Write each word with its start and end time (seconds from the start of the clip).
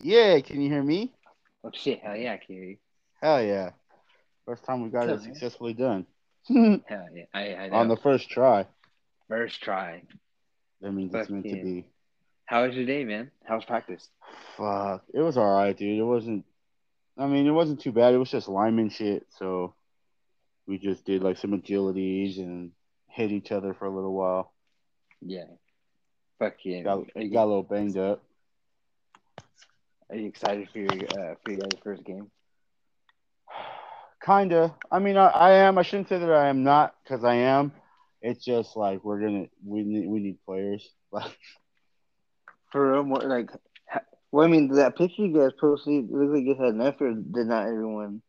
Yeah, 0.00 0.40
can 0.40 0.60
you 0.60 0.70
hear 0.70 0.82
me? 0.82 1.12
Oh 1.64 1.70
shit! 1.72 2.00
Hell 2.00 2.16
yeah, 2.16 2.34
I 2.34 2.36
can 2.38 2.54
hear 2.54 2.64
you. 2.64 2.76
Hell 3.22 3.42
yeah. 3.42 3.70
First 4.46 4.64
time 4.64 4.82
we 4.82 4.88
got 4.88 5.08
it 5.08 5.20
man? 5.20 5.20
successfully 5.20 5.74
done. 5.74 6.06
Hell 6.48 6.80
yeah, 7.14 7.24
I, 7.34 7.54
I. 7.54 7.68
On 7.70 7.88
the 7.88 7.96
first 7.96 8.30
try. 8.30 8.66
first 9.28 9.62
try. 9.62 10.02
That 10.80 10.92
means 10.92 11.14
it's 11.14 11.28
meant 11.28 11.44
to 11.44 11.62
be. 11.62 11.86
How 12.46 12.66
was 12.66 12.74
your 12.74 12.86
day, 12.86 13.04
man? 13.04 13.30
How 13.44 13.56
was 13.56 13.64
practice? 13.64 14.08
Fuck. 14.56 15.04
It 15.14 15.20
was 15.20 15.36
alright, 15.36 15.76
dude. 15.76 15.98
It 15.98 16.02
wasn't 16.02 16.44
I 17.20 17.26
mean, 17.26 17.46
it 17.46 17.50
wasn't 17.50 17.80
too 17.80 17.92
bad. 17.92 18.14
It 18.14 18.18
was 18.18 18.30
just 18.30 18.48
lineman 18.48 18.88
shit, 18.88 19.26
so 19.38 19.74
we 20.66 20.78
just 20.78 21.04
did 21.04 21.22
like 21.22 21.36
some 21.36 21.50
agilities 21.52 22.38
and 22.38 22.72
hit 23.08 23.30
each 23.30 23.52
other 23.52 23.74
for 23.74 23.84
a 23.84 23.94
little 23.94 24.14
while. 24.14 24.54
Yeah. 25.20 25.44
Fucking. 26.38 26.84
Got, 26.84 27.08
are, 27.14 27.20
you, 27.20 27.30
got 27.30 27.44
a 27.44 27.46
little 27.46 27.62
banged 27.62 27.98
up. 27.98 28.22
Are 30.10 30.16
you 30.16 30.26
excited 30.26 30.68
for 30.70 30.78
your 30.78 30.90
uh, 30.90 31.34
for 31.44 31.52
your 31.52 31.60
guys' 31.60 31.80
first 31.82 32.04
game? 32.04 32.30
Kinda. 34.24 34.74
I 34.90 34.98
mean, 34.98 35.16
I, 35.16 35.28
I 35.28 35.52
am. 35.52 35.78
I 35.78 35.82
shouldn't 35.82 36.08
say 36.08 36.18
that 36.18 36.30
I 36.30 36.48
am 36.48 36.62
not, 36.64 36.94
because 37.02 37.24
I 37.24 37.34
am. 37.34 37.72
It's 38.22 38.44
just 38.44 38.76
like 38.76 39.02
we're 39.04 39.20
gonna 39.20 39.46
we 39.64 39.82
need 39.82 40.08
we 40.08 40.20
need 40.20 40.38
players. 40.44 40.88
Like 41.12 41.36
For 42.70 42.92
real, 42.92 43.02
more 43.02 43.18
like. 43.18 43.50
Well, 44.30 44.46
I 44.46 44.48
mean, 44.48 44.68
that 44.74 44.96
picture 44.96 45.22
you 45.22 45.36
guys 45.36 45.50
posted 45.60 46.08
looks 46.08 46.32
like 46.32 46.44
you 46.44 46.54
had 46.54 46.74
enough, 46.74 47.00
or 47.00 47.14
did 47.14 47.48
not 47.48 47.66
everyone? 47.66 48.22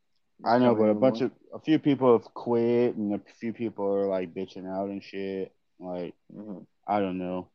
I 0.43 0.57
know, 0.57 0.73
but 0.73 0.85
a 0.85 0.95
bunch 0.95 1.21
of 1.21 1.29
a 1.53 1.59
few 1.59 1.77
people 1.77 2.17
have 2.17 2.33
quit, 2.33 2.95
and 2.95 3.13
a 3.13 3.21
few 3.39 3.53
people 3.53 3.85
are 3.93 4.07
like 4.07 4.33
bitching 4.33 4.67
out 4.67 4.89
and 4.89 5.03
shit. 5.03 5.53
Like 5.79 6.15
Mhm. 6.35 6.65
I 6.87 6.99
don't 6.99 7.19
know. 7.19 7.49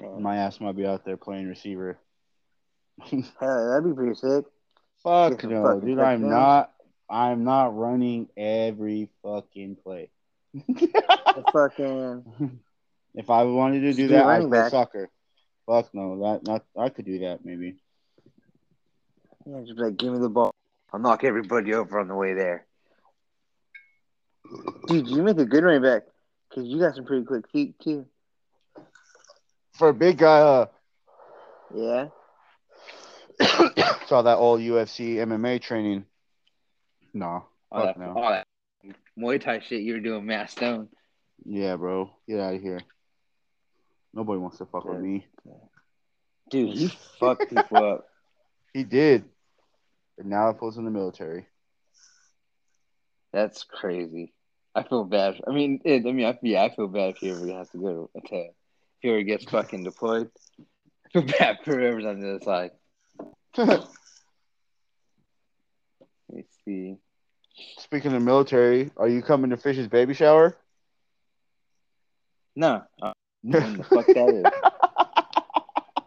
My 0.00 0.38
ass 0.38 0.60
might 0.60 0.76
be 0.76 0.86
out 0.86 1.04
there 1.04 1.18
playing 1.18 1.48
receiver. 1.48 1.98
Hell, 3.40 3.70
that'd 3.70 3.84
be 3.84 3.94
pretty 3.94 4.14
sick. 4.14 4.44
Fuck 5.02 5.40
Get 5.40 5.50
no, 5.50 5.80
dude. 5.80 5.98
I'm 5.98 6.28
not. 6.28 6.72
I'm 7.10 7.44
not 7.44 7.76
running 7.76 8.28
every 8.36 9.08
fucking 9.22 9.76
play. 9.82 10.10
Fucking. 11.52 12.60
if 13.14 13.30
I 13.30 13.44
wanted 13.44 13.80
to 13.80 13.92
do 13.94 14.08
that, 14.08 14.26
I'd 14.26 14.40
play 14.40 14.50
back. 14.50 14.70
soccer. 14.70 15.08
Fuck 15.66 15.94
no, 15.94 16.20
that 16.22 16.46
not. 16.46 16.64
I 16.76 16.88
could 16.88 17.04
do 17.04 17.20
that 17.20 17.44
maybe. 17.44 17.76
Yeah, 19.46 19.60
just 19.60 19.76
be 19.76 19.82
like, 19.84 19.96
give 19.96 20.12
me 20.12 20.18
the 20.18 20.28
ball. 20.28 20.54
I'll 20.92 21.00
knock 21.00 21.24
everybody 21.24 21.74
over 21.74 21.98
on 21.98 22.08
the 22.08 22.14
way 22.14 22.34
there. 22.34 22.66
Dude, 24.86 25.08
you 25.08 25.22
make 25.22 25.38
a 25.38 25.44
good 25.44 25.62
running 25.64 25.82
back 25.82 26.02
because 26.48 26.64
you 26.66 26.78
got 26.78 26.94
some 26.94 27.04
pretty 27.04 27.24
quick 27.24 27.48
feet 27.50 27.78
too. 27.78 28.06
For 29.72 29.88
a 29.88 29.94
big 29.94 30.18
guy, 30.18 30.40
uh, 30.40 30.66
Yeah. 31.74 32.08
saw 34.06 34.22
that 34.22 34.36
old 34.36 34.60
UFC 34.60 35.16
MMA 35.16 35.60
training. 35.60 36.04
No, 37.14 37.44
All 37.70 37.84
that, 37.84 37.98
no. 37.98 38.12
all 38.16 38.30
that 38.30 38.46
Muay 39.18 39.40
Thai 39.40 39.60
shit 39.60 39.82
you 39.82 39.94
were 39.94 40.00
doing, 40.00 40.26
Matt 40.26 40.50
Stone. 40.50 40.88
Yeah, 41.44 41.76
bro, 41.76 42.10
get 42.28 42.40
out 42.40 42.54
of 42.54 42.62
here. 42.62 42.80
Nobody 44.14 44.38
wants 44.38 44.58
to 44.58 44.66
fuck 44.66 44.84
with 44.84 45.00
me. 45.00 45.26
Dude, 46.50 46.76
you 46.76 46.88
fuck 47.20 47.40
people 47.48 47.84
up. 47.84 48.06
He 48.72 48.84
did, 48.84 49.24
but 50.16 50.26
now 50.26 50.50
it 50.50 50.58
falls 50.58 50.76
in 50.78 50.84
the 50.84 50.90
military. 50.90 51.46
That's 53.32 53.64
crazy. 53.64 54.32
I 54.74 54.82
feel 54.82 55.04
bad. 55.04 55.40
I 55.46 55.52
mean, 55.52 55.80
it, 55.84 56.06
I 56.06 56.12
mean, 56.12 56.26
I, 56.26 56.38
yeah, 56.42 56.62
I 56.62 56.74
feel 56.74 56.88
bad 56.88 57.10
if 57.10 57.18
he 57.18 57.30
ever 57.30 57.46
has 57.58 57.68
to 57.70 57.78
go 57.78 58.10
to, 58.14 58.20
to 58.28 58.36
if 58.36 58.52
he 59.00 59.08
ever 59.08 59.22
gets 59.22 59.44
fucking 59.44 59.84
deployed. 59.84 60.30
I 61.06 61.10
feel 61.10 61.22
bad 61.22 61.58
for 61.64 61.76
whoever's 61.78 62.04
on 62.04 62.20
the 62.20 62.34
other 62.36 62.44
side. 62.44 62.70
Let 63.58 63.88
me 66.30 66.44
see. 66.64 66.96
Speaking 67.78 68.14
of 68.14 68.22
military, 68.22 68.90
are 68.96 69.08
you 69.08 69.20
coming 69.20 69.50
to 69.50 69.56
Fish's 69.56 69.88
baby 69.88 70.14
shower? 70.14 70.56
No, 72.54 72.82
uh, 73.02 73.12
the 73.42 73.84
fuck 73.84 74.06
that 74.06 74.28
is. 74.28 74.46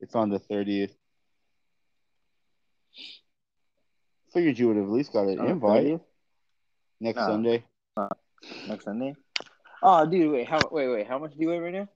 it's 0.00 0.14
on 0.14 0.30
the 0.30 0.38
thirtieth. 0.38 0.94
Figured 4.32 4.58
you 4.58 4.68
would 4.68 4.76
have 4.76 4.86
at 4.86 4.92
least 4.92 5.12
got 5.12 5.26
an 5.26 5.38
On 5.40 5.46
the 5.46 5.52
invite 5.52 5.86
30th? 5.86 6.00
next 7.00 7.16
No. 7.16 7.26
Sunday. 7.26 7.64
next 8.68 8.84
Sunday. 8.84 9.16
Oh, 9.82 10.06
dude, 10.06 10.30
wait, 10.30 10.48
how? 10.48 10.68
Wait, 10.70 10.88
wait, 10.88 11.06
how 11.06 11.18
much 11.18 11.32
do 11.32 11.38
you 11.40 11.48
weigh 11.48 11.58
right 11.58 11.74
now? 11.74 11.88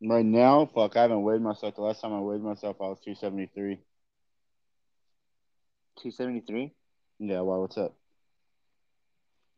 Right 0.00 0.24
now, 0.24 0.66
fuck, 0.66 0.96
I 0.96 1.02
haven't 1.02 1.22
weighed 1.22 1.40
myself. 1.40 1.74
The 1.74 1.82
last 1.82 2.00
time 2.00 2.12
I 2.12 2.20
weighed 2.20 2.40
myself, 2.40 2.76
I 2.80 2.84
was 2.84 3.00
two 3.04 3.14
seventy 3.14 3.50
three. 3.52 3.80
Two 6.00 6.12
seventy 6.12 6.40
three. 6.40 6.72
Yeah, 7.18 7.40
why? 7.40 7.56
What's 7.56 7.76
up? 7.76 7.96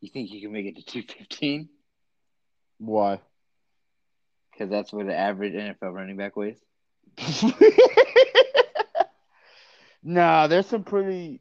You 0.01 0.09
think 0.09 0.31
you 0.33 0.41
can 0.41 0.53
make 0.53 0.65
it 0.65 0.77
to 0.77 0.83
two 0.83 1.03
fifteen? 1.03 1.69
Why? 2.79 3.21
Because 4.51 4.71
that's 4.71 4.93
what 4.93 5.07
the 5.07 5.17
average 5.17 5.53
NFL 5.53 5.93
running 5.93 6.17
back 6.17 6.37
weighs. 6.37 6.59
nah, 10.03 10.47
there's 10.47 10.67
some 10.67 10.85
pretty 10.85 11.41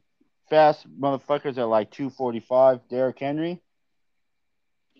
fast 0.50 0.86
motherfuckers 1.00 1.56
at 1.56 1.64
like 1.64 1.90
245. 1.90 2.88
Derrick 2.88 3.18
Henry. 3.18 3.62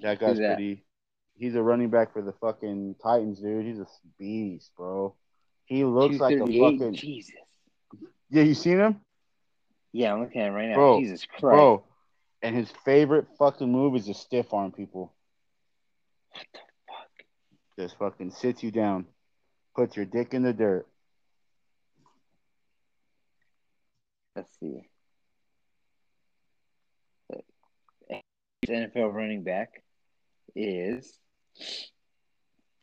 That 0.03 0.19
guy's 0.19 0.39
that? 0.39 0.57
pretty. 0.57 0.85
He's 1.41 1.55
a 1.55 1.63
running 1.63 1.89
back 1.89 2.13
for 2.13 2.21
the 2.21 2.35
fucking 2.35 2.97
Titans, 3.03 3.41
dude. 3.41 3.65
He's 3.65 3.79
a 3.79 3.87
beast, 4.19 4.73
bro. 4.77 5.15
He 5.65 5.85
looks 5.85 6.19
like 6.19 6.37
a 6.37 6.41
fucking. 6.41 6.93
Jesus. 6.93 7.35
Yeah, 8.29 8.43
you 8.43 8.53
seen 8.53 8.79
him, 8.79 9.01
Yeah, 9.91 10.13
I'm 10.13 10.21
looking 10.21 10.43
at 10.43 10.53
right 10.53 10.69
now. 10.69 10.75
Bro, 10.75 11.01
Jesus 11.01 11.25
Christ. 11.25 11.41
bro? 11.41 11.85
And 12.43 12.55
his 12.55 12.71
favorite 12.85 13.27
fucking 13.39 13.73
move 13.73 13.97
is 13.97 14.05
to 14.05 14.13
stiff 14.13 14.53
arm 14.53 14.71
people. 14.71 15.15
What 16.33 16.47
the 16.53 16.59
fuck? 16.87 17.25
Just 17.79 17.99
fucking 17.99 18.33
sits 18.33 18.63
you 18.63 18.71
down, 18.71 19.07
puts 19.75 19.97
your 19.97 20.05
dick 20.05 20.35
in 20.35 20.43
the 20.43 20.53
dirt. 20.53 20.87
Let's 24.37 24.51
see. 24.61 24.83
NFL 28.69 29.15
running 29.15 29.43
back 29.43 29.83
is 30.55 31.19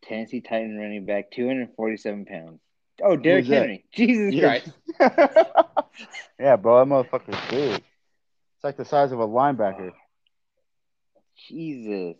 Tennessee 0.03 0.41
Titan 0.41 0.77
running 0.77 1.05
back, 1.05 1.31
247 1.31 2.25
pounds. 2.25 2.59
Oh, 3.03 3.15
Derrick? 3.15 3.45
Henry. 3.45 3.85
Jesus 3.93 4.33
Yeah. 4.33 4.59
Christ. 4.59 4.71
yeah, 6.39 6.55
bro, 6.55 6.79
that 6.79 6.87
motherfucker's 6.87 7.49
big. 7.51 7.75
It's 7.75 8.63
like 8.63 8.77
the 8.77 8.85
size 8.85 9.11
of 9.11 9.19
a 9.19 9.27
linebacker. 9.27 9.91
Jesus. 11.47 12.15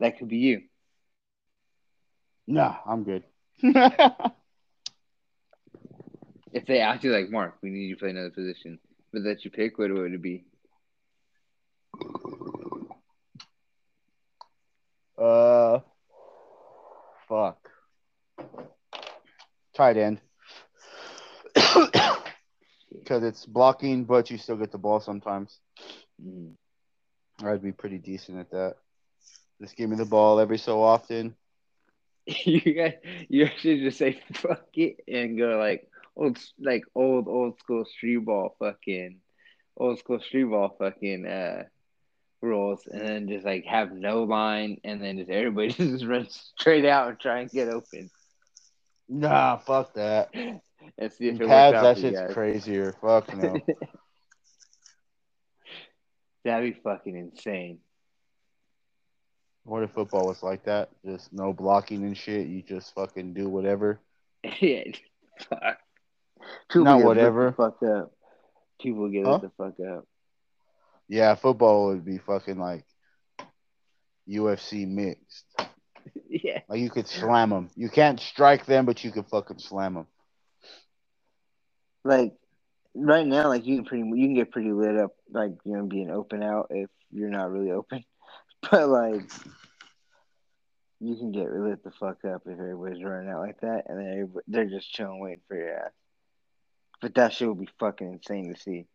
That 0.00 0.18
could 0.18 0.28
be 0.28 0.38
you. 0.38 0.62
Nah, 2.46 2.76
I'm 2.86 3.04
good. 3.04 3.24
If 6.52 6.64
they 6.66 6.80
ask 6.80 7.02
you, 7.04 7.12
like, 7.12 7.28
Mark, 7.30 7.56
we 7.62 7.68
need 7.70 7.86
you 7.86 7.96
to 7.96 8.00
play 8.00 8.10
another 8.10 8.30
position, 8.30 8.78
but 9.12 9.24
that 9.24 9.44
you 9.44 9.50
pick, 9.50 9.78
what 9.78 9.92
would 9.92 10.12
it 10.12 10.22
be? 10.22 10.44
Uh, 15.18 15.80
fuck. 17.28 17.70
Tight 19.74 19.96
end. 19.96 20.20
Because 22.88 23.22
it's 23.22 23.46
blocking, 23.46 24.04
but 24.04 24.30
you 24.30 24.38
still 24.38 24.56
get 24.56 24.72
the 24.72 24.78
ball 24.78 25.00
sometimes. 25.00 25.60
Mm. 26.24 26.54
I'd 27.44 27.62
be 27.62 27.72
pretty 27.72 27.98
decent 27.98 28.38
at 28.38 28.50
that. 28.50 28.76
Just 29.60 29.76
give 29.76 29.90
me 29.90 29.96
the 29.96 30.04
ball 30.04 30.40
every 30.40 30.58
so 30.58 30.82
often. 30.82 31.36
you 32.26 32.60
guys, 32.60 32.94
you 33.28 33.48
should 33.58 33.80
just 33.80 33.98
say 33.98 34.20
fuck 34.32 34.66
it 34.74 34.96
and 35.06 35.38
go 35.38 35.58
like 35.58 35.88
old, 36.16 36.38
like 36.58 36.84
old, 36.94 37.28
old 37.28 37.58
school 37.58 37.84
street 37.84 38.18
ball, 38.18 38.56
fucking 38.58 39.20
old 39.76 39.98
school 39.98 40.20
street 40.20 40.44
ball, 40.44 40.74
fucking 40.78 41.26
uh 41.26 41.64
rules, 42.46 42.86
and 42.86 43.00
then 43.02 43.28
just 43.28 43.44
like 43.44 43.64
have 43.66 43.92
no 43.92 44.22
line, 44.24 44.80
and 44.84 45.02
then 45.02 45.18
just 45.18 45.30
everybody 45.30 45.68
just 45.72 46.04
runs 46.04 46.52
straight 46.58 46.84
out 46.86 47.08
and 47.08 47.18
try 47.20 47.40
and 47.40 47.50
get 47.50 47.68
open 47.68 48.10
Nah, 49.08 49.56
fuck 49.58 49.94
that. 49.94 50.30
and 50.34 51.12
see 51.12 51.28
if 51.28 51.40
it 51.40 51.46
pads, 51.46 51.74
works 51.74 51.76
out 51.76 51.82
that 51.82 51.98
shit's 51.98 52.18
guys. 52.20 52.32
crazier. 52.34 52.92
Fuck 53.00 53.36
no. 53.36 53.56
That'd 56.44 56.74
be 56.74 56.80
fucking 56.80 57.16
insane. 57.16 57.78
what 59.64 59.82
if 59.82 59.90
football 59.92 60.26
was 60.26 60.42
like 60.42 60.64
that? 60.64 60.90
Just 61.04 61.32
no 61.32 61.52
blocking 61.52 62.04
and 62.04 62.16
shit. 62.16 62.46
You 62.46 62.62
just 62.62 62.94
fucking 62.94 63.32
do 63.34 63.48
whatever. 63.48 64.00
yeah, 64.60 64.84
fuck. 65.48 65.60
Not 65.60 65.78
People 66.70 66.96
lit 66.98 67.04
whatever. 67.04 67.52
fuck 67.52 67.82
up. 67.82 68.12
People 68.80 69.08
get 69.08 69.24
Huh? 69.26 69.38
the 69.38 69.50
fuck 69.56 69.74
up. 69.80 70.06
Yeah, 71.08 71.34
football 71.34 71.86
would 71.88 72.04
be 72.04 72.18
fucking 72.18 72.58
like 72.58 72.84
UFC 74.28 74.86
mixed. 74.86 75.44
yeah. 76.28 76.60
Like 76.68 76.80
you 76.80 76.90
could 76.90 77.08
slam 77.08 77.50
them. 77.50 77.70
You 77.76 77.88
can't 77.88 78.20
strike 78.20 78.66
them, 78.66 78.86
but 78.86 79.04
you 79.04 79.12
could 79.12 79.28
fucking 79.28 79.58
slam 79.58 79.94
them. 79.94 80.06
like 82.04 82.34
right 82.94 83.26
now, 83.26 83.48
like 83.48 83.66
you 83.66 83.76
can 83.76 83.84
pretty 83.84 84.04
you 84.04 84.26
can 84.26 84.34
get 84.34 84.50
pretty 84.50 84.72
lit 84.72 84.96
up, 84.96 85.12
like 85.30 85.52
you 85.64 85.76
know, 85.76 85.84
being 85.84 86.10
open 86.10 86.42
out 86.42 86.68
if 86.70 86.90
you're 87.10 87.30
not 87.30 87.50
really 87.50 87.70
open, 87.70 88.04
but 88.70 88.88
like 88.88 89.30
you 91.00 91.14
can 91.16 91.30
get 91.30 91.52
lit 91.52 91.84
the 91.84 91.90
fuck 91.90 92.24
up 92.24 92.42
if 92.46 92.58
everybody's 92.58 93.04
running 93.04 93.30
out 93.30 93.40
like 93.40 93.60
that, 93.60 93.84
and 93.86 93.98
then 93.98 94.32
they're 94.48 94.64
just 94.64 94.90
chilling 94.92 95.20
waiting 95.20 95.42
for 95.46 95.56
your 95.56 95.76
ass. 95.76 95.92
But 97.00 97.14
that 97.16 97.32
shit 97.32 97.48
would 97.48 97.60
be 97.60 97.68
fucking 97.78 98.14
insane 98.14 98.52
to 98.52 98.60
see. 98.60 98.86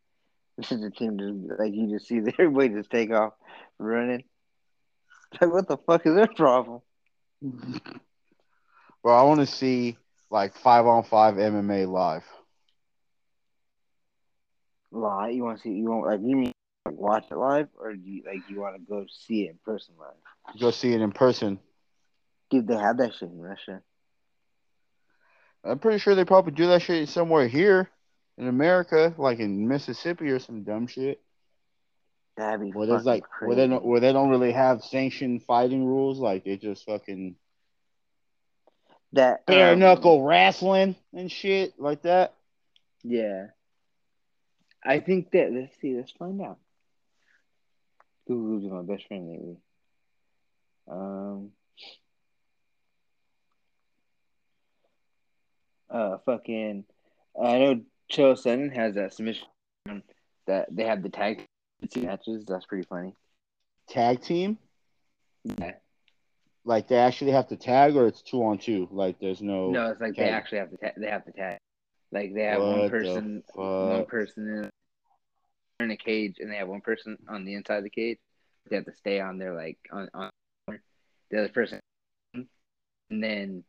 This 0.57 0.71
is 0.71 0.83
a 0.83 0.89
team 0.89 1.18
just 1.18 1.59
like 1.59 1.74
you 1.74 1.89
just 1.89 2.07
see 2.07 2.18
everybody 2.39 2.69
just 2.69 2.92
take 2.92 3.12
off 3.12 3.33
running. 3.77 4.24
Like 5.39 5.53
what 5.53 5.65
the 5.65 5.77
fuck 5.77 6.06
is 6.06 6.13
their 6.13 6.27
problem? 6.27 6.81
Well, 9.03 9.18
I 9.18 9.24
want 9.24 9.39
to 9.39 9.48
see 9.48 9.98
like 10.30 10.56
five 10.56 10.86
on 10.86 11.03
five 11.03 11.36
MMA 11.36 11.88
live. 11.92 12.24
Live? 14.92 15.33
You 15.33 15.44
want 15.44 15.57
to 15.57 15.63
see? 15.63 15.71
You 15.71 15.86
want 15.86 16.06
like 16.06 16.19
you 16.21 16.36
mean 16.36 16.51
like 16.86 16.95
watch 16.95 17.25
it 17.31 17.36
live, 17.36 17.68
or 17.80 17.94
do 17.94 18.09
you 18.09 18.24
like 18.25 18.42
you 18.48 18.59
want 18.59 18.75
to 18.75 18.81
go 18.81 19.06
see 19.09 19.45
it 19.45 19.51
in 19.51 19.59
person 19.65 19.95
live? 20.00 20.59
Go 20.59 20.69
see 20.69 20.94
it 20.94 21.01
in 21.01 21.12
person. 21.12 21.59
Dude, 22.51 22.68
they 22.68 22.75
have 22.75 22.98
that 22.98 23.15
shit 23.15 23.30
in 23.30 23.39
Russia. 23.39 23.81
I'm 25.63 25.80
pretty 25.80 26.00
sure 26.00 26.13
they 26.13 26.25
probably 26.25 26.51
do 26.51 26.68
that 26.68 26.81
shit 26.81 27.07
somewhere 27.09 27.48
here 27.48 27.89
in 28.37 28.47
America, 28.47 29.13
like 29.17 29.39
in 29.39 29.67
Mississippi 29.67 30.29
or 30.29 30.39
some 30.39 30.63
dumb 30.63 30.87
shit. 30.87 31.21
That'd 32.37 32.61
be 32.61 32.71
Where 32.71 32.87
there's 32.87 33.05
like 33.05 33.23
crazy. 33.23 33.47
where 33.47 33.55
they 33.55 33.67
don't 33.67 33.85
where 33.85 33.99
they 33.99 34.13
don't 34.13 34.29
really 34.29 34.53
have 34.53 34.83
sanctioned 34.83 35.43
fighting 35.43 35.85
rules, 35.85 36.19
like 36.19 36.43
they 36.45 36.57
just 36.57 36.85
fucking 36.85 37.35
that 39.13 39.45
bare 39.45 39.73
um, 39.73 39.79
knuckle 39.79 40.23
wrestling 40.23 40.95
and 41.13 41.31
shit 41.31 41.73
like 41.77 42.03
that. 42.03 42.33
Yeah. 43.03 43.47
I 44.83 44.99
think 44.99 45.31
that 45.31 45.51
let's 45.51 45.73
see, 45.81 45.95
let's 45.95 46.11
find 46.11 46.41
out. 46.41 46.57
Google's 48.27 48.71
my 48.71 48.81
best 48.81 49.07
friend 49.07 49.29
lately. 49.29 49.57
Um 50.87 51.51
uh 55.89 56.17
fucking 56.25 56.85
I 57.39 57.57
know 57.59 57.81
Chael 58.11 58.33
Sonnen 58.33 58.73
has 58.75 58.95
that 58.95 59.13
submission 59.13 59.47
that 60.45 60.67
they 60.75 60.83
have 60.83 61.01
the 61.01 61.09
tag 61.09 61.45
team 61.89 62.05
matches. 62.05 62.45
That's 62.45 62.65
pretty 62.65 62.85
funny. 62.87 63.15
Tag 63.87 64.21
team, 64.21 64.57
Yeah. 65.43 65.75
like 66.65 66.87
they 66.87 66.97
actually 66.97 67.31
have 67.31 67.47
to 67.47 67.55
tag, 67.55 67.95
or 67.95 68.07
it's 68.07 68.21
two 68.21 68.43
on 68.43 68.57
two. 68.57 68.87
Like 68.91 69.19
there's 69.19 69.41
no. 69.41 69.71
No, 69.71 69.91
it's 69.91 70.01
like 70.01 70.15
they 70.15 70.29
actually 70.29 70.59
have 70.59 70.71
to 70.71 70.77
ta- 70.77 70.93
they 70.97 71.07
have 71.09 71.25
to 71.25 71.31
tag. 71.31 71.57
Like 72.11 72.33
they 72.33 72.43
have 72.43 72.61
What 72.61 72.77
one 72.77 72.89
person 72.89 73.43
one 73.55 74.05
person 74.05 74.69
in, 75.79 75.85
in 75.85 75.91
a 75.91 75.97
cage 75.97 76.35
and 76.39 76.51
they 76.51 76.57
have 76.57 76.67
one 76.67 76.81
person 76.81 77.17
on 77.29 77.45
the 77.45 77.53
inside 77.53 77.77
of 77.77 77.83
the 77.83 77.89
cage. 77.89 78.19
They 78.69 78.75
have 78.75 78.85
to 78.85 78.95
stay 78.95 79.19
on 79.21 79.37
there 79.37 79.55
like 79.55 79.77
on, 79.91 80.09
on 80.13 80.29
the 81.29 81.39
other 81.39 81.49
person 81.49 81.79
and 83.11 83.23
then 83.23 83.63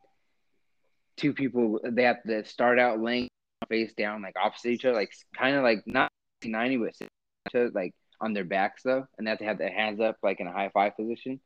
two 1.17 1.33
people 1.33 1.79
they 1.83 2.03
have 2.03 2.21
to 2.23 2.43
start 2.45 2.79
out 2.79 2.99
laying 2.99 3.29
face 3.67 3.93
down 3.93 4.21
like 4.21 4.35
opposite 4.41 4.71
each 4.71 4.85
other, 4.85 4.95
like 4.95 5.11
kind 5.37 5.55
of 5.55 5.63
like 5.63 5.83
not 5.85 6.11
90 6.43 6.77
but 6.77 7.07
other, 7.53 7.69
like 7.73 7.93
on 8.21 8.33
their 8.33 8.43
backs 8.45 8.83
though, 8.83 9.05
and 9.17 9.27
that 9.27 9.39
they 9.39 9.45
have 9.45 9.57
to 9.57 9.63
have 9.65 9.71
their 9.71 9.77
hands 9.77 9.99
up 9.99 10.17
like 10.23 10.39
in 10.39 10.47
a 10.47 10.51
high 10.51 10.69
five 10.73 10.95
position. 10.95 11.39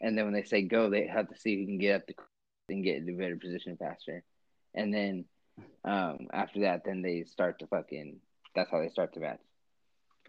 And 0.00 0.16
then 0.18 0.24
when 0.24 0.34
they 0.34 0.42
say 0.42 0.62
go, 0.62 0.90
they 0.90 1.06
have 1.06 1.28
to 1.28 1.36
see 1.38 1.58
who 1.60 1.66
can 1.66 1.78
get 1.78 1.96
up 1.96 2.06
the 2.06 2.14
and 2.68 2.84
get 2.84 2.96
into 2.96 3.12
better 3.12 3.36
position 3.36 3.76
faster. 3.76 4.22
And 4.74 4.92
then 4.92 5.24
um, 5.84 6.28
after 6.32 6.60
that, 6.60 6.82
then 6.84 7.02
they 7.02 7.24
start 7.24 7.58
to 7.58 7.66
fucking. 7.66 8.20
That's 8.54 8.70
how 8.70 8.80
they 8.80 8.88
start 8.88 9.12
the 9.14 9.20
match. 9.20 9.40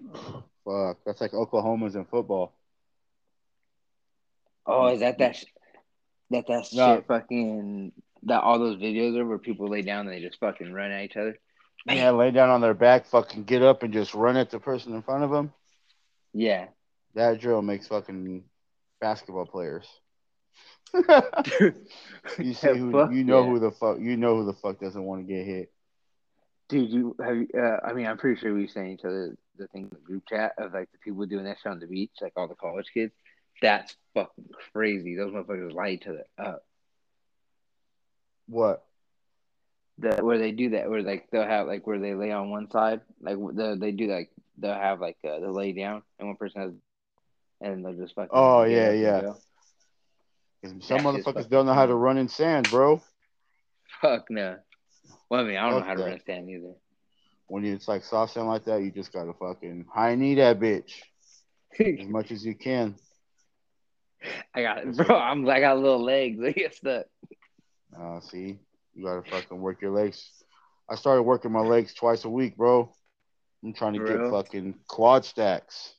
Fuck, 0.66 0.98
that's 1.06 1.22
like 1.22 1.34
Oklahoma's 1.34 1.96
in 1.96 2.06
football. 2.06 2.54
Oh, 4.66 4.88
is 4.88 5.02
that 5.02 5.18
that? 5.20 5.36
Sh- 5.36 5.46
that 6.32 6.48
that 6.48 6.66
No. 6.74 6.96
shit 6.96 7.08
fucking 7.08 7.92
that 8.26 8.42
all 8.42 8.60
those 8.60 8.78
videos 8.78 9.18
are 9.18 9.26
where 9.26 9.38
people 9.38 9.68
lay 9.68 9.82
down 9.82 10.08
and 10.08 10.16
they 10.16 10.22
just 10.22 10.40
fucking 10.40 10.74
run 10.74 10.92
at 10.92 11.04
each 11.04 11.18
other. 11.18 11.38
Yeah, 11.86 12.12
lay 12.12 12.32
down 12.32 12.50
on 12.50 12.62
their 12.62 12.74
back, 12.74 13.08
fucking 13.08 13.44
get 13.44 13.62
up 13.62 13.84
and 13.84 13.94
just 13.94 14.14
run 14.14 14.38
at 14.38 14.50
the 14.50 14.60
person 14.60 14.94
in 14.94 15.02
front 15.02 15.24
of 15.24 15.32
them. 15.32 15.54
Yeah. 16.34 16.68
That 17.16 17.40
drill 17.40 17.62
makes 17.62 17.88
fucking 17.88 18.44
basketball 19.02 19.46
players. 19.46 19.86
you 22.40 22.54
see 22.54 22.78
who 22.78 22.92
Fuck 22.92 23.12
you 23.12 23.24
know 23.24 23.44
yeah. 23.44 23.50
who 23.50 23.60
the 23.60 23.72
fuck 23.72 24.00
you 24.00 24.16
know 24.16 24.38
who 24.38 24.46
the 24.46 24.54
fuck 24.54 24.80
doesn't 24.80 25.04
want 25.04 25.28
to 25.28 25.34
get 25.34 25.46
hit. 25.46 25.72
Dude, 26.70 26.90
you 26.92 27.16
have 27.20 27.38
uh, 27.58 27.78
I 27.86 27.94
mean, 27.94 28.06
I'm 28.06 28.18
pretty 28.18 28.40
sure 28.40 28.54
we 28.54 28.68
sent 28.68 28.88
each 28.90 29.04
other 29.04 29.36
the 29.58 29.68
thing 29.68 29.84
in 29.84 29.90
the 29.90 29.96
group 29.98 30.24
chat 30.30 30.54
of 30.58 30.74
like 30.74 30.92
the 30.92 31.00
people 31.00 31.26
doing 31.26 31.46
that 31.46 31.58
shit 31.62 31.72
on 31.72 31.80
the 31.80 31.88
beach, 31.88 32.12
like 32.22 32.34
all 32.36 32.48
the 32.48 32.56
college 32.56 32.92
kids. 32.94 33.12
That's 33.62 33.96
fucking 34.14 34.50
crazy. 34.72 35.16
Those 35.16 35.32
motherfuckers 35.32 35.74
light 35.74 36.02
each 36.02 36.08
other 36.08 36.26
up. 36.38 36.64
What? 38.48 38.84
The 40.00 40.24
where 40.24 40.40
they 40.40 40.52
do 40.52 40.72
that, 40.72 40.90
where 40.90 41.04
like 41.04 41.30
they'll 41.32 41.44
have 41.46 41.68
like 41.68 41.86
where 41.86 42.00
they 42.00 42.16
lay 42.16 42.32
on 42.32 42.50
one 42.50 42.70
side, 42.72 43.02
like 43.22 43.38
the, 43.38 43.78
they 43.80 43.92
do 43.92 44.08
like 44.08 44.32
they'll 44.58 44.74
have 44.74 45.00
like 45.00 45.18
uh, 45.24 45.40
they 45.40 45.48
lay 45.48 45.72
down 45.72 46.02
and 46.18 46.28
one 46.28 46.38
person 46.38 46.62
has, 46.62 46.72
and 47.62 47.86
they'll 47.86 47.94
just 47.94 48.16
fucking. 48.16 48.30
Oh, 48.32 48.64
yeah, 48.64 48.92
yeah. 48.92 49.34
Some 50.64 50.80
That 50.80 51.00
motherfuckers 51.02 51.50
don't 51.50 51.66
know 51.66 51.74
how 51.74 51.86
to 51.86 51.96
run 51.96 52.18
in 52.18 52.28
sand, 52.30 52.70
bro. 52.70 53.02
Fuck 54.02 54.30
no. 54.30 54.58
Well, 55.30 55.42
I 55.42 55.44
mean, 55.44 55.58
I 55.58 55.64
don't 55.64 55.72
know 55.72 55.80
Fuck 55.80 55.88
how 55.88 55.94
to 55.94 56.00
that. 56.00 56.06
run 56.06 56.14
in 56.14 56.26
sand 56.26 56.50
either. 56.50 56.74
When 57.48 57.66
it's 57.66 57.88
like 57.88 58.04
soft 58.04 58.34
sand 58.34 58.48
like 58.48 58.66
that, 58.66 58.82
you 58.82 58.92
just 58.92 59.12
gotta 59.12 59.34
fucking 59.34 59.86
high 59.94 60.16
knee 60.16 60.36
that 60.36 60.60
bitch 60.60 61.02
as 61.80 62.08
much 62.08 62.32
as 62.32 62.46
you 62.46 62.56
can. 62.56 62.96
I 64.56 64.62
got 64.62 64.78
it, 64.80 64.96
bro. 64.96 65.18
I'm 65.18 65.48
I 65.50 65.60
got 65.60 65.78
little 65.78 66.04
legs. 66.04 66.40
I 66.46 66.52
get 66.52 66.74
stuck. 66.76 67.06
Uh, 68.00 68.20
see, 68.20 68.60
you 68.94 69.06
gotta 69.06 69.24
fucking 69.30 69.60
work 69.60 69.82
your 69.82 69.92
legs. 69.92 70.30
I 70.90 70.96
started 70.96 71.24
working 71.24 71.52
my 71.52 71.62
legs 71.62 71.94
twice 71.94 72.26
a 72.26 72.30
week, 72.30 72.58
bro. 72.58 72.92
I'm 73.64 73.74
trying 73.74 73.94
to 73.94 74.00
For 74.00 74.08
get 74.08 74.20
real? 74.20 74.32
fucking 74.32 74.76
quad 74.88 75.26
stacks. 75.26 75.94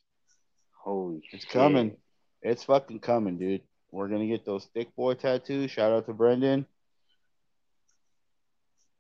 Holy 0.82 1.23
It's 1.32 1.44
shit. 1.44 1.50
coming. 1.52 1.96
It's 2.43 2.64
fucking 2.64 3.00
coming, 3.00 3.38
dude. 3.38 3.62
We're 3.91 4.08
gonna 4.08 4.26
get 4.26 4.44
those 4.44 4.67
thick 4.75 4.94
boy 4.96 5.14
tattoos. 5.14 5.70
Shout 5.70 5.93
out 5.93 6.06
to 6.06 6.12
Brendan. 6.12 6.67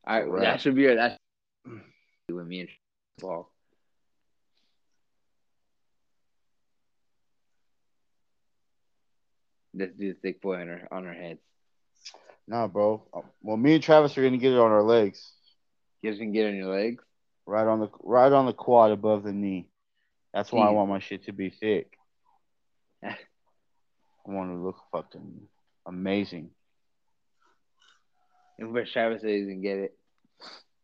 I 0.06 0.22
Right. 0.22 0.42
that 0.42 0.60
should 0.60 0.74
be 0.76 0.86
it. 0.86 0.96
that 0.96 1.18
with 2.28 2.46
me 2.46 2.60
and 2.60 2.68
ball. 3.18 3.50
Let's 9.74 9.92
do 9.96 10.12
the 10.12 10.18
thick 10.20 10.40
boy 10.40 10.60
on 10.60 10.68
our 10.68 10.88
on 10.92 11.06
our 11.06 11.12
heads. 11.14 11.40
Nah, 12.46 12.66
bro. 12.66 13.02
Well, 13.42 13.56
me 13.56 13.74
and 13.74 13.82
Travis 13.82 14.16
are 14.18 14.22
gonna 14.22 14.36
get 14.38 14.52
it 14.52 14.58
on 14.58 14.70
our 14.70 14.82
legs, 14.82 15.32
You 16.02 16.10
guys 16.10 16.18
can 16.18 16.32
get 16.32 16.46
on 16.48 16.56
your 16.56 16.74
legs. 16.74 17.02
right 17.46 17.66
on 17.66 17.80
the 17.80 17.88
right 18.02 18.30
on 18.32 18.46
the 18.46 18.52
quad 18.52 18.90
above 18.92 19.22
the 19.22 19.32
knee. 19.32 19.68
That's 20.32 20.50
why 20.52 20.66
I 20.66 20.70
want 20.70 20.90
my 20.90 20.98
shit 20.98 21.24
to 21.26 21.32
be 21.32 21.50
thick. 21.50 21.96
I 23.02 23.16
want 24.26 24.50
to 24.50 24.56
look 24.56 24.76
fucking 24.92 25.48
amazing. 25.86 26.50
And 28.58 28.72
where 28.72 28.84
Travis 28.84 29.22
says 29.22 29.30
he 29.30 29.46
can 29.46 29.62
get 29.62 29.78
it. 29.78 29.98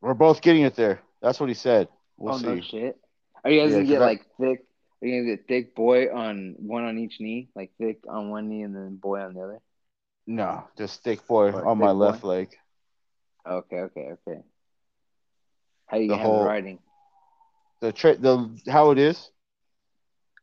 We're 0.00 0.14
both 0.14 0.40
getting 0.40 0.62
it 0.62 0.75
there. 0.76 1.00
That's 1.23 1.38
what 1.40 1.49
he 1.49 1.55
said. 1.55 1.88
We'll 2.17 2.35
oh 2.35 2.38
see. 2.38 2.47
no 2.47 2.61
shit. 2.61 2.99
Are 3.45 3.50
you 3.50 3.61
guys 3.61 3.71
Yeah, 3.71 3.76
gonna 3.79 3.88
get 3.88 4.02
I- 4.02 4.05
like 4.07 4.26
thick? 4.40 4.64
Are 5.02 5.07
you 5.07 5.23
gonna 5.23 5.37
get 5.37 5.49
thick 5.49 5.75
boy 5.75 6.12
on 6.14 6.57
one 6.59 6.85
on 6.85 6.99
each 6.99 7.21
knee, 7.21 7.49
like 7.55 7.71
thick 7.79 8.00
on 8.09 8.31
one 8.31 8.49
knee 8.49 8.62
and 8.62 8.75
then 8.76 8.97
boy 8.97 9.21
on 9.21 9.35
the 9.35 9.40
other? 9.40 9.61
No, 10.31 10.63
just 10.79 11.03
thick 11.03 11.27
boy 11.27 11.51
Or 11.51 11.67
on 11.67 11.79
my 11.79 11.91
left 11.91 12.23
leg. 12.23 12.55
Okay, 13.45 13.77
okay, 13.79 14.11
okay. 14.13 14.41
How 15.87 15.97
you 15.97 16.07
The 16.07 16.17
have 16.17 16.25
whole- 16.25 16.39
the 16.39 16.45
writing? 16.45 16.79
The 17.81 17.93
tra- 17.93 18.17
the 18.17 18.61
how 18.69 18.93
it 18.93 18.99
is, 18.99 19.29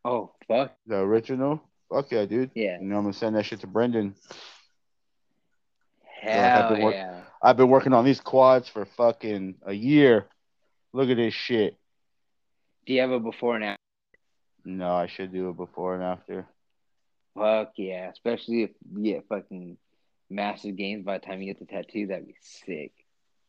Oh 0.03 0.33
fuck 0.45 0.73
the 0.87 0.97
original. 0.97 1.61
Fuck 1.89 2.11
yeah, 2.11 2.25
dude. 2.25 2.51
yeah! 2.53 2.79
You 2.81 2.85
know 2.87 2.97
I'm 2.97 3.03
gonna 3.03 3.13
send 3.13 3.37
that 3.37 3.45
shit 3.45 3.61
to 3.61 3.67
Brendan. 3.67 4.15
Hell 6.21 6.69
been 6.73 6.81
work- 6.83 6.93
yeah! 6.95 7.21
I've 7.41 7.55
been 7.55 7.69
working 7.69 7.93
on 7.93 8.03
these 8.03 8.19
quads 8.19 8.67
for 8.67 8.83
fucking 8.85 9.55
a 9.65 9.73
year. 9.73 10.27
Look 10.91 11.09
at 11.09 11.15
this 11.15 11.33
shit. 11.33 11.77
Do 12.85 12.93
you 12.93 12.99
have 13.01 13.11
a 13.11 13.19
before 13.21 13.55
and 13.55 13.63
after? 13.63 13.81
No, 14.65 14.95
I 14.95 15.07
should 15.07 15.31
do 15.31 15.49
it 15.51 15.55
before 15.57 15.93
and 15.95 16.03
after. 16.03 16.45
Fuck 17.37 17.73
yeah! 17.77 18.09
Especially 18.09 18.63
if 18.63 18.71
you 18.95 19.13
get 19.13 19.27
fucking 19.27 19.77
massive 20.29 20.75
gains 20.75 21.05
by 21.05 21.17
the 21.17 21.25
time 21.25 21.41
you 21.41 21.53
get 21.53 21.59
the 21.59 21.65
tattoo, 21.65 22.07
that'd 22.07 22.27
be 22.27 22.35
sick. 22.41 22.91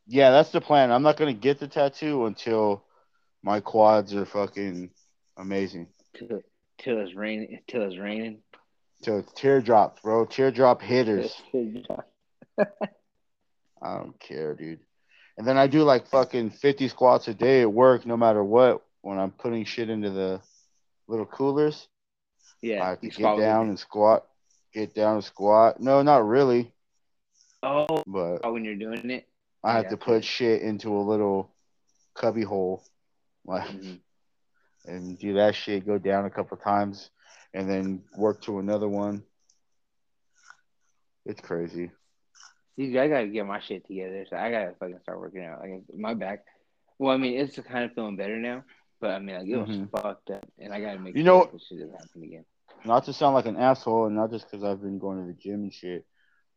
Yeah, 0.07 0.31
that's 0.31 0.51
the 0.51 0.61
plan. 0.61 0.93
I'm 0.93 1.03
not 1.03 1.17
gonna 1.17 1.33
get 1.33 1.59
the 1.59 1.69
tattoo 1.69 2.27
until 2.27 2.85
my 3.43 3.61
quads 3.61 4.15
are 4.15 4.27
fucking 4.27 4.91
amazing. 5.37 5.89
Till, 6.17 6.41
till 6.79 7.01
it's 7.01 7.15
raining. 7.15 7.61
Till 7.69 7.83
it's 7.83 7.99
raining. 7.99 8.39
Till 9.03 9.19
it's 9.19 9.33
teardrops, 9.33 10.03
bro. 10.03 10.25
Teardrop 10.27 10.83
hitters. 10.83 11.33
I 12.59 13.97
don't 13.97 14.19
care, 14.19 14.55
dude. 14.55 14.81
And 15.37 15.47
then 15.47 15.57
I 15.57 15.69
do 15.69 15.85
like 15.85 16.09
fucking 16.09 16.51
50 16.51 16.89
squats 16.89 17.29
a 17.29 17.35
day 17.35 17.61
at 17.63 17.73
work, 17.73 18.05
no 18.05 18.17
matter 18.17 18.43
what, 18.43 18.83
when 19.03 19.19
I'm 19.19 19.31
putting 19.31 19.65
shit 19.65 19.89
into 19.89 20.11
the 20.11 20.41
little 21.07 21.27
coolers. 21.27 21.87
Yeah. 22.63 22.85
I 22.85 22.89
have 22.91 23.01
to 23.01 23.09
get 23.09 23.37
down 23.39 23.69
and 23.69 23.79
squat. 23.79 24.27
Get 24.73 24.95
down 24.95 25.17
and 25.17 25.25
squat. 25.25 25.81
No, 25.81 26.03
not 26.03 26.27
really. 26.27 26.73
Oh, 27.63 28.03
But 28.07 28.41
oh, 28.45 28.53
when 28.53 28.65
you're 28.65 28.77
doing 28.77 29.11
it. 29.11 29.29
I 29.65 29.75
have 29.75 29.89
to 29.89 29.97
put 29.97 30.25
shit 30.25 30.63
into 30.63 30.97
a 30.97 31.03
little 31.03 31.55
cubby 32.15 32.43
hole. 32.43 32.85
Like 33.45 33.67
Mhm. 33.69 34.01
and 34.85 35.19
do 35.19 35.35
that 35.35 35.55
shit, 35.55 35.87
go 35.87 35.97
down 35.97 36.27
a 36.27 36.31
couple 36.31 36.59
times, 36.59 37.11
and 37.55 37.69
then 37.71 38.03
work 38.15 38.43
to 38.43 38.59
another 38.59 38.89
one. 38.89 39.23
It's 41.25 41.41
crazy. 41.41 41.91
See, 42.77 42.99
I 42.99 43.09
gotta 43.09 43.29
get 43.29 43.47
my 43.47 43.61
shit 43.61 43.87
together. 43.87 44.27
So 44.29 44.37
I 44.37 44.51
gotta 44.51 44.75
fucking 44.79 44.99
start 45.03 45.19
working 45.19 45.45
out. 45.45 45.61
Like 45.61 45.83
my 45.97 46.13
back. 46.15 46.45
Well, 46.99 47.15
I 47.15 47.17
mean, 47.17 47.39
it's 47.39 47.59
kind 47.59 47.85
of 47.85 47.93
feeling 47.95 48.17
better 48.17 48.37
now, 48.37 48.65
but 49.01 49.11
I 49.11 49.19
mean, 49.19 49.37
like 49.37 49.49
it 49.49 49.57
was 49.57 49.69
Mhm. 49.77 49.91
fucked 49.91 50.31
up, 50.31 50.47
and 50.59 50.73
I 50.73 50.81
gotta 50.81 50.99
make 50.99 51.15
You 51.15 51.23
sure 51.23 51.33
know- 51.33 51.45
that 51.45 51.53
this 51.53 51.67
shit 51.67 51.79
doesn't 51.79 51.95
happen 51.95 52.23
again. 52.23 52.45
Not 52.85 53.05
to 53.05 53.13
sound 53.13 53.35
like 53.35 53.47
an 53.47 53.57
asshole, 53.57 54.07
and 54.07 54.17
not 54.17 54.31
just 54.31 54.47
because 54.51 54.63
I've 54.65 54.81
been 54.81 54.99
going 54.99 55.21
to 55.21 55.27
the 55.27 55.39
gym 55.39 55.63
and 55.63 55.73
shit, 55.73 56.07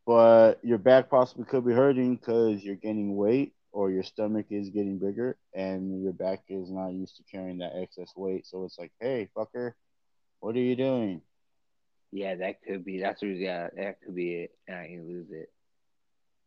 but 0.05 0.63
your 0.63 0.77
back 0.77 1.09
possibly 1.09 1.45
could 1.45 1.65
be 1.65 1.73
hurting 1.73 2.15
because 2.15 2.63
you're 2.63 2.75
gaining 2.75 3.15
weight 3.15 3.53
or 3.71 3.89
your 3.89 4.03
stomach 4.03 4.47
is 4.49 4.69
getting 4.69 4.99
bigger 4.99 5.37
and 5.53 6.03
your 6.03 6.13
back 6.13 6.43
is 6.49 6.69
not 6.69 6.89
used 6.89 7.15
to 7.17 7.23
carrying 7.23 7.59
that 7.59 7.75
excess 7.75 8.13
weight. 8.15 8.45
So 8.45 8.65
it's 8.65 8.77
like, 8.77 8.91
hey, 8.99 9.29
fucker, 9.35 9.73
what 10.41 10.55
are 10.55 10.59
you 10.59 10.75
doing? 10.75 11.21
Yeah, 12.11 12.35
that 12.35 12.61
could 12.63 12.83
be. 12.83 12.99
That's 12.99 13.23
reason. 13.23 13.43
Yeah, 13.43 13.69
that 13.75 14.01
could 14.01 14.13
be 14.13 14.33
it, 14.43 14.55
and 14.67 14.77
I 14.77 14.87
can 14.87 15.07
lose 15.07 15.31
it. 15.31 15.49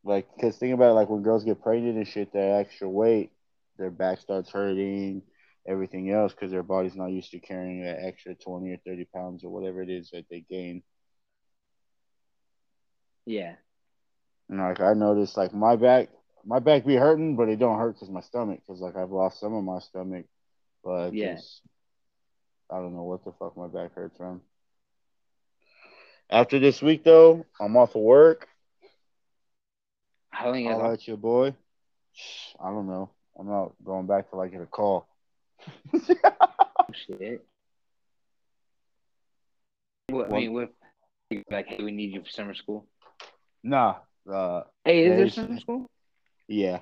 Like, 0.04 0.28
because 0.34 0.58
think 0.58 0.74
about 0.74 0.90
it, 0.90 0.94
like 0.94 1.08
when 1.08 1.22
girls 1.22 1.44
get 1.44 1.62
pregnant 1.62 1.96
and 1.96 2.06
shit, 2.06 2.32
that 2.32 2.60
extra 2.60 2.88
weight, 2.88 3.32
their 3.78 3.90
back 3.90 4.18
starts 4.20 4.50
hurting, 4.50 5.22
everything 5.66 6.11
else, 6.11 6.33
because 6.33 6.50
their 6.50 6.62
body's 6.62 6.97
not 6.97 7.06
used 7.12 7.30
to 7.33 7.40
carrying 7.40 7.83
that 7.85 8.02
extra 8.02 8.35
20 8.35 8.71
or 8.73 8.76
30 8.87 9.04
pounds 9.14 9.44
or 9.44 9.50
whatever 9.50 9.83
it 9.83 9.90
is 9.90 10.11
that 10.11 10.26
they 10.30 10.40
gain. 10.40 10.83
Yeah, 13.26 13.56
And 14.49 14.59
like, 14.59 14.80
I 14.80 14.94
noticed, 14.94 15.37
like, 15.37 15.54
my 15.54 15.76
back, 15.76 16.09
my 16.44 16.59
back 16.59 16.85
be 16.85 16.97
hurting, 16.97 17.37
but 17.37 17.49
it 17.49 17.59
don't 17.59 17.78
hurt 17.78 17.94
because 17.94 18.11
my 18.11 18.21
stomach, 18.21 18.61
because 18.66 18.80
like 18.80 18.97
I've 18.97 19.11
lost 19.11 19.40
some 19.40 19.54
of 19.54 19.64
my 19.64 19.78
stomach, 19.80 20.26
but 20.85 21.12
Yeah. 21.12 21.18
just, 21.18 21.62
I 22.71 22.76
don't 22.78 22.94
know 22.94 23.04
what 23.04 23.25
the 23.25 23.33
fuck 23.33 23.56
my 23.56 23.68
back 23.68 23.94
hurts 23.94 24.16
from. 24.16 24.42
After 26.30 26.59
this 26.59 26.83
week, 26.83 27.04
though, 27.04 27.47
I'm 27.61 27.76
off 27.76 27.94
of 27.94 28.02
work. 28.02 28.49
how 30.30 30.49
long 30.50 30.66
is 30.66 30.78
I'll 30.78 30.80
off? 30.80 30.92
let 30.92 31.06
you, 31.06 31.16
boy. 31.16 31.54
I 32.61 32.71
don't 32.71 32.87
know. 32.88 33.11
I'm 33.38 33.49
not 33.49 33.73
going 33.85 34.06
back 34.06 34.30
till 34.30 34.40
I 34.40 34.49
get 34.49 34.61
a 34.61 34.66
call. 34.66 35.09
Shit. 36.92 37.44
What, 40.09 40.33
I 40.33 40.37
mean, 40.37 40.52
what? 40.52 40.73
Like, 41.50 41.66
hey, 41.66 41.83
we 41.83 41.90
need 41.90 42.12
you 42.12 42.23
for 42.23 42.30
summer 42.30 42.54
school. 42.54 42.87
Nah. 43.62 43.97
Uh, 44.30 44.62
Hey, 44.85 45.04
is 45.04 45.16
there 45.16 45.47
summer 45.47 45.59
school? 45.59 45.87
yeah. 46.47 46.80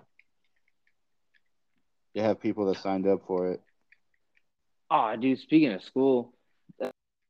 They 2.15 2.21
have 2.21 2.41
people 2.41 2.67
that 2.67 2.79
signed 2.79 3.07
up 3.07 3.23
for 3.27 3.53
it. 3.53 3.63
Oh, 4.91 5.17
dude. 5.17 5.39
Speaking 5.39 5.73
of 5.73 5.83
school, 5.83 6.35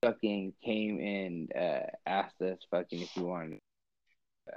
fucking 0.02 0.52
came 0.64 0.98
and 0.98 1.52
uh, 1.54 1.86
asked 2.04 2.40
us 2.42 2.58
fucking 2.70 3.02
if 3.02 3.16
we 3.16 3.22
wanted 3.22 3.60
to 4.48 4.52
uh, 4.52 4.56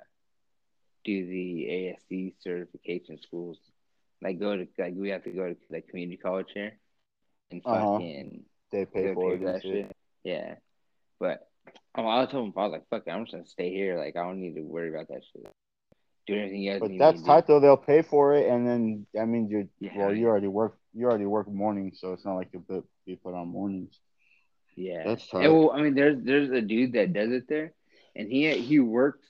do 1.04 1.28
the 1.28 1.68
ASE 1.70 2.34
certification 2.42 3.20
schools. 3.22 3.60
Like, 4.24 4.40
go 4.40 4.56
to 4.56 4.68
like 4.80 4.94
we 4.96 5.10
have 5.10 5.24
to 5.26 5.30
go 5.30 5.50
to 5.50 5.56
like 5.70 5.88
community 5.90 6.18
college 6.18 6.48
here 6.54 6.80
and 7.66 7.74
Uh-huh. 7.74 8.00
They 8.72 8.86
pay 8.86 9.14
for 9.14 9.34
it 9.34 9.44
that 9.44 9.62
shit. 9.62 9.88
shit. 9.88 9.96
Yeah, 10.24 10.56
but 11.20 11.48
um, 11.94 12.08
I 12.08 12.26
told 12.26 12.48
him 12.48 12.54
I 12.58 12.64
was 12.64 12.72
like, 12.74 12.88
"Fuck 12.90 13.04
it, 13.08 13.12
I'm 13.12 13.24
just 13.24 13.34
gonna 13.34 13.46
stay 13.46 13.72
here. 13.72 13.98
Like, 13.98 14.16
I 14.16 14.24
don't 14.24 14.42
need 14.42 14.56
to 14.56 14.62
worry 14.62 14.90
about 14.90 15.08
that 15.10 15.22
shit. 15.32 15.46
Do 16.28 16.34
anything 16.36 16.64
you 16.64 16.80
But 16.80 16.98
that's 16.98 17.22
tight 17.22 17.46
though. 17.48 17.60
They'll 17.60 17.78
pay 17.78 18.02
for 18.02 18.34
it, 18.36 18.50
and 18.50 18.68
then 18.68 19.06
that 19.14 19.28
means 19.28 19.52
you. 19.52 19.70
Yeah. 19.80 19.98
Well, 19.98 20.16
you 20.16 20.28
already 20.28 20.48
work. 20.48 20.78
You 20.94 21.06
already 21.06 21.26
work 21.28 21.48
mornings, 21.48 22.00
so 22.00 22.14
it's 22.14 22.26
not 22.26 22.36
like 22.36 22.50
you'll 22.52 22.84
be- 23.06 23.16
put 23.18 23.36
on 23.36 23.50
mornings. 23.50 24.00
Yeah, 24.76 25.04
That's 25.06 25.22
And, 25.34 25.44
tight. 25.44 25.50
well, 25.50 25.72
I 25.72 25.82
mean, 25.84 25.94
there's 25.94 26.22
there's 26.24 26.50
a 26.50 26.62
dude 26.62 26.94
that 26.94 27.14
does 27.14 27.32
it 27.32 27.48
there, 27.48 27.74
and 28.16 28.30
he 28.30 28.52
he 28.58 28.80
works 28.80 29.28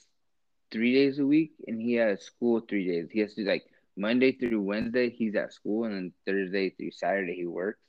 three 0.71 0.93
days 0.93 1.19
a 1.19 1.25
week, 1.25 1.51
and 1.67 1.79
he 1.79 1.93
has 1.95 2.23
school 2.23 2.61
three 2.61 2.87
days. 2.87 3.09
He 3.11 3.19
has 3.19 3.33
to 3.35 3.43
do 3.43 3.49
like 3.49 3.65
Monday 3.97 4.31
through 4.31 4.61
Wednesday 4.61 5.09
he's 5.09 5.35
at 5.35 5.53
school, 5.53 5.83
and 5.83 5.93
then 5.93 6.13
Thursday 6.25 6.69
through 6.69 6.91
Saturday 6.91 7.35
he 7.35 7.45
works. 7.45 7.79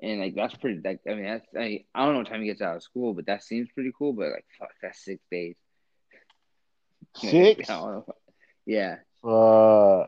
And 0.00 0.20
like 0.20 0.34
that's 0.34 0.54
pretty. 0.54 0.80
Like 0.84 1.00
I 1.08 1.14
mean, 1.14 1.24
that's 1.24 1.46
I, 1.56 1.84
I 1.94 2.04
don't 2.04 2.12
know 2.14 2.18
what 2.20 2.28
time 2.28 2.40
he 2.40 2.46
gets 2.46 2.62
out 2.62 2.76
of 2.76 2.82
school, 2.82 3.14
but 3.14 3.26
that 3.26 3.42
seems 3.42 3.68
pretty 3.74 3.90
cool. 3.98 4.12
But 4.12 4.30
like, 4.30 4.44
fuck, 4.58 4.70
that's 4.80 5.04
six 5.04 5.20
days. 5.30 5.56
Six. 7.16 7.68
I 7.70 7.74
don't 7.74 7.92
know. 7.92 8.14
Yeah, 8.66 8.96
Uh, 9.24 10.06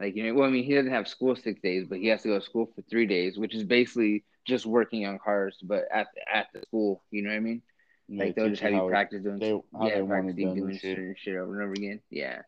like 0.00 0.16
you 0.16 0.26
know, 0.26 0.34
well, 0.34 0.48
I 0.48 0.50
mean, 0.50 0.64
he 0.64 0.74
doesn't 0.74 0.90
have 0.92 1.08
school 1.08 1.36
six 1.36 1.60
days, 1.60 1.86
but 1.88 1.98
he 1.98 2.08
has 2.08 2.22
to 2.22 2.28
go 2.28 2.38
to 2.38 2.44
school 2.44 2.70
for 2.74 2.82
three 2.82 3.06
days, 3.06 3.38
which 3.38 3.54
is 3.54 3.64
basically 3.64 4.24
just 4.46 4.66
working 4.66 5.06
on 5.06 5.18
cars, 5.18 5.56
but 5.62 5.84
at 5.92 6.08
at 6.32 6.48
the 6.52 6.62
school. 6.62 7.02
You 7.10 7.22
know 7.22 7.30
what 7.30 7.36
I 7.36 7.40
mean? 7.40 7.62
Like 8.08 8.34
they 8.34 8.42
they'll 8.42 8.50
just 8.50 8.62
have 8.62 8.72
you 8.72 8.88
practice 8.88 9.22
doing, 9.22 9.38
they- 9.38 9.48
yeah, 9.50 9.94
they 9.94 10.02
want 10.02 10.30
it 10.30 10.36
practicing 10.36 10.54
doing 10.54 10.78
shit. 10.78 10.96
certain 10.96 11.14
shit 11.16 11.36
over 11.36 11.54
and 11.54 11.62
over 11.62 11.72
again. 11.72 12.00
Yeah, 12.10 12.42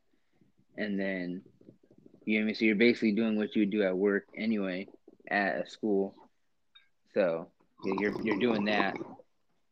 and 0.76 0.98
then 0.98 1.42
you 2.24 2.38
know 2.38 2.40
what 2.40 2.42
I 2.42 2.46
mean. 2.46 2.54
So 2.56 2.64
you're 2.64 2.76
basically 2.76 3.12
doing 3.12 3.36
what 3.36 3.54
you 3.54 3.62
would 3.62 3.70
do 3.70 3.82
at 3.82 3.96
work 3.96 4.24
anyway 4.36 4.88
at 5.30 5.66
a 5.66 5.70
school. 5.70 6.14
So 7.14 7.48
you're 7.84 8.20
you're 8.22 8.38
doing 8.38 8.64
that, 8.66 8.96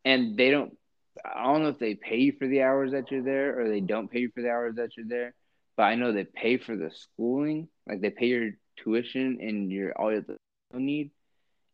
and 0.04 0.36
they 0.36 0.50
don't. 0.50 0.76
I 1.24 1.44
don't 1.44 1.62
know 1.62 1.70
if 1.70 1.78
they 1.78 1.94
pay 1.94 2.18
you 2.18 2.32
for 2.38 2.46
the 2.46 2.62
hours 2.62 2.92
that 2.92 3.10
you're 3.10 3.22
there 3.24 3.60
or 3.60 3.68
they 3.68 3.80
don't 3.80 4.08
pay 4.10 4.20
you 4.20 4.30
for 4.32 4.40
the 4.40 4.50
hours 4.50 4.76
that 4.76 4.96
you're 4.96 5.08
there, 5.08 5.34
but 5.76 5.84
I 5.84 5.96
know 5.96 6.12
they 6.12 6.24
pay 6.24 6.58
for 6.58 6.76
the 6.76 6.90
schooling. 6.90 7.68
Like 7.88 8.00
they 8.00 8.10
pay 8.10 8.26
your 8.26 8.50
tuition 8.76 9.38
and 9.40 9.70
your 9.72 9.92
all 9.92 10.12
your 10.12 10.24
need, 10.72 11.10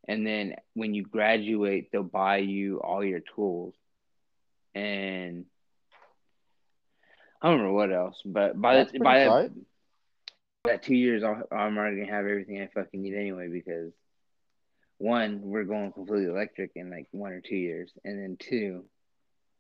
and 0.09 0.27
then 0.27 0.55
when 0.75 0.95
you 0.95 1.05
graduate, 1.05 1.91
they'll 1.93 2.03
buy 2.03 2.39
you 2.39 2.81
all 2.81 3.05
your 3.05 3.21
tools, 3.35 3.75
and 4.75 5.45
I 7.41 7.49
don't 7.49 7.59
remember 7.59 7.75
what 7.75 7.93
else. 7.93 8.21
But 8.25 8.61
by 8.61 8.77
That's 8.77 8.93
the, 8.93 8.99
by 9.01 9.19
that. 9.25 9.51
That 10.65 10.83
two 10.83 10.95
years, 10.95 11.23
I'll, 11.23 11.43
I'm 11.53 11.77
already 11.77 12.01
gonna 12.01 12.13
have 12.13 12.25
everything 12.25 12.61
I 12.61 12.69
fucking 12.69 13.03
need 13.03 13.15
anyway 13.15 13.49
because 13.49 13.93
one, 14.99 15.43
we're 15.43 15.65
going 15.65 15.93
completely 15.93 16.31
electric 16.31 16.73
in 16.75 16.91
like 16.91 17.07
one 17.11 17.33
or 17.33 17.41
two 17.41 17.57
years, 17.57 17.91
and 18.05 18.19
then 18.21 18.37
two, 18.39 18.85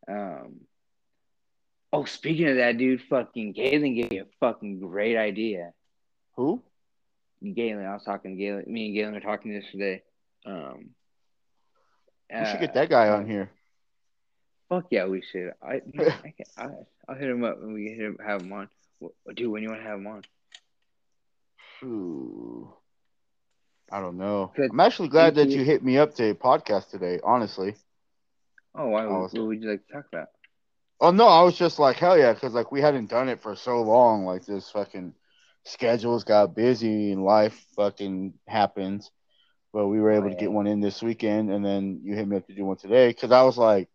um. 0.08 0.60
Oh, 1.92 2.04
speaking 2.04 2.48
of 2.48 2.56
that, 2.56 2.76
dude, 2.76 3.02
fucking 3.02 3.52
Galen 3.52 3.94
gave 3.94 4.10
me 4.10 4.18
a 4.18 4.26
fucking 4.40 4.80
great 4.80 5.16
idea. 5.16 5.72
Who? 6.34 6.60
Galen, 7.40 7.86
I 7.86 7.92
was 7.92 8.02
talking 8.02 8.32
to 8.32 8.36
Galen. 8.36 8.64
Me 8.66 8.86
and 8.86 8.94
Galen 8.96 9.14
were 9.14 9.20
talking 9.20 9.52
yesterday. 9.52 10.02
Um, 10.44 10.90
We 12.30 12.36
should 12.46 12.56
uh, 12.56 12.60
get 12.60 12.74
that 12.74 12.88
guy 12.88 13.10
on 13.10 13.28
here. 13.28 13.50
Fuck 14.68 14.86
yeah, 14.90 15.06
we 15.06 15.22
should. 15.22 15.52
I, 15.62 15.82
I, 15.98 16.34
I 16.56 16.68
I'll 17.06 17.14
hit 17.14 17.30
him 17.30 17.44
up 17.44 17.60
when 17.60 17.74
we 17.74 17.90
hit 17.90 18.00
him, 18.00 18.18
have 18.24 18.42
him 18.42 18.52
on. 18.52 18.68
Dude, 19.34 19.50
when 19.50 19.62
you 19.62 19.68
want 19.68 19.82
to 19.82 19.86
have 19.86 19.98
him 19.98 20.06
on? 20.06 20.22
Ooh. 21.84 22.72
I 23.90 24.00
don't 24.00 24.16
know. 24.16 24.52
I'm 24.58 24.80
actually 24.80 25.08
glad 25.08 25.34
that 25.36 25.50
you 25.50 25.62
hit 25.62 25.84
me 25.84 25.98
up 25.98 26.14
to 26.14 26.30
a 26.30 26.34
podcast 26.34 26.90
today. 26.90 27.20
Honestly. 27.22 27.76
Oh, 28.74 28.88
why? 28.88 29.04
I 29.04 29.06
Would, 29.06 29.18
was- 29.18 29.32
what 29.34 29.46
would 29.46 29.62
you 29.62 29.70
like 29.70 29.86
to 29.86 29.92
talk 29.92 30.06
about? 30.12 30.28
Oh 31.00 31.10
no, 31.10 31.26
I 31.26 31.42
was 31.42 31.56
just 31.56 31.78
like 31.78 31.96
hell 31.96 32.16
yeah, 32.16 32.32
because 32.32 32.54
like 32.54 32.72
we 32.72 32.80
hadn't 32.80 33.10
done 33.10 33.28
it 33.28 33.40
for 33.40 33.56
so 33.56 33.82
long. 33.82 34.24
Like 34.24 34.46
this 34.46 34.70
fucking 34.70 35.12
schedules 35.64 36.24
got 36.24 36.54
busy 36.54 37.12
and 37.12 37.24
life 37.24 37.66
fucking 37.76 38.34
happens. 38.48 39.10
But 39.72 39.88
we 39.88 40.00
were 40.00 40.12
able 40.12 40.28
to 40.28 40.34
yeah. 40.34 40.40
get 40.40 40.52
one 40.52 40.68
in 40.68 40.80
this 40.80 41.02
weekend, 41.02 41.50
and 41.50 41.64
then 41.64 42.00
you 42.04 42.14
hit 42.14 42.28
me 42.28 42.36
up 42.36 42.46
to 42.46 42.54
do 42.54 42.64
one 42.64 42.76
today 42.76 43.08
because 43.08 43.32
I 43.32 43.42
was 43.42 43.58
like 43.58 43.88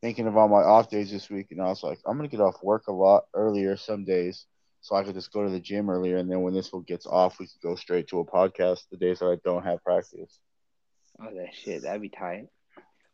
thinking 0.00 0.28
of 0.28 0.36
all 0.36 0.48
my 0.48 0.62
off 0.62 0.90
days 0.90 1.10
this 1.10 1.28
week, 1.28 1.48
and 1.50 1.60
I 1.60 1.66
was 1.66 1.82
like, 1.82 1.98
I'm 2.06 2.16
gonna 2.16 2.28
get 2.28 2.40
off 2.40 2.62
work 2.62 2.86
a 2.86 2.92
lot 2.92 3.24
earlier 3.34 3.76
some 3.76 4.04
days, 4.04 4.46
so 4.80 4.94
I 4.96 5.04
could 5.04 5.14
just 5.14 5.32
go 5.32 5.44
to 5.44 5.50
the 5.50 5.60
gym 5.60 5.90
earlier, 5.90 6.16
and 6.18 6.30
then 6.30 6.42
when 6.42 6.54
this 6.54 6.72
one 6.72 6.82
gets 6.82 7.06
off, 7.06 7.38
we 7.38 7.46
could 7.46 7.60
go 7.62 7.74
straight 7.74 8.08
to 8.08 8.20
a 8.20 8.24
podcast 8.24 8.88
the 8.90 8.96
days 8.96 9.18
that 9.18 9.26
I 9.26 9.36
don't 9.44 9.64
have 9.64 9.82
practice. 9.84 10.38
Oh, 11.20 11.34
that 11.34 11.54
shit, 11.54 11.82
that'd 11.82 12.00
be 12.02 12.08
tight. 12.08 12.46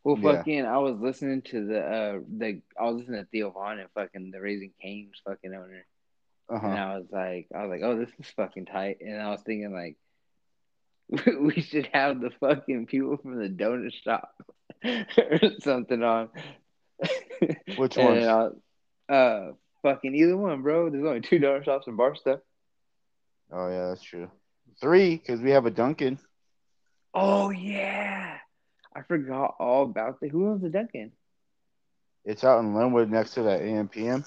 Well, 0.03 0.17
Yeah. 0.19 0.37
fucking, 0.37 0.65
I 0.65 0.77
was 0.77 0.99
listening 0.99 1.41
to 1.43 1.65
the 1.65 1.79
uh 1.81 2.19
the 2.37 2.61
I 2.79 2.83
was 2.85 2.97
listening 2.97 3.21
to 3.23 3.27
Theo 3.31 3.49
Von 3.51 3.79
and 3.79 3.89
fucking 3.95 4.29
the 4.31 4.39
Raising 4.41 4.71
Cane's 4.81 5.19
fucking 5.27 5.53
owner, 5.53 5.85
Uh 6.47 6.59
and. 6.59 6.73
I 6.91 6.97
was 6.97 7.07
like, 7.11 7.47
I 7.55 7.65
was 7.65 7.69
like, 7.71 7.81
oh, 7.83 7.97
this 7.97 8.09
is 8.19 8.31
fucking 8.35 8.65
tight, 8.65 8.97
and 9.01 9.19
I 9.21 9.29
was 9.31 9.41
thinking 9.41 9.73
like. 9.73 9.97
We 11.39 11.61
should 11.61 11.87
have 11.93 12.19
the 12.19 12.31
fucking 12.39 12.87
people 12.87 13.17
from 13.17 13.37
the 13.37 13.47
donut 13.47 13.93
shop 13.93 14.33
or 14.83 15.39
something 15.61 16.01
on. 16.01 16.29
Which 17.77 17.95
one? 17.95 18.17
Uh, 19.07 19.51
fucking 19.85 20.15
either 20.15 20.35
one, 20.35 20.63
bro. 20.63 20.89
There's 20.89 21.05
only 21.05 21.21
two 21.21 21.37
donut 21.37 21.63
shops 21.63 21.85
in 21.85 21.95
Barstow. 21.95 22.41
Oh 23.51 23.69
yeah, 23.69 23.89
that's 23.89 24.01
true. 24.01 24.31
Three, 24.81 25.15
because 25.15 25.39
we 25.41 25.51
have 25.51 25.67
a 25.67 25.71
Dunkin'. 25.71 26.17
Oh 27.13 27.51
yeah, 27.51 28.37
I 28.95 29.01
forgot 29.03 29.55
all 29.59 29.83
about 29.83 30.19
the 30.19 30.27
Who 30.27 30.49
owns 30.49 30.63
the 30.63 30.69
Dunkin'? 30.69 31.11
It's 32.25 32.43
out 32.43 32.61
in 32.61 32.73
Lenwood 32.73 33.11
next 33.11 33.35
to 33.35 33.43
that 33.43 33.61
AMPM. 33.61 34.25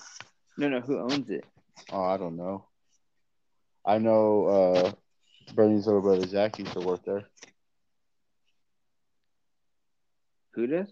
No, 0.57 0.69
no, 0.69 0.81
who 0.81 1.01
owns 1.01 1.29
it? 1.29 1.45
Oh, 1.91 2.05
I 2.05 2.17
don't 2.17 2.37
know. 2.37 2.65
I 3.85 3.99
know 3.99 4.47
uh 4.47 4.93
Bernie's 5.55 5.87
little 5.87 6.03
brother 6.03 6.27
Zach 6.27 6.57
used 6.61 6.73
to 6.75 6.81
work 6.81 7.05
there. 7.05 7.25
Who 10.53 10.69
does? 10.69 10.87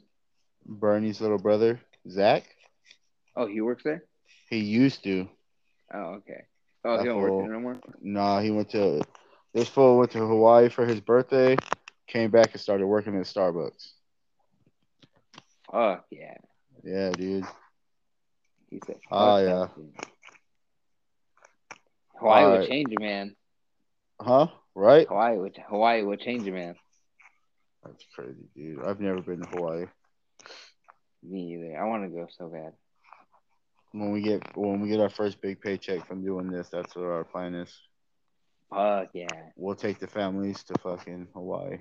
Bernie's 0.64 1.20
little 1.20 1.38
brother 1.38 1.80
Zach. 2.10 2.44
Oh, 3.36 3.46
he 3.46 3.60
works 3.60 3.84
there. 3.84 4.02
He 4.48 4.58
used 4.58 5.02
to. 5.04 5.28
Oh, 5.92 6.18
okay. 6.18 6.44
Oh, 6.84 6.98
he 6.98 7.04
don't 7.04 7.20
work 7.20 7.42
there 7.42 7.52
no 7.52 7.60
more. 7.60 7.80
Nah, 8.00 8.40
he 8.40 8.50
went 8.50 8.70
to 8.70 9.02
this 9.52 9.68
fool 9.68 9.98
went 9.98 10.12
to 10.12 10.18
Hawaii 10.18 10.68
for 10.68 10.84
his 10.84 11.00
birthday, 11.00 11.56
came 12.06 12.30
back 12.30 12.52
and 12.52 12.60
started 12.60 12.86
working 12.86 13.16
at 13.16 13.24
Starbucks. 13.24 13.92
Fuck 15.70 16.04
yeah. 16.10 16.36
Yeah, 16.84 17.10
dude. 17.10 17.44
He 18.70 18.80
said. 18.86 18.96
Oh, 19.10 19.42
that 19.42 19.48
yeah. 19.48 19.66
Hawaii 22.18 22.44
would 22.44 22.52
Alright. 22.52 22.68
change 22.68 22.92
a 22.98 23.02
man. 23.02 23.36
Huh? 24.20 24.48
Right? 24.74 25.08
Hawaii 25.08 25.36
would 25.36 25.56
Hawaii 25.68 26.02
would 26.02 26.20
change 26.20 26.46
a 26.46 26.52
man. 26.52 26.76
That's 27.84 28.04
crazy, 28.14 28.48
dude. 28.54 28.84
I've 28.84 29.00
never 29.00 29.20
been 29.20 29.42
to 29.42 29.48
Hawaii. 29.48 29.86
Me 31.22 31.54
either. 31.54 31.80
I 31.80 31.84
want 31.84 32.04
to 32.04 32.08
go 32.08 32.26
so 32.36 32.48
bad. 32.48 32.72
When 33.96 34.12
we 34.12 34.20
get 34.20 34.54
when 34.54 34.82
we 34.82 34.90
get 34.90 35.00
our 35.00 35.08
first 35.08 35.40
big 35.40 35.58
paycheck 35.58 36.06
from 36.06 36.22
doing 36.22 36.50
this, 36.50 36.68
that's 36.68 36.94
what 36.94 37.06
our 37.06 37.24
plan 37.24 37.54
is. 37.54 37.74
Fuck 38.68 39.08
yeah. 39.14 39.26
We'll 39.56 39.74
take 39.74 40.00
the 40.00 40.06
families 40.06 40.62
to 40.64 40.74
fucking 40.82 41.28
Hawaii. 41.32 41.78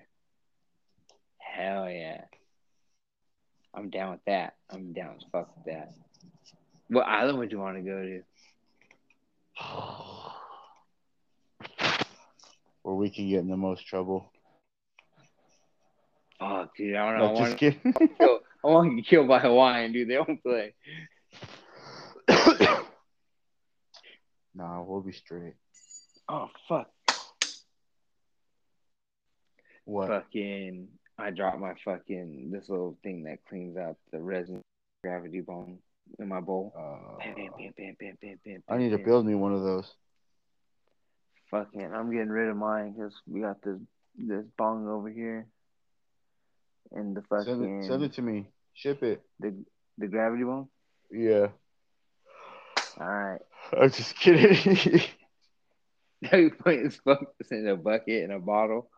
Hell 1.39 1.89
yeah. 1.89 2.21
I'm 3.73 3.89
down 3.89 4.11
with 4.11 4.23
that. 4.27 4.55
I'm 4.69 4.93
down 4.93 5.15
as 5.17 5.25
fuck 5.29 5.53
with 5.57 5.65
that. 5.65 5.91
What 6.87 7.05
island 7.05 7.37
would 7.39 7.51
you 7.51 7.59
want 7.59 7.75
to 7.75 7.83
go 7.83 8.01
to? 8.01 8.21
Where 12.83 12.95
we 12.95 13.09
can 13.09 13.29
get 13.29 13.39
in 13.39 13.49
the 13.49 13.57
most 13.57 13.85
trouble. 13.87 14.31
Fuck, 16.39 16.77
dude. 16.77 16.95
I 16.95 17.11
don't 17.11 17.19
know. 17.19 17.33
No, 17.33 17.35
I 17.35 17.39
want 17.41 17.59
to 17.59 17.75
I 18.63 18.67
want 18.67 18.91
to 18.91 18.95
get 18.95 19.05
killed 19.05 19.27
by 19.27 19.39
Hawaiian, 19.39 19.91
dude. 19.91 20.07
They 20.07 20.13
don't 20.13 20.41
play. 20.41 20.73
Nah, 24.55 24.81
we'll 24.81 25.01
be 25.01 25.11
straight. 25.11 25.55
Oh 26.29 26.49
fuck. 26.67 26.89
What? 29.83 30.07
Fucking. 30.07 30.87
I 31.17 31.29
dropped 31.31 31.59
my 31.59 31.73
fucking 31.85 32.49
this 32.51 32.67
little 32.69 32.97
thing 33.03 33.23
that 33.23 33.45
cleans 33.47 33.77
out 33.77 33.97
the 34.11 34.19
resin 34.19 34.61
gravity 35.03 35.41
bong 35.41 35.79
in 36.19 36.27
my 36.27 36.41
bowl. 36.41 36.73
Uh, 36.77 37.17
Bam, 37.19 37.35
bam, 37.35 37.51
bam, 37.57 37.73
bam, 37.77 37.95
bam, 37.99 38.17
bam, 38.21 38.37
bam. 38.43 38.63
I 38.69 38.77
need 38.77 38.89
to 38.89 38.97
build 38.97 39.25
me 39.25 39.35
one 39.35 39.53
of 39.53 39.61
those. 39.61 39.93
Fucking, 41.51 41.93
I'm 41.93 42.11
getting 42.11 42.29
rid 42.29 42.49
of 42.49 42.57
mine 42.57 42.93
because 42.93 43.13
we 43.27 43.41
got 43.41 43.61
this 43.61 43.77
this 44.17 44.45
bong 44.57 44.87
over 44.87 45.09
here, 45.09 45.47
and 46.91 47.15
the 47.15 47.21
fucking 47.23 47.45
Send 47.45 47.83
it, 47.83 47.87
send 47.87 48.03
it 48.03 48.13
to 48.13 48.21
me. 48.21 48.47
Ship 48.73 49.01
it. 49.03 49.21
the 49.39 49.55
the 49.97 50.07
gravity 50.07 50.43
bong. 50.43 50.69
Yeah. 51.11 51.47
All 52.99 53.07
right. 53.07 53.41
I'm 53.73 53.91
just 53.91 54.15
kidding. 54.15 55.01
Now 56.21 56.37
you 56.37 56.49
put 56.49 56.79
his 56.79 56.95
focus 56.95 57.51
in 57.51 57.67
a 57.67 57.75
bucket 57.75 58.23
in 58.23 58.31
a 58.31 58.39
bottle 58.39 58.89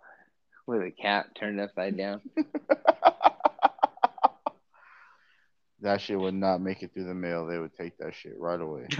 with 0.66 0.82
a 0.82 0.92
cap 0.92 1.36
turned 1.36 1.60
upside 1.60 1.98
down. 1.98 2.22
that 5.82 6.00
shit 6.00 6.18
would 6.18 6.36
not 6.36 6.62
make 6.62 6.84
it 6.84 6.94
through 6.94 7.03
the 7.06 7.14
mail. 7.14 7.48
They 7.48 7.58
would 7.58 7.75
take 7.75 7.98
that 7.98 8.16
shit 8.16 8.38
right 8.38 8.62
away. 8.62 8.88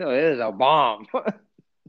No, 0.00 0.10
it 0.10 0.22
is 0.22 0.38
a 0.38 0.52
bomb. 0.52 1.08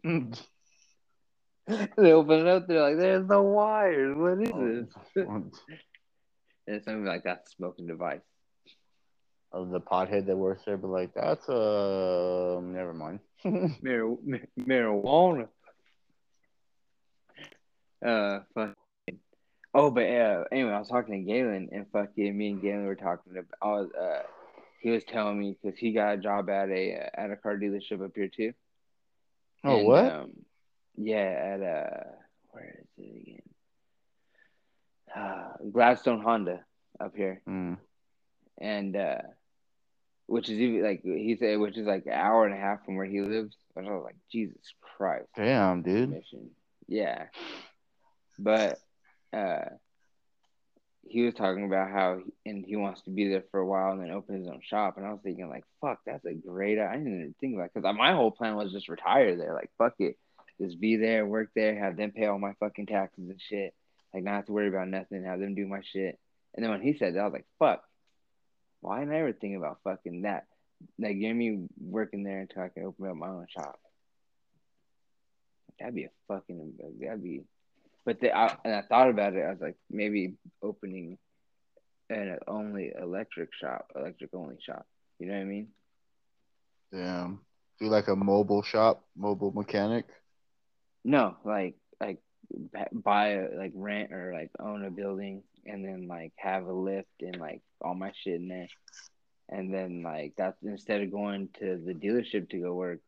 they 0.03 2.11
open 2.11 2.39
it 2.39 2.47
up, 2.47 2.67
they're 2.67 2.81
like, 2.81 2.97
"There's 2.97 3.27
no 3.27 3.43
wires. 3.43 4.17
What 4.17 4.41
is 4.41 4.49
oh, 4.51 4.87
this?" 5.13 5.27
And 6.65 6.83
something 6.83 7.05
like, 7.05 7.25
that 7.25 7.47
smoking 7.51 7.85
device." 7.85 8.23
Of 9.51 9.69
the 9.69 9.79
pothead 9.79 10.25
that 10.27 10.37
works 10.37 10.63
there, 10.65 10.77
but 10.77 10.89
like 10.89 11.13
that's 11.13 11.47
uh 11.49 12.59
never 12.61 12.93
mind. 12.93 13.19
Mar- 13.43 14.17
ma- 14.25 14.37
marijuana. 14.59 15.47
Uh, 18.05 18.39
fucking. 18.53 18.75
Oh, 19.73 19.91
but 19.91 20.03
uh, 20.05 20.43
anyway, 20.51 20.71
I 20.71 20.79
was 20.79 20.87
talking 20.89 21.25
to 21.25 21.31
Galen, 21.31 21.69
and 21.71 21.85
fucking 21.91 22.37
me 22.37 22.51
and 22.51 22.61
Galen 22.61 22.85
were 22.85 22.95
talking 22.95 23.33
about. 23.33 23.45
I 23.61 23.67
was, 23.67 23.89
uh, 23.93 24.23
he 24.81 24.89
was 24.89 25.03
telling 25.03 25.39
me 25.39 25.57
because 25.61 25.77
he 25.77 25.91
got 25.93 26.13
a 26.13 26.17
job 26.17 26.49
at 26.49 26.69
a 26.69 26.95
uh, 26.95 27.09
at 27.21 27.31
a 27.31 27.35
car 27.35 27.57
dealership 27.57 28.03
up 28.03 28.11
here 28.15 28.29
too. 28.29 28.53
oh 29.65 29.77
And, 29.77 29.87
what? 29.87 30.05
Um, 30.05 30.31
yeah, 30.97 31.55
at 31.55 31.61
uh, 31.61 32.03
where 32.51 32.79
is 32.81 32.87
it 32.97 33.21
again? 33.21 33.41
Uh, 35.15 35.49
Gladstone 35.71 36.21
Honda 36.21 36.63
up 36.99 37.15
here, 37.15 37.41
Mm. 37.47 37.77
and 38.59 38.95
uh, 38.95 39.21
which 40.29 40.47
is 40.47 40.59
even 40.59 40.83
like 40.83 41.01
he 41.03 41.35
said, 41.39 41.59
which 41.59 41.77
is 41.77 41.87
like 41.87 42.05
an 42.05 42.13
hour 42.13 42.45
and 42.45 42.53
a 42.53 42.57
half 42.57 42.85
from 42.85 42.95
where 42.95 43.05
he 43.05 43.21
lives. 43.21 43.55
And 43.75 43.87
I 43.87 43.91
was 43.91 44.03
like, 44.03 44.17
Jesus 44.31 44.73
Christ. 44.81 45.27
Damn, 45.35 45.81
dude. 45.81 46.09
mission. 46.09 46.51
Yeah. 46.87 47.25
But 48.37 48.79
uh 49.33 49.65
he 51.07 51.23
was 51.23 51.33
talking 51.33 51.65
about 51.65 51.89
how 51.89 52.19
he, 52.23 52.49
and 52.49 52.63
he 52.63 52.75
wants 52.75 53.01
to 53.01 53.09
be 53.09 53.27
there 53.27 53.43
for 53.49 53.59
a 53.59 53.65
while 53.65 53.91
and 53.93 54.01
then 54.01 54.11
open 54.11 54.37
his 54.37 54.47
own 54.47 54.61
shop 54.63 54.97
and 54.97 55.05
I 55.07 55.11
was 55.11 55.21
thinking 55.23 55.49
like 55.49 55.63
fuck 55.81 55.99
that's 56.05 56.25
a 56.25 56.33
great 56.33 56.77
I 56.79 56.93
didn't 56.93 57.07
even 57.07 57.35
think 57.39 57.55
about 57.55 57.65
it 57.65 57.71
because 57.73 57.95
my 57.97 58.13
whole 58.13 58.31
plan 58.31 58.55
was 58.55 58.71
just 58.71 58.89
retire 58.89 59.35
there 59.35 59.55
like 59.55 59.71
fuck 59.77 59.93
it 59.97 60.17
just 60.61 60.79
be 60.79 60.97
there 60.97 61.25
work 61.25 61.49
there 61.55 61.79
have 61.79 61.97
them 61.97 62.11
pay 62.11 62.25
all 62.27 62.37
my 62.37 62.53
fucking 62.59 62.85
taxes 62.85 63.29
and 63.29 63.41
shit 63.41 63.73
like 64.13 64.23
not 64.23 64.35
have 64.35 64.45
to 64.47 64.51
worry 64.51 64.67
about 64.67 64.87
nothing 64.87 65.23
have 65.23 65.39
them 65.39 65.55
do 65.55 65.65
my 65.65 65.81
shit 65.81 66.19
and 66.53 66.63
then 66.63 66.69
when 66.69 66.81
he 66.81 66.93
said 66.93 67.15
that 67.15 67.21
I 67.21 67.23
was 67.23 67.33
like 67.33 67.47
fuck 67.57 67.83
why 68.81 68.99
didn't 68.99 69.13
I 69.13 69.19
ever 69.19 69.33
think 69.33 69.57
about 69.57 69.79
fucking 69.83 70.23
that 70.23 70.45
like 70.97 71.19
get 71.19 71.33
me 71.33 71.67
working 71.79 72.23
there 72.23 72.39
until 72.39 72.63
I 72.63 72.69
can 72.69 72.85
open 72.85 73.07
up 73.07 73.15
my 73.15 73.27
own 73.27 73.47
shop 73.49 73.79
That'd 75.79 75.95
be 75.95 76.05
a 76.05 76.09
fucking. 76.27 76.73
That'd 76.99 77.23
be. 77.23 77.43
But 78.05 78.19
the, 78.19 78.35
I, 78.35 78.55
and 78.65 78.73
I 78.73 78.81
thought 78.81 79.09
about 79.09 79.33
it. 79.33 79.45
I 79.45 79.51
was 79.51 79.61
like, 79.61 79.77
maybe 79.89 80.35
opening 80.61 81.17
an 82.09 82.37
only 82.47 82.91
electric 82.99 83.49
shop, 83.53 83.87
electric 83.95 84.33
only 84.33 84.57
shop. 84.65 84.85
You 85.19 85.27
know 85.27 85.33
what 85.33 85.41
I 85.41 85.45
mean? 85.45 85.67
Damn. 86.91 87.39
Do 87.79 87.87
like 87.87 88.07
a 88.07 88.15
mobile 88.15 88.63
shop, 88.63 89.05
mobile 89.15 89.51
mechanic. 89.51 90.05
No, 91.05 91.37
like 91.45 91.75
like 92.01 92.19
buy 92.91 93.29
a, 93.29 93.57
like 93.57 93.71
rent 93.73 94.11
or 94.11 94.33
like 94.33 94.49
own 94.59 94.83
a 94.83 94.89
building 94.89 95.43
and 95.65 95.83
then 95.83 96.07
like 96.07 96.33
have 96.37 96.65
a 96.65 96.73
lift 96.73 97.07
and 97.21 97.37
like 97.37 97.61
all 97.81 97.95
my 97.95 98.11
shit 98.23 98.35
in 98.35 98.47
there. 98.47 98.67
And 99.49 99.73
then 99.73 100.03
like 100.03 100.33
that's 100.37 100.57
instead 100.63 101.01
of 101.01 101.11
going 101.11 101.49
to 101.59 101.81
the 101.83 101.93
dealership 101.93 102.49
to 102.49 102.59
go 102.59 102.73
work, 102.73 102.99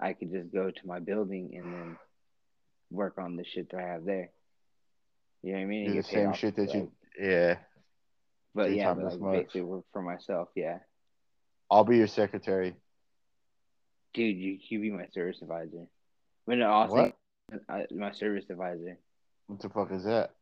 I 0.00 0.12
could 0.12 0.32
just 0.32 0.52
go 0.52 0.70
to 0.70 0.86
my 0.86 1.00
building 1.00 1.52
and 1.54 1.74
then 1.74 1.96
work 2.90 3.18
on 3.18 3.36
the 3.36 3.44
shit 3.44 3.70
that 3.70 3.80
I 3.80 3.88
have 3.88 4.04
there. 4.04 4.30
You 5.42 5.52
know 5.52 5.58
what 5.58 5.64
I 5.64 5.66
mean? 5.66 5.96
The 5.96 6.02
same 6.02 6.32
shit 6.34 6.56
that 6.56 6.68
like, 6.68 6.74
you. 6.74 6.92
Yeah. 7.20 7.56
But 8.54 8.72
yeah, 8.72 8.94
but 8.94 9.04
like 9.04 9.20
much. 9.20 9.32
basically 9.34 9.62
work 9.62 9.84
for 9.92 10.02
myself. 10.02 10.48
Yeah, 10.56 10.78
I'll 11.70 11.84
be 11.84 11.98
your 11.98 12.06
secretary. 12.06 12.74
dude, 14.14 14.36
you 14.36 14.58
you 14.68 14.80
be 14.80 14.90
my 14.90 15.06
service 15.12 15.40
advisor. 15.42 15.86
When 16.44 16.62
also 16.62 16.94
What? 16.94 17.16
I, 17.68 17.82
uh, 17.82 17.86
my 17.92 18.12
service 18.12 18.46
advisor. 18.50 18.98
What 19.46 19.60
the 19.60 19.68
fuck 19.68 19.92
is 19.92 20.04
that? 20.04 20.34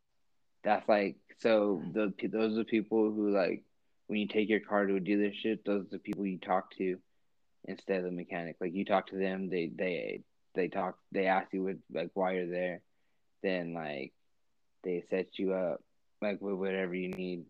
That's 0.64 0.88
like 0.88 1.16
so 1.38 1.82
the 1.92 2.12
those 2.28 2.54
are 2.54 2.58
the 2.58 2.64
people 2.64 3.12
who 3.12 3.30
like 3.30 3.62
when 4.06 4.20
you 4.20 4.28
take 4.28 4.48
your 4.48 4.60
car 4.60 4.86
to 4.86 4.96
a 4.96 5.00
dealership, 5.00 5.64
those 5.64 5.86
are 5.86 5.90
the 5.90 5.98
people 5.98 6.26
you 6.26 6.38
talk 6.38 6.70
to 6.78 6.98
instead 7.64 7.98
of 7.98 8.04
the 8.04 8.10
mechanic. 8.10 8.56
Like 8.60 8.74
you 8.74 8.84
talk 8.84 9.08
to 9.08 9.16
them, 9.16 9.50
they 9.50 9.70
they 9.76 10.22
they 10.54 10.68
talk, 10.68 10.98
they 11.12 11.26
ask 11.26 11.52
you 11.52 11.64
what 11.64 11.76
like 11.92 12.10
why 12.14 12.32
you're 12.34 12.48
there, 12.48 12.80
then 13.42 13.74
like 13.74 14.12
they 14.84 15.04
set 15.10 15.38
you 15.38 15.52
up 15.52 15.82
like 16.22 16.40
with 16.40 16.54
whatever 16.54 16.94
you 16.94 17.08
need. 17.08 17.44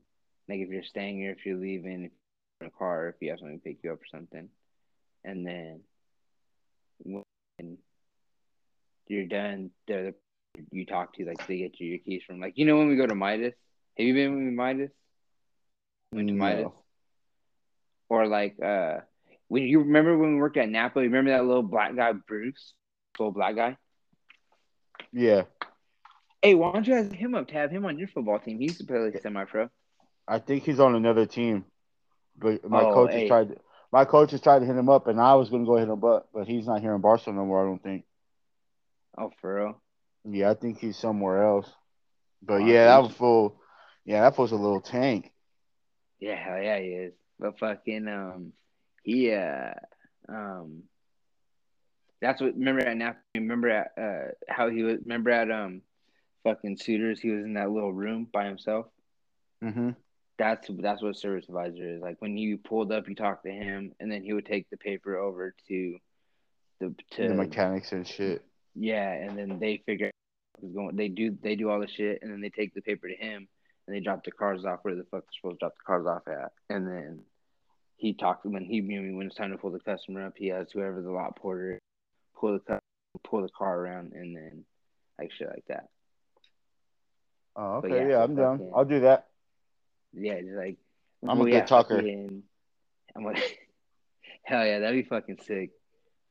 Like 0.48 0.60
if 0.60 0.68
you're 0.70 0.82
staying 0.84 1.18
here, 1.18 1.32
if 1.32 1.44
you're 1.44 1.58
leaving, 1.58 2.04
if 2.06 2.12
you're 2.60 2.62
in 2.62 2.66
a 2.68 2.78
car, 2.78 3.08
if 3.08 3.16
you 3.20 3.30
have 3.30 3.38
something 3.38 3.58
to 3.58 3.64
pick 3.64 3.78
you 3.82 3.92
up 3.92 3.98
or 3.98 4.06
something, 4.10 4.48
and 5.24 5.46
then 5.46 5.80
when 7.04 7.24
you're 9.08 9.26
done, 9.26 9.70
they're 9.86 10.04
the 10.04 10.14
you 10.72 10.86
talk 10.86 11.14
to 11.14 11.24
like 11.24 11.46
they 11.46 11.58
get 11.58 11.78
you 11.78 11.88
your 11.88 11.98
keys 11.98 12.22
from 12.26 12.40
like 12.40 12.54
you 12.56 12.64
know 12.64 12.78
when 12.78 12.88
we 12.88 12.96
go 12.96 13.06
to 13.06 13.14
Midas. 13.14 13.52
Have 13.96 14.06
you 14.06 14.14
been 14.14 14.44
with 14.44 14.54
Midas? 14.54 14.90
To 16.14 16.22
No. 16.22 16.32
Midas. 16.34 16.72
Or 18.08 18.26
like 18.26 18.56
uh 18.62 19.00
when 19.48 19.64
you 19.64 19.80
remember 19.80 20.16
when 20.16 20.34
we 20.34 20.40
worked 20.40 20.56
at 20.56 20.68
Napa, 20.68 21.00
you 21.00 21.06
remember 21.06 21.30
that 21.30 21.44
little 21.44 21.62
black 21.62 21.94
guy 21.96 22.12
Bruce? 22.12 22.74
Little 23.18 23.32
black 23.32 23.56
guy? 23.56 23.76
Yeah, 25.12 25.42
Hey, 26.42 26.54
why 26.54 26.72
don't 26.72 26.86
you 26.86 26.94
ask 26.94 27.10
him 27.12 27.34
up 27.34 27.48
to 27.48 27.54
have 27.54 27.70
him 27.70 27.84
on 27.86 27.98
your 27.98 28.08
football 28.08 28.38
team? 28.38 28.58
He 28.58 28.64
used 28.64 28.78
to 28.78 28.86
play 28.86 28.98
like 28.98 29.20
semi-pro. 29.20 29.68
I 30.28 30.38
think 30.38 30.64
he's 30.64 30.78
on 30.78 30.94
another 30.94 31.26
team. 31.26 31.64
But 32.38 32.68
my 32.68 32.84
Oh, 32.84 32.92
coach 32.92 33.12
hey. 33.12 33.20
has 33.20 33.28
tried. 33.28 33.48
To, 33.48 33.56
my 33.92 34.04
coach 34.04 34.30
has 34.32 34.40
tried 34.40 34.60
to 34.60 34.66
hit 34.66 34.76
him 34.76 34.88
up, 34.88 35.06
and 35.06 35.20
I 35.20 35.34
was 35.34 35.48
gonna 35.48 35.64
go 35.64 35.76
hit 35.76 35.88
him 35.88 36.04
up, 36.04 36.28
but 36.32 36.46
he's 36.46 36.66
not 36.66 36.82
here 36.82 36.94
in 36.94 37.00
Barcelona 37.00 37.40
no 37.40 37.46
more. 37.46 37.62
I 37.64 37.68
don't 37.68 37.82
think. 37.82 38.04
Oh, 39.16 39.32
for 39.40 39.54
real? 39.56 39.82
Yeah, 40.24 40.50
I 40.50 40.54
think 40.54 40.78
he's 40.78 40.98
somewhere 40.98 41.42
else. 41.42 41.72
But 42.42 42.60
Oh, 42.62 42.66
yeah, 42.66 42.84
that 42.86 43.02
was 43.02 43.12
full. 43.12 43.60
Yeah, 44.06 44.22
that 44.22 44.38
was 44.38 44.52
a 44.52 44.56
little 44.56 44.80
tank. 44.80 45.32
Yeah, 46.20 46.36
hell 46.36 46.62
yeah, 46.62 46.78
he 46.78 46.88
is. 46.88 47.12
But 47.38 47.58
fucking 47.58 48.08
um, 48.08 48.52
he 49.02 49.32
uh 49.32 49.72
um, 50.28 50.84
that's 52.22 52.40
what. 52.40 52.54
Remember 52.54 52.86
at 52.86 52.96
now? 52.96 53.16
Remember 53.34 53.68
at 53.68 53.92
uh 54.00 54.30
how 54.48 54.70
he 54.70 54.82
was? 54.82 54.98
Remember 55.02 55.30
at 55.30 55.50
um, 55.50 55.82
fucking 56.44 56.78
suitors? 56.78 57.20
He 57.20 57.30
was 57.30 57.44
in 57.44 57.54
that 57.54 57.70
little 57.70 57.92
room 57.92 58.28
by 58.32 58.46
himself. 58.46 58.86
Mm-hmm. 59.62 59.90
That's 60.38 60.70
that's 60.78 61.02
what 61.02 61.16
service 61.16 61.46
advisor 61.48 61.96
is. 61.96 62.00
Like 62.00 62.16
when 62.20 62.36
you 62.36 62.58
pulled 62.58 62.92
up, 62.92 63.08
you 63.08 63.14
talked 63.14 63.44
to 63.44 63.50
him, 63.50 63.92
and 64.00 64.10
then 64.10 64.22
he 64.22 64.32
would 64.32 64.46
take 64.46 64.70
the 64.70 64.76
paper 64.76 65.18
over 65.18 65.54
to 65.68 65.98
the 66.80 66.94
to 67.12 67.28
The 67.28 67.34
mechanics 67.34 67.92
and 67.92 68.06
shit. 68.06 68.44
Yeah, 68.74 69.10
and 69.10 69.36
then 69.36 69.58
they 69.58 69.82
figure 69.84 70.06
out 70.06 70.74
going. 70.74 70.96
They 70.96 71.08
do 71.08 71.36
they 71.42 71.56
do 71.56 71.70
all 71.70 71.80
the 71.80 71.88
shit, 71.88 72.20
and 72.22 72.30
then 72.30 72.40
they 72.40 72.50
take 72.50 72.74
the 72.74 72.82
paper 72.82 73.08
to 73.08 73.16
him, 73.16 73.48
and 73.86 73.94
they 73.96 74.00
drop 74.00 74.24
the 74.24 74.30
cars 74.32 74.64
off 74.64 74.80
where 74.82 74.94
the 74.94 75.04
fuck 75.04 75.22
they're 75.24 75.32
supposed 75.40 75.56
to 75.56 75.64
drop 75.66 75.74
the 75.76 75.84
cars 75.86 76.06
off 76.06 76.22
at, 76.28 76.52
and 76.70 76.86
then 76.86 77.20
he 77.96 78.12
talks 78.12 78.44
when 78.44 78.64
he 78.64 78.76
you 78.76 79.00
know, 79.00 79.16
when 79.16 79.26
it's 79.26 79.36
time 79.36 79.50
to 79.52 79.58
pull 79.58 79.70
the 79.70 79.80
customer 79.80 80.26
up. 80.26 80.34
He 80.36 80.48
has 80.48 80.68
whoever 80.72 81.00
the 81.02 81.10
lot 81.10 81.36
porter 81.36 81.78
pull 82.38 82.52
the 82.54 82.58
cu- 82.60 82.78
pull 83.24 83.42
the 83.42 83.48
car 83.48 83.78
around, 83.78 84.12
and 84.12 84.36
then 84.36 84.64
like 85.18 85.30
shit 85.32 85.48
like 85.48 85.64
that. 85.68 85.88
Oh, 87.54 87.80
But 87.80 87.90
okay. 87.92 88.02
yeah, 88.02 88.08
Yeah, 88.10 88.22
I'm 88.22 88.34
down. 88.34 88.58
fucking- 88.58 88.72
I'll 88.74 88.84
do 88.84 89.00
that. 89.00 89.28
Yeah, 90.12 90.40
just 90.40 90.52
like 90.56 90.76
I'm 91.26 91.40
a 91.40 91.44
good 91.50 91.66
talker. 91.66 91.96
fucking- 91.96 92.42
I'm 93.14 93.24
like, 93.24 93.36
hell 94.42 94.66
yeah, 94.66 94.80
that'd 94.80 95.02
be 95.02 95.08
fucking 95.08 95.38
sick. 95.42 95.70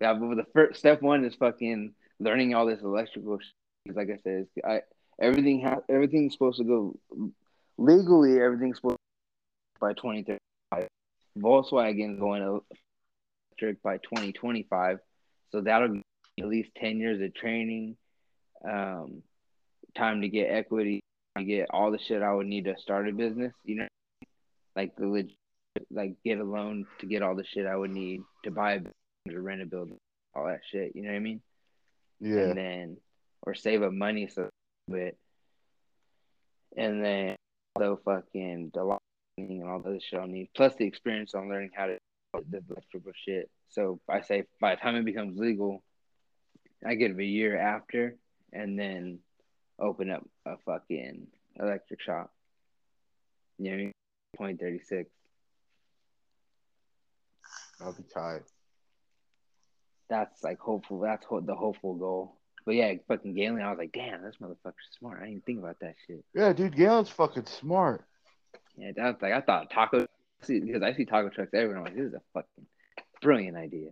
Yeah, 0.01 0.13
but 0.13 0.35
the 0.35 0.45
first 0.53 0.79
step 0.79 1.01
one 1.01 1.23
is 1.25 1.33
fucking 1.35 1.95
learning 2.19 2.53
all 2.53 2.65
this 2.65 2.81
electrical. 2.81 3.39
Shit. 3.39 3.95
Like 3.95 4.09
I 4.09 4.17
said, 4.17 4.47
it's- 4.55 4.63
I 4.63 4.81
everything 5.23 5.61
ha- 5.61 5.81
everything's 5.89 6.33
supposed 6.33 6.57
to 6.59 6.63
go 6.63 6.95
legally. 7.77 8.39
Everything's 8.41 8.77
supposed 8.77 8.95
to 8.95 9.79
by 9.79 9.93
2035. 9.93 10.87
Volkswagen 11.37 12.19
going 12.19 12.41
electric 12.41 13.81
by 13.83 13.97
2025, 13.97 14.99
so 15.51 15.61
that'll 15.61 15.89
be 15.89 16.01
at 16.39 16.47
least 16.47 16.69
10 16.77 16.97
years 16.97 17.21
of 17.21 17.33
training. 17.33 17.97
Um, 18.63 19.21
time 19.95 20.21
to 20.21 20.29
get 20.29 20.49
equity, 20.49 21.01
to 21.37 21.43
get 21.43 21.67
all 21.71 21.91
the 21.91 21.99
shit 21.99 22.21
I 22.21 22.33
would 22.33 22.47
need 22.47 22.65
to 22.65 22.77
start 22.77 23.09
a 23.09 23.11
business. 23.11 23.53
You 23.63 23.75
know, 23.75 23.87
like 24.75 24.95
the 24.95 25.07
legit, 25.07 25.35
like 25.91 26.15
get 26.23 26.39
a 26.39 26.43
loan 26.43 26.85
to 26.99 27.05
get 27.05 27.21
all 27.21 27.35
the 27.35 27.45
shit 27.45 27.65
I 27.65 27.75
would 27.75 27.91
need 27.91 28.21
to 28.43 28.51
buy 28.51 28.73
a 28.73 28.79
building 28.79 29.39
or 29.39 29.41
rent 29.41 29.61
a 29.61 29.65
building, 29.65 29.97
all 30.33 30.45
that 30.45 30.61
shit. 30.71 30.95
You 30.95 31.03
know 31.03 31.09
what 31.09 31.17
I 31.17 31.19
mean? 31.19 31.41
Yeah. 32.19 32.37
And 32.37 32.57
then 32.57 32.97
or 33.45 33.53
save 33.53 33.83
up 33.83 33.91
money 33.91 34.27
so 34.27 34.49
bit, 34.89 35.17
and 36.75 37.03
then 37.03 37.35
also 37.75 37.99
fucking 38.05 38.71
the 38.73 38.97
and 39.37 39.63
all 39.63 39.81
the 39.81 39.89
other 39.89 39.99
shit 39.99 40.19
I'll 40.19 40.27
need, 40.27 40.49
plus 40.55 40.75
the 40.75 40.85
experience 40.85 41.35
on 41.35 41.49
learning 41.49 41.71
how 41.75 41.87
to 41.87 41.97
do 42.33 42.43
the 42.49 42.61
electrical 42.69 43.11
shit. 43.13 43.49
So 43.69 43.99
I 44.09 44.21
say 44.21 44.43
by 44.61 44.75
the 44.75 44.81
time 44.81 44.95
it 44.95 45.05
becomes 45.05 45.37
legal, 45.37 45.83
I 46.85 46.95
get 46.95 47.11
it 47.11 47.19
a 47.19 47.23
year 47.23 47.57
after, 47.59 48.15
and 48.53 48.79
then 48.79 49.19
open 49.79 50.09
up 50.09 50.25
a 50.45 50.55
fucking 50.65 51.27
electric 51.59 52.01
shop. 52.01 52.31
You 53.57 53.65
know 53.65 53.71
what 53.71 53.75
I 53.75 53.77
mean? 53.77 53.91
2036. 54.59 55.09
I'll 57.81 57.91
be 57.91 58.03
tired. 58.13 58.43
That's 60.09 60.43
like 60.43 60.59
hopeful. 60.59 60.99
That's 60.99 61.25
ho- 61.25 61.41
the 61.41 61.55
hopeful 61.55 61.95
goal. 61.95 62.37
But 62.65 62.75
yeah, 62.75 62.93
fucking 63.07 63.35
Galen, 63.35 63.61
I 63.61 63.69
was 63.69 63.77
like, 63.77 63.91
damn, 63.91 64.23
this 64.23 64.35
motherfucker's 64.41 64.89
smart. 64.97 65.21
I 65.21 65.27
didn't 65.27 65.45
think 65.45 65.59
about 65.59 65.79
that 65.81 65.95
shit. 66.07 66.23
Yeah, 66.33 66.51
dude, 66.51 66.75
Galen's 66.75 67.09
fucking 67.09 67.45
smart. 67.45 68.03
Yeah, 68.75 68.91
that's 68.95 69.21
like 69.21 69.33
I 69.33 69.41
thought 69.41 69.69
taco 69.69 70.07
because 70.47 70.81
I 70.83 70.93
see 70.93 71.05
taco 71.05 71.29
trucks 71.29 71.53
everywhere. 71.53 71.77
I'm 71.77 71.83
like, 71.85 71.95
this 71.95 72.07
is 72.07 72.13
a 72.13 72.21
fucking 72.33 72.65
brilliant 73.21 73.55
idea. 73.55 73.91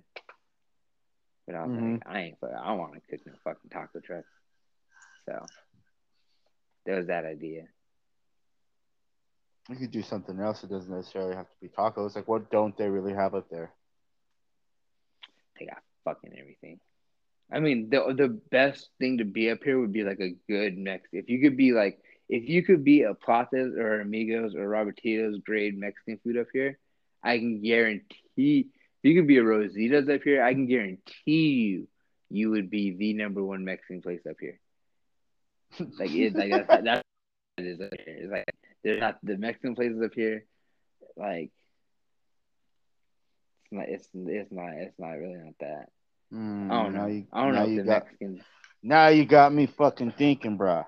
But 1.46 1.56
I 1.56 1.66
was 1.66 1.72
Mhm. 1.78 1.94
like, 1.94 2.08
I 2.08 2.20
ain't. 2.22 2.38
I 2.44 2.68
don't 2.68 2.80
want 2.80 2.94
to 2.96 3.02
cook 3.02 3.26
no 3.26 3.34
fucking 3.44 3.70
taco 3.70 4.00
truck. 4.00 4.26
So 5.26 5.46
there 6.86 6.98
was 6.98 7.08
that 7.08 7.26
idea. 7.26 7.68
You 9.70 9.76
could 9.78 9.92
do 9.92 10.02
something 10.02 10.40
else. 10.40 10.64
It 10.64 10.70
doesn't 10.70 10.94
necessarily 10.94 11.36
have 11.36 11.50
to 11.50 11.56
be 11.62 11.70
tacos. 11.70 12.16
Like, 12.16 12.28
what 12.28 12.50
don't 12.50 12.76
they 12.78 12.90
really 12.90 13.14
have 13.14 13.36
up 13.36 13.50
there? 13.50 13.72
They 15.60 15.66
got 15.68 15.82
fucking 16.04 16.38
everything. 16.38 16.80
I 17.54 17.60
mean, 17.60 17.90
the 17.90 18.14
the 18.18 18.30
best 18.30 18.90
thing 19.00 19.20
to 19.20 19.26
be 19.26 19.52
up 19.52 19.64
here 19.64 19.80
would 19.80 19.94
be 19.94 20.04
like 20.04 20.20
a 20.20 20.36
good 20.50 20.78
Mexican. 20.78 21.20
If 21.20 21.30
you 21.30 21.40
could 21.40 21.56
be 21.56 21.72
like, 21.72 22.00
if 22.28 22.50
you 22.50 22.64
could 22.64 22.84
be 22.84 23.04
a 23.04 23.14
Platas 23.14 23.78
or 23.78 24.02
Amigos 24.02 24.56
or 24.56 24.68
Robertitos 24.68 25.44
grade 25.44 25.78
Mexican 25.78 26.20
food 26.24 26.38
up 26.38 26.48
here, 26.52 26.80
I 27.24 27.38
can 27.38 27.62
guarantee. 27.62 28.08
If 28.36 29.10
you 29.10 29.16
could 29.16 29.28
be 29.28 29.38
a 29.38 29.44
Rosita's 29.44 30.10
up 30.10 30.24
here, 30.24 30.44
I 30.44 30.54
can 30.54 30.66
guarantee 30.66 31.04
you, 31.26 31.88
you 32.30 32.50
would 32.50 32.70
be 32.70 32.96
the 32.96 33.14
number 33.14 33.44
one 33.44 33.66
Mexican 33.66 34.02
place 34.02 34.26
up 34.28 34.38
here. 34.40 34.60
Like 35.80 36.12
it, 36.12 36.36
like 36.36 36.52
that's 36.52 36.84
that's 36.84 37.04
it 37.58 37.66
is. 37.66 37.80
It's 37.80 38.32
like 38.32 38.46
there's 38.84 39.02
not 39.02 39.20
the 39.24 39.38
Mexican 39.38 39.76
places 39.76 40.02
up 40.04 40.14
here, 40.14 40.46
like. 41.16 41.52
It's 43.66 43.72
not. 43.72 43.90
It's 43.90 44.10
it's 44.14 44.52
not. 44.52 44.74
It's 44.74 45.00
not 45.00 45.12
really 45.12 45.36
not 45.36 45.54
that. 45.60 45.90
Mm, 46.34 46.72
I 46.72 46.84
don't 46.84 46.94
now 46.94 47.02
know. 47.02 47.08
You, 47.08 47.28
I 47.32 47.44
don't 47.44 47.54
know 47.56 47.64
if 47.64 47.70
you 47.70 47.78
the 47.78 47.84
got, 47.84 48.04
Mexicans, 48.06 48.42
Now 48.82 49.08
you 49.10 49.26
got 49.26 49.54
me 49.54 49.68
fucking 49.68 50.14
thinking, 50.18 50.58
bro. 50.58 50.86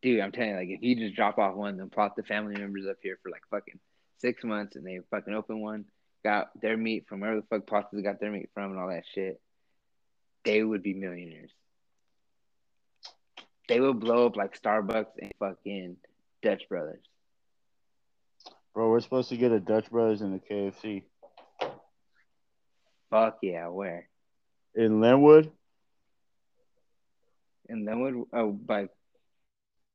dude. 0.00 0.20
I'm 0.20 0.30
telling 0.30 0.50
you, 0.50 0.56
like, 0.56 0.68
if 0.68 0.82
you 0.82 0.94
just 0.96 1.16
drop 1.16 1.38
off 1.38 1.56
one, 1.56 1.76
then 1.76 1.90
plot 1.90 2.14
the 2.16 2.22
family 2.22 2.54
members 2.54 2.86
up 2.88 2.96
here 3.02 3.18
for 3.22 3.30
like 3.30 3.42
fucking 3.50 3.80
six 4.18 4.44
months, 4.44 4.76
and 4.76 4.86
they 4.86 5.00
fucking 5.10 5.34
open 5.34 5.60
one, 5.60 5.86
got 6.22 6.50
their 6.60 6.76
meat 6.76 7.06
from 7.08 7.20
wherever 7.20 7.40
the 7.40 7.46
fuck 7.48 7.66
Platas 7.66 8.04
got 8.04 8.20
their 8.20 8.30
meat 8.30 8.50
from, 8.54 8.70
and 8.70 8.78
all 8.80 8.88
that 8.88 9.04
shit, 9.12 9.40
they 10.44 10.62
would 10.62 10.82
be 10.82 10.94
millionaires. 10.94 11.50
They 13.68 13.80
would 13.80 14.00
blow 14.00 14.26
up 14.26 14.36
like 14.36 14.60
Starbucks 14.60 15.06
and 15.20 15.32
fucking 15.38 15.96
Dutch 16.42 16.68
Brothers. 16.68 17.02
Bro, 18.74 18.90
we're 18.90 19.00
supposed 19.00 19.30
to 19.30 19.36
get 19.36 19.50
a 19.52 19.60
Dutch 19.60 19.90
Brothers 19.90 20.20
and 20.20 20.34
the 20.34 20.38
KFC 20.38 21.04
Fuck 23.12 23.38
yeah, 23.42 23.68
where? 23.68 24.08
In 24.74 25.00
Lenwood. 25.00 25.50
In 27.68 27.84
Lenwood, 27.84 28.26
oh 28.32 28.52
by 28.52 28.88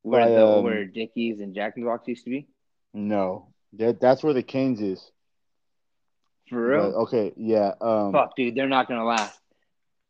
where 0.04 0.26
By, 0.26 0.30
the 0.32 0.48
um, 0.48 0.64
where 0.64 0.86
Dickies 0.86 1.40
and 1.40 1.54
Jack 1.54 1.74
in 1.76 1.84
the 1.84 1.90
Box 1.90 2.08
used 2.08 2.24
to 2.24 2.30
be? 2.30 2.48
No, 2.94 3.50
that 3.74 4.00
that's 4.00 4.24
where 4.24 4.34
the 4.34 4.44
Canes 4.44 4.82
is. 4.82 5.12
For 6.50 6.66
real? 6.70 6.92
But, 6.92 6.98
okay, 7.00 7.34
yeah. 7.36 7.74
Um, 7.82 8.14
Fuck, 8.14 8.36
dude, 8.36 8.56
they're 8.56 8.70
not 8.70 8.88
gonna 8.88 9.04
last. 9.06 9.38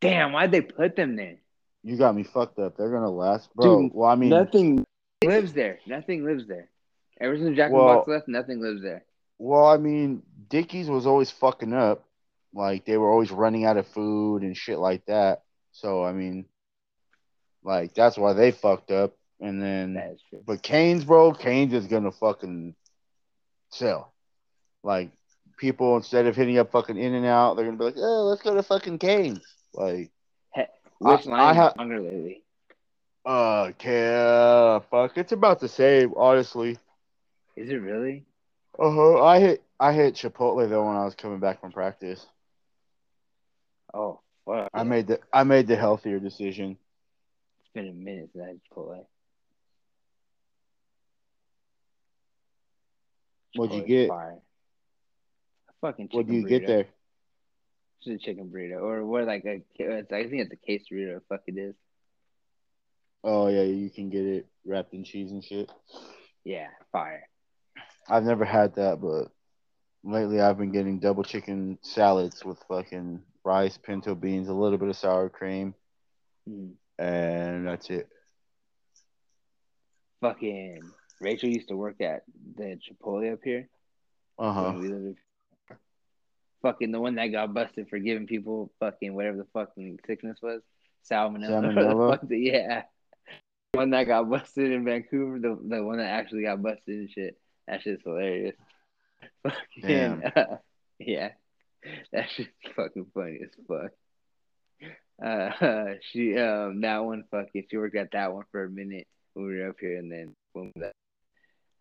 Damn, 0.01 0.31
why'd 0.33 0.51
they 0.51 0.61
put 0.61 0.95
them 0.95 1.15
there? 1.15 1.37
you 1.83 1.95
got 1.97 2.15
me 2.15 2.23
fucked 2.23 2.59
up. 2.59 2.77
They're 2.77 2.91
gonna 2.91 3.09
last, 3.09 3.49
bro. 3.55 3.81
Dude, 3.83 3.91
well, 3.93 4.09
I 4.09 4.15
mean, 4.15 4.29
nothing 4.29 4.85
lives 5.23 5.53
there. 5.53 5.79
Nothing 5.87 6.25
lives 6.25 6.45
there. 6.47 6.69
Ever 7.19 7.37
since 7.37 7.55
Jack 7.55 7.71
in 7.71 7.77
Well- 7.77 7.87
the 7.87 7.93
Box 7.95 8.07
left, 8.07 8.27
nothing 8.27 8.61
lives 8.61 8.81
there. 8.81 9.03
well, 9.39 9.65
I 9.65 9.77
mean, 9.77 10.21
Dickies 10.49 10.89
was 10.89 11.07
always 11.07 11.31
fucking 11.31 11.73
up. 11.73 12.06
Like 12.57 12.85
they 12.85 12.97
were 12.97 13.11
always 13.11 13.31
running 13.31 13.65
out 13.65 13.77
of 13.77 13.87
food 13.87 14.41
and 14.41 14.57
shit 14.57 14.79
like 14.79 15.05
that. 15.05 15.43
So 15.73 16.03
I 16.03 16.11
mean, 16.11 16.45
like 17.63 17.93
that's 17.93 18.17
why 18.17 18.33
they 18.33 18.51
fucked 18.51 18.91
up. 18.91 19.13
And 19.39 19.61
then 19.61 19.93
That 19.93 20.13
is 20.13 20.21
true. 20.29 20.41
But 20.45 20.63
Canes, 20.63 21.05
bro, 21.05 21.33
Canes 21.33 21.73
is 21.73 21.85
gonna 21.85 22.11
fucking 22.11 22.73
sell. 23.69 24.11
Like 24.83 25.11
people 25.57 25.95
instead 25.97 26.25
of 26.25 26.35
hitting 26.35 26.57
up 26.57 26.71
fucking 26.71 26.97
In 26.97 27.13
and 27.13 27.25
Out, 27.27 27.55
they're 27.55 27.65
gonna 27.65 27.77
be 27.77 27.85
like, 27.85 27.97
oh, 27.97 28.25
let's 28.25 28.41
go 28.41 28.55
to 28.55 28.63
fucking 28.63 28.97
Canes. 28.97 29.45
Like, 29.75 30.09
Which 30.99 31.27
I- 31.27 31.29
line 31.29 31.41
I 31.41 31.51
is 31.51 31.57
ha- 31.57 31.73
longer 31.77 31.99
lately? 32.01 32.43
uh, 33.25 33.61
okay, 33.69 34.79
fuck, 34.89 35.17
it's 35.17 35.31
about 35.33 35.59
the 35.59 35.67
same, 35.67 36.13
honestly. 36.15 36.77
Is 37.55 37.69
it 37.69 37.75
really? 37.75 38.25
Uh 38.79 38.91
huh. 38.91 39.23
I 39.23 39.39
hit 39.39 39.63
I 39.79 39.93
hit 39.93 40.15
Chipotle 40.15 40.67
though 40.67 40.87
when 40.87 40.95
I 40.95 41.05
was 41.05 41.13
coming 41.15 41.39
back 41.39 41.59
from 41.61 41.71
practice. 41.71 42.25
Oh, 43.93 44.21
fuck. 44.45 44.69
I 44.73 44.83
made 44.83 45.07
the 45.07 45.19
I 45.33 45.43
made 45.43 45.67
the 45.67 45.75
healthier 45.75 46.19
decision. 46.19 46.77
It's 47.59 47.69
been 47.73 47.87
a 47.87 47.93
minute 47.93 48.29
since 48.33 48.43
I 48.43 48.47
had 48.47 48.59
Chipotle. 48.71 49.05
What'd 53.55 53.75
you 53.75 53.81
Chipotle's 53.81 53.87
get? 53.87 54.07
Fire. 54.09 54.39
A 55.69 55.73
fucking 55.81 56.09
What 56.11 56.27
do 56.27 56.33
you 56.33 56.41
chicken 56.43 56.59
get 56.59 56.67
there? 56.67 56.87
Just 58.03 58.23
a 58.23 58.25
chicken 58.25 58.49
burrito, 58.53 58.81
or 58.81 59.05
what? 59.05 59.25
Like 59.25 59.45
a, 59.45 59.61
it's, 59.75 60.11
I 60.11 60.27
think 60.27 60.51
it's 60.51 60.53
a 60.53 60.93
quesadilla. 60.93 61.21
Fuck 61.29 61.41
it 61.47 61.57
is. 61.57 61.75
Oh 63.23 63.47
yeah, 63.47 63.63
you 63.63 63.89
can 63.89 64.09
get 64.09 64.25
it 64.25 64.47
wrapped 64.65 64.93
in 64.93 65.03
cheese 65.03 65.31
and 65.31 65.43
shit. 65.43 65.71
Yeah, 66.43 66.67
fire. 66.91 67.27
I've 68.07 68.23
never 68.23 68.45
had 68.45 68.75
that, 68.75 69.01
but 69.01 69.31
lately 70.03 70.39
I've 70.39 70.57
been 70.57 70.71
getting 70.71 70.99
double 70.99 71.23
chicken 71.23 71.77
salads 71.81 72.45
with 72.45 72.59
fucking 72.69 73.21
rice, 73.47 73.77
pinto 73.77 74.13
beans, 74.13 74.49
a 74.49 74.53
little 74.53 74.77
bit 74.77 74.89
of 74.89 74.95
sour 74.97 75.29
cream, 75.29 75.73
Mm. 76.49 76.73
and 76.99 77.65
that's 77.65 77.89
it. 77.89 78.09
Fucking 80.21 80.81
Rachel 81.21 81.49
used 81.49 81.69
to 81.69 81.77
work 81.77 82.01
at 82.01 82.23
the 82.55 82.77
Chipotle 82.77 83.31
up 83.33 83.39
here. 83.43 83.69
Uh 84.37 84.51
huh. 84.53 84.63
when 84.73 84.79
we 84.81 84.87
lived 84.89 85.05
in- 85.05 85.17
Fucking 86.61 86.91
the 86.91 86.99
one 86.99 87.15
that 87.15 87.27
got 87.27 87.53
busted 87.53 87.87
for 87.89 87.99
giving 87.99 88.27
people 88.27 88.71
fucking 88.79 89.13
whatever 89.13 89.37
the 89.37 89.45
fucking 89.53 89.99
sickness 90.05 90.39
was, 90.41 90.61
salmonella. 91.09 91.73
Salmonella? 91.73 92.19
fuck 92.19 92.29
yeah, 92.29 92.83
the 93.73 93.77
one 93.77 93.91
that 93.91 94.05
got 94.07 94.29
busted 94.29 94.71
in 94.71 94.83
Vancouver, 94.83 95.39
the 95.39 95.57
the 95.67 95.83
one 95.83 95.97
that 95.99 96.07
actually 96.09 96.41
got 96.43 96.61
busted 96.61 96.81
and 96.99 97.09
shit. 97.11 97.37
That 97.67 97.81
shit's 97.81 98.03
hilarious. 98.03 98.55
Fucking, 99.43 99.81
Damn. 99.81 100.21
yeah, 100.99 101.29
that 102.13 102.29
shit's 102.29 102.49
fucking 102.75 103.07
funny 103.13 103.39
as 103.43 103.49
fuck. 103.67 103.91
Uh, 105.23 105.93
she 106.11 106.37
um 106.37 106.81
that 106.81 107.03
one 107.03 107.23
fucking 107.31 107.65
she 107.69 107.77
worked 107.77 107.95
at 107.95 108.11
that 108.11 108.33
one 108.33 108.45
for 108.51 108.63
a 108.63 108.69
minute 108.69 109.07
when 109.33 109.47
we 109.47 109.59
were 109.59 109.69
up 109.69 109.75
here, 109.79 109.97
and 109.97 110.11
then 110.11 110.33
boom 110.53 110.71
that 110.75 110.93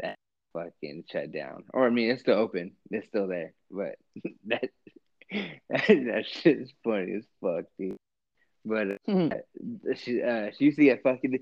that 0.00 0.16
fucking 0.52 1.04
shut 1.10 1.32
down. 1.32 1.64
Or 1.72 1.86
I 1.86 1.90
mean, 1.90 2.10
it's 2.10 2.22
still 2.22 2.38
open, 2.38 2.72
it's 2.90 3.06
still 3.08 3.26
there, 3.26 3.52
but 3.70 3.96
that 4.46 4.70
that, 5.30 5.86
that 5.88 6.24
shit 6.26 6.60
is 6.60 6.72
funny 6.84 7.14
as 7.16 7.24
fuck, 7.42 7.64
dude. 7.78 7.96
But 8.64 8.98
uh, 9.08 9.94
she 9.94 10.22
uh 10.22 10.50
she 10.56 10.66
used 10.66 10.78
to 10.78 10.84
get 10.84 11.02
fucking 11.02 11.38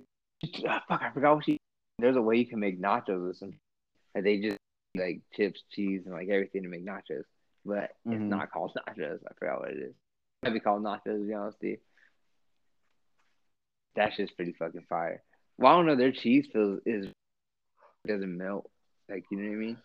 ah, 0.68 0.82
fuck 0.88 1.02
I 1.02 1.10
forgot 1.10 1.36
what 1.36 1.44
she. 1.44 1.58
There's 1.98 2.16
a 2.16 2.22
way 2.22 2.36
you 2.36 2.46
can 2.46 2.60
make 2.60 2.80
nachos 2.80 3.26
with 3.26 3.36
some. 3.36 3.52
They 4.14 4.38
just 4.40 4.58
like 4.96 5.22
chips, 5.34 5.62
cheese, 5.70 6.02
and 6.04 6.14
like 6.14 6.28
everything 6.28 6.62
to 6.62 6.68
make 6.68 6.84
nachos, 6.84 7.24
but 7.64 7.90
it's 8.06 8.14
Mhm. 8.22 8.28
not 8.28 8.50
called 8.50 8.72
nachos. 8.88 9.20
I 9.28 9.34
forgot 9.38 9.60
what 9.60 9.70
it 9.70 9.78
is. 9.78 9.94
It 9.94 9.96
Might 10.48 10.52
be 10.54 10.60
called 10.60 10.82
nachos, 10.82 11.04
to 11.20 11.26
be 11.26 11.32
honest, 11.34 11.58
with 11.60 11.70
you. 11.70 11.78
That 13.96 14.12
shit's 14.14 14.32
pretty 14.32 14.52
fucking 14.52 14.86
fire. 14.88 15.22
Well, 15.56 15.72
I 15.72 15.76
don't 15.76 15.86
know. 15.86 15.96
Their 15.96 16.12
cheese 16.12 16.48
feels 16.52 16.80
is 16.84 17.06
doesn't 18.06 18.36
melt. 18.36 18.70
Like 19.08 19.24
you 19.30 19.38
know 19.38 19.48
what 19.48 19.54
I 19.54 19.58
mean? 19.58 19.76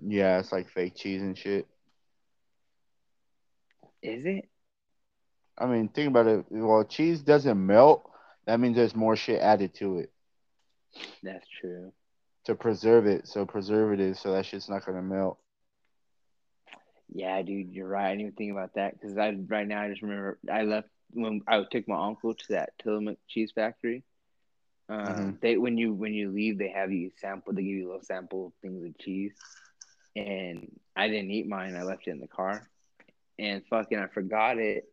Yeah, 0.00 0.38
it's 0.38 0.52
like 0.52 0.70
fake 0.70 0.94
cheese 0.94 1.22
and 1.22 1.36
shit. 1.36 1.66
Is 4.02 4.24
it? 4.24 4.48
I 5.58 5.66
mean, 5.66 5.88
think 5.88 6.08
about 6.08 6.26
it. 6.28 6.44
Well, 6.50 6.84
cheese 6.84 7.20
doesn't 7.20 7.66
melt. 7.66 8.08
That 8.46 8.60
means 8.60 8.76
there's 8.76 8.94
more 8.94 9.16
shit 9.16 9.40
added 9.42 9.74
to 9.74 9.98
it 9.98 10.12
That's 11.22 11.46
true. 11.60 11.92
to 12.44 12.54
preserve 12.54 13.06
it. 13.06 13.26
So 13.26 13.44
preservatives, 13.44 14.20
so 14.20 14.32
that 14.32 14.46
shit's 14.46 14.68
not 14.68 14.86
gonna 14.86 15.02
melt. 15.02 15.38
Yeah, 17.12 17.42
dude, 17.42 17.72
you're 17.72 17.88
right. 17.88 18.06
I 18.06 18.10
didn't 18.12 18.20
even 18.20 18.32
think 18.34 18.52
about 18.52 18.74
that 18.74 18.94
because 18.98 19.16
I 19.18 19.30
right 19.48 19.66
now 19.66 19.82
I 19.82 19.88
just 19.88 20.02
remember 20.02 20.38
I 20.50 20.62
left 20.62 20.88
when 21.12 21.40
I 21.48 21.62
took 21.70 21.88
my 21.88 22.06
uncle 22.06 22.34
to 22.34 22.44
that 22.50 22.70
Tillamook 22.82 23.18
cheese 23.28 23.52
factory. 23.54 24.02
Um, 24.88 25.34
Mhm. 25.34 25.38
They 25.40 25.56
when 25.56 25.76
you 25.78 25.92
when 25.94 26.12
you 26.14 26.30
leave, 26.30 26.58
they 26.58 26.68
have 26.70 26.90
you 26.92 27.10
sample. 27.16 27.52
They 27.52 27.62
give 27.62 27.70
you 27.70 27.86
a 27.86 27.88
little 27.88 28.02
sample 28.02 28.46
of 28.48 28.52
things 28.62 28.84
of 28.84 28.98
cheese, 28.98 29.32
and 30.16 30.68
I 30.96 31.08
didn't 31.08 31.30
eat 31.30 31.48
mine. 31.48 31.76
I 31.76 31.82
left 31.84 32.06
it 32.06 32.10
in 32.12 32.20
the 32.20 32.28
car, 32.28 32.68
and 33.38 33.62
fucking 33.70 33.98
I 33.98 34.06
forgot 34.08 34.58
it. 34.58 34.84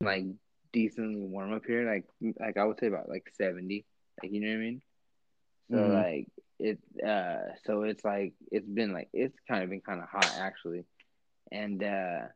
Like 0.00 0.24
decently 0.72 1.22
warm 1.24 1.52
up 1.52 1.64
here, 1.66 1.86
like 1.90 2.04
like 2.38 2.56
I 2.56 2.64
would 2.64 2.78
say 2.78 2.86
about 2.86 3.08
like 3.08 3.28
seventy. 3.36 3.84
Like 4.22 4.32
you 4.32 4.40
know 4.40 4.48
what 4.48 4.54
I 4.54 4.58
mean? 4.58 4.82
So 5.70 5.76
Mhm. 5.76 5.88
like 5.88 6.28
it 6.58 6.78
uh 7.06 7.36
so 7.64 7.82
it's 7.82 8.04
like 8.04 8.32
it's 8.50 8.66
been 8.66 8.92
like 8.92 9.08
it's 9.12 9.36
kind 9.48 9.62
of 9.62 9.70
been 9.70 9.80
kind 9.80 10.00
of 10.00 10.08
hot 10.08 10.32
actually. 10.38 10.84
And 11.52 11.82
uh 11.82 12.28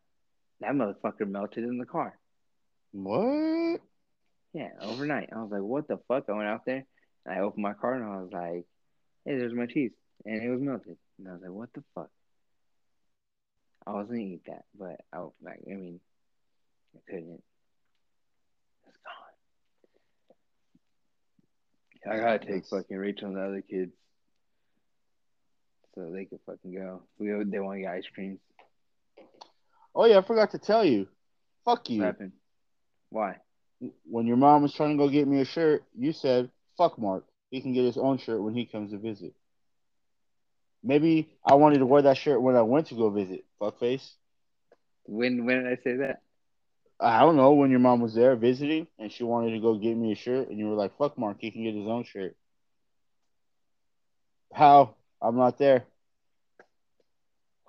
that 0.60 0.72
motherfucker 0.72 1.26
melted 1.28 1.64
in 1.64 1.78
the 1.78 1.86
car. 1.86 2.18
What? 2.92 3.80
yeah 4.52 4.70
overnight. 4.82 5.30
I 5.32 5.42
was 5.42 5.50
like 5.50 5.62
what 5.62 5.88
the 5.88 5.98
fuck? 6.08 6.24
I 6.28 6.32
went 6.32 6.48
out 6.48 6.64
there 6.66 6.84
and 7.24 7.34
i 7.34 7.40
opened 7.40 7.62
my 7.62 7.74
car 7.74 7.94
and 7.94 8.04
i 8.04 8.20
was 8.20 8.30
like 8.32 8.66
hey 9.24 9.38
there's 9.38 9.54
my 9.54 9.66
cheese. 9.66 9.92
And 10.24 10.42
it 10.42 10.50
was 10.50 10.60
melted. 10.60 10.98
And 11.18 11.28
i 11.28 11.32
was 11.32 11.40
like 11.42 11.50
what 11.52 11.72
the 11.72 11.82
fuck? 11.94 12.10
I 13.86 13.92
was 13.92 14.08
gonna 14.08 14.20
eat 14.20 14.42
that 14.46 14.64
but 14.78 15.00
i 15.12 15.20
was 15.20 15.32
like 15.42 15.60
i 15.66 15.74
mean 15.74 16.00
i 16.94 16.98
couldn't. 17.08 17.42
It's 18.86 18.98
gone. 22.04 22.12
I 22.12 22.18
gotta 22.18 22.44
take 22.44 22.66
fucking 22.66 22.96
rachel 22.96 23.28
and 23.28 23.36
the 23.36 23.42
other 23.42 23.62
kids 23.62 23.92
so 26.00 26.12
they 26.12 26.24
could 26.24 26.40
fucking 26.46 26.74
go 26.74 27.02
we 27.18 27.28
they 27.44 27.60
want 27.60 27.76
to 27.76 27.82
get 27.82 27.92
ice 27.92 28.08
creams 28.14 28.38
Oh 29.94 30.04
yeah, 30.04 30.18
I 30.18 30.22
forgot 30.22 30.52
to 30.52 30.58
tell 30.58 30.84
you. 30.84 31.08
Fuck 31.64 31.90
you. 31.90 32.00
What 32.00 32.06
happened? 32.06 32.32
Why? 33.10 33.36
When 34.04 34.26
your 34.26 34.36
mom 34.36 34.62
was 34.62 34.74
trying 34.74 34.96
to 34.96 34.96
go 34.96 35.08
get 35.08 35.26
me 35.26 35.40
a 35.40 35.44
shirt, 35.44 35.84
you 35.96 36.12
said, 36.12 36.50
"Fuck 36.76 36.98
Mark. 36.98 37.24
He 37.50 37.60
can 37.60 37.72
get 37.72 37.84
his 37.84 37.96
own 37.96 38.18
shirt 38.18 38.42
when 38.42 38.54
he 38.54 38.66
comes 38.66 38.92
to 38.92 38.98
visit." 38.98 39.34
Maybe 40.82 41.28
I 41.44 41.54
wanted 41.54 41.78
to 41.78 41.86
wear 41.86 42.02
that 42.02 42.16
shirt 42.16 42.40
when 42.40 42.56
I 42.56 42.62
went 42.62 42.86
to 42.88 42.94
go 42.94 43.10
visit. 43.10 43.44
Fuckface. 43.60 44.08
When 45.04 45.44
when 45.44 45.64
did 45.64 45.78
I 45.78 45.82
say 45.82 45.96
that? 45.96 46.22
I 47.00 47.20
don't 47.20 47.36
know 47.36 47.54
when 47.54 47.70
your 47.70 47.80
mom 47.80 48.00
was 48.00 48.14
there 48.14 48.36
visiting 48.36 48.86
and 48.98 49.10
she 49.10 49.24
wanted 49.24 49.52
to 49.52 49.60
go 49.60 49.74
get 49.74 49.96
me 49.96 50.12
a 50.12 50.16
shirt, 50.16 50.48
and 50.48 50.58
you 50.58 50.68
were 50.68 50.76
like, 50.76 50.96
"Fuck 50.98 51.18
Mark. 51.18 51.38
He 51.40 51.50
can 51.50 51.64
get 51.64 51.74
his 51.74 51.88
own 51.88 52.04
shirt." 52.04 52.36
How? 54.52 54.94
I'm 55.20 55.36
not 55.36 55.58
there. 55.58 55.86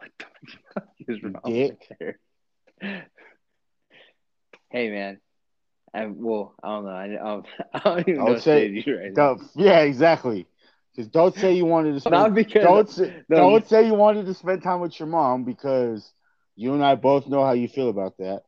What 0.01 0.11
the 1.07 1.13
is 1.13 1.23
wrong 1.23 1.53
Dick. 1.53 1.77
with 1.79 1.79
her? 1.99 2.17
hey 4.69 4.89
man, 4.89 5.19
I 5.93 6.07
well 6.07 6.53
I 6.63 6.67
don't 6.69 6.85
know 6.85 6.91
I, 6.91 7.03
I 7.05 7.07
don't, 7.07 7.47
I 7.73 8.25
don't 8.25 8.25
know 8.25 8.35
say- 8.39 8.83
right. 8.87 9.13
Don't- 9.15 9.41
yeah, 9.55 9.79
exactly. 9.81 10.47
Just 10.95 11.11
don't 11.11 11.35
say 11.35 11.53
you 11.53 11.65
wanted 11.65 11.93
to 11.93 11.99
spend. 12.01 12.11
Not 12.11 12.33
because 12.35 12.61
don't 12.61 12.89
say, 12.89 13.11
no. 13.29 13.59
don't 13.59 13.67
say 13.67 13.85
you 13.85 13.93
wanted 13.93 14.25
to 14.25 14.33
spend 14.33 14.63
time 14.63 14.79
with 14.81 14.99
your 14.99 15.07
mom 15.07 15.43
because 15.43 16.13
you 16.55 16.73
and 16.73 16.83
I 16.83 16.95
both 16.95 17.27
know 17.27 17.43
how 17.43 17.53
you 17.53 17.67
feel 17.67 17.89
about 17.89 18.17
that. 18.17 18.43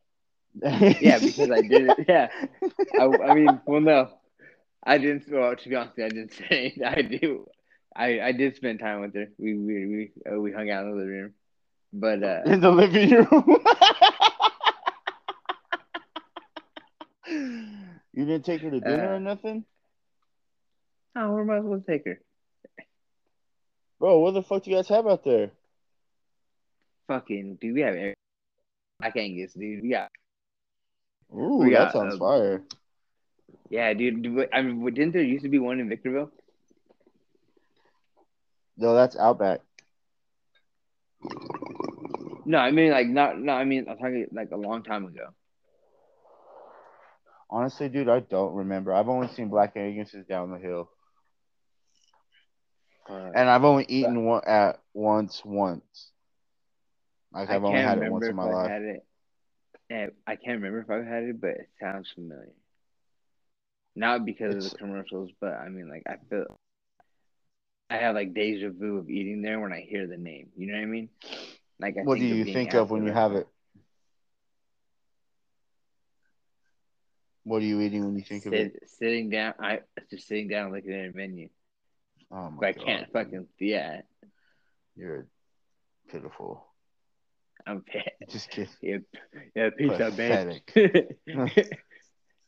yeah 1.00 1.20
because 1.20 1.50
I 1.52 1.62
did. 1.62 1.96
Yeah, 2.08 2.30
I, 2.98 3.04
I 3.06 3.32
mean 3.32 3.62
well 3.66 3.82
no, 3.82 4.10
I 4.84 4.98
didn't. 4.98 5.26
Well 5.32 5.56
to 5.56 5.70
be 5.70 5.76
honest, 5.76 6.00
I 6.00 6.10
didn't 6.10 6.34
say 6.34 6.78
I 6.86 7.02
do. 7.02 7.46
I, 7.96 8.20
I 8.22 8.32
did 8.32 8.56
spend 8.56 8.80
time 8.80 9.02
with 9.02 9.14
her. 9.16 9.28
We 9.38 9.54
we 9.56 9.86
we, 9.88 10.12
uh, 10.32 10.40
we 10.40 10.52
hung 10.52 10.70
out 10.70 10.84
in 10.86 10.92
the 10.92 10.98
living 10.98 11.14
room, 11.14 11.34
but 11.94 12.24
uh, 12.24 12.42
in 12.46 12.60
the 12.60 12.72
living 12.72 13.10
room. 13.12 13.58
you 18.14 18.26
didn't 18.26 18.46
take 18.46 18.62
her 18.62 18.70
to 18.72 18.80
dinner 18.80 19.14
Uh, 19.14 19.16
or 19.16 19.20
nothing, 19.20 19.66
oh, 21.16 21.32
where 21.32 21.42
am 21.44 21.50
I 21.52 21.58
supposed 21.60 21.86
to 21.86 21.92
take 21.92 22.06
her? 22.06 22.20
bro. 24.00 24.20
What 24.20 24.32
the 24.34 24.44
fuck 24.44 24.64
do 24.64 24.72
you 24.72 24.76
guys 24.78 24.90
have 24.90 25.08
out 25.08 25.24
there? 25.24 25.52
Fucking 27.08 27.58
dude, 27.62 27.76
we 27.76 27.82
have. 27.82 27.96
I 29.02 29.10
can't 29.12 29.36
guess, 29.36 29.54
dude. 29.54 29.84
We 29.84 29.90
got 29.90 30.10
Ooh, 31.34 31.58
We 31.58 31.70
that 31.72 31.92
got, 31.92 31.94
sounds 31.94 32.16
uh, 32.16 32.20
fire. 32.20 32.62
Yeah, 33.70 33.94
dude. 33.94 34.22
dude, 34.24 34.50
I 34.54 34.62
mean, 34.62 34.84
didn't 34.94 35.14
there 35.14 35.24
used 35.24 35.44
to 35.44 35.50
be 35.50 35.60
one 35.60 35.80
in 35.80 35.90
Victorville? 35.90 36.32
No, 38.78 38.94
that's 38.96 39.16
Outback. 39.18 39.62
No, 42.46 42.58
I 42.60 42.72
mean 42.72 42.92
like 42.92 43.08
not. 43.08 43.38
No, 43.40 43.54
I 43.54 43.64
mean 43.66 43.86
I'm 43.90 43.98
talking 43.98 44.28
like 44.32 44.52
a 44.52 44.58
long 44.58 44.84
time 44.84 45.06
ago. 45.06 45.34
Honestly, 47.50 47.88
dude, 47.90 48.10
I 48.10 48.20
don't 48.20 48.56
remember. 48.56 48.94
I've 48.94 49.10
only 49.10 49.28
seen 49.28 49.50
Black 49.50 49.76
Angus's 49.78 50.26
down 50.26 50.52
the 50.52 50.58
hill, 50.60 50.90
Uh, 53.10 53.32
and 53.34 53.50
I've 53.50 53.64
only 53.64 53.86
eaten 53.88 54.26
one 54.26 54.42
at 54.46 54.80
once 54.94 55.44
once. 55.46 56.12
Like 57.34 57.50
I 57.50 57.54
I've 57.54 57.64
only 57.64 57.84
had 57.84 57.98
it 57.98 58.06
once 58.06 58.30
in 58.30 58.36
my 58.36 58.44
I 58.44 58.50
life. 58.50 58.72
had 58.72 58.82
it. 58.84 59.06
And 59.90 60.12
I 60.28 60.36
can't 60.36 60.62
remember 60.62 60.80
if 60.82 60.90
I've 60.90 61.06
had 61.06 61.24
it, 61.24 61.42
but 61.42 61.52
it 61.52 61.70
sounds 61.80 62.10
familiar. 62.14 62.54
Not 63.96 64.26
because 64.26 64.56
of 64.58 64.64
the 64.64 64.78
commercials, 64.78 65.32
but 65.40 65.54
I 65.54 65.70
mean 65.70 65.90
like 65.90 66.04
I 66.08 66.18
feel. 66.30 66.46
I 67.90 67.98
have 67.98 68.16
like 68.16 68.34
deja 68.34 68.70
vu 68.70 68.98
of 68.98 69.10
eating 69.10 69.42
there 69.42 69.60
when 69.60 69.74
I 69.74 69.82
hear 69.82 70.08
the 70.08 70.18
name. 70.18 70.50
You 70.56 70.68
know 70.68 70.74
what 70.74 70.84
I 70.84 70.86
mean? 70.86 71.10
Like 71.80 71.96
I 71.98 72.02
What 72.04 72.18
do 72.18 72.24
of 72.24 72.30
you 72.30 72.44
being 72.44 72.56
think 72.56 72.74
of 72.74 72.92
when 72.92 73.06
you 73.06 73.12
have 73.12 73.34
it? 73.34 73.48
What 77.44 77.62
are 77.62 77.66
you 77.66 77.82
eating 77.82 78.06
when 78.06 78.16
you 78.16 78.24
think 78.24 78.46
of 78.46 78.54
it? 78.54 78.74
Sitting 78.88 79.30
down, 79.30 79.54
I 79.60 79.80
just 80.10 80.28
sitting 80.28 80.48
down 80.48 80.72
looking 80.72 80.94
at 80.94 81.10
a 81.10 81.12
menu. 81.16 81.50
Oh 82.32 82.50
my 82.50 82.58
But 82.60 82.68
I 82.68 82.72
god, 82.74 82.86
can't 82.86 83.12
fucking 83.12 83.48
yeah. 83.60 84.02
You're 84.96 85.28
pitiful. 86.10 86.66
I'm 87.66 87.82
pissed. 87.86 88.08
Just 88.30 88.50
kidding. 88.50 88.70
Yeah, 88.82 88.98
yeah, 89.56 89.70
pizza, 89.78 90.12
Pathetic. 90.12 91.18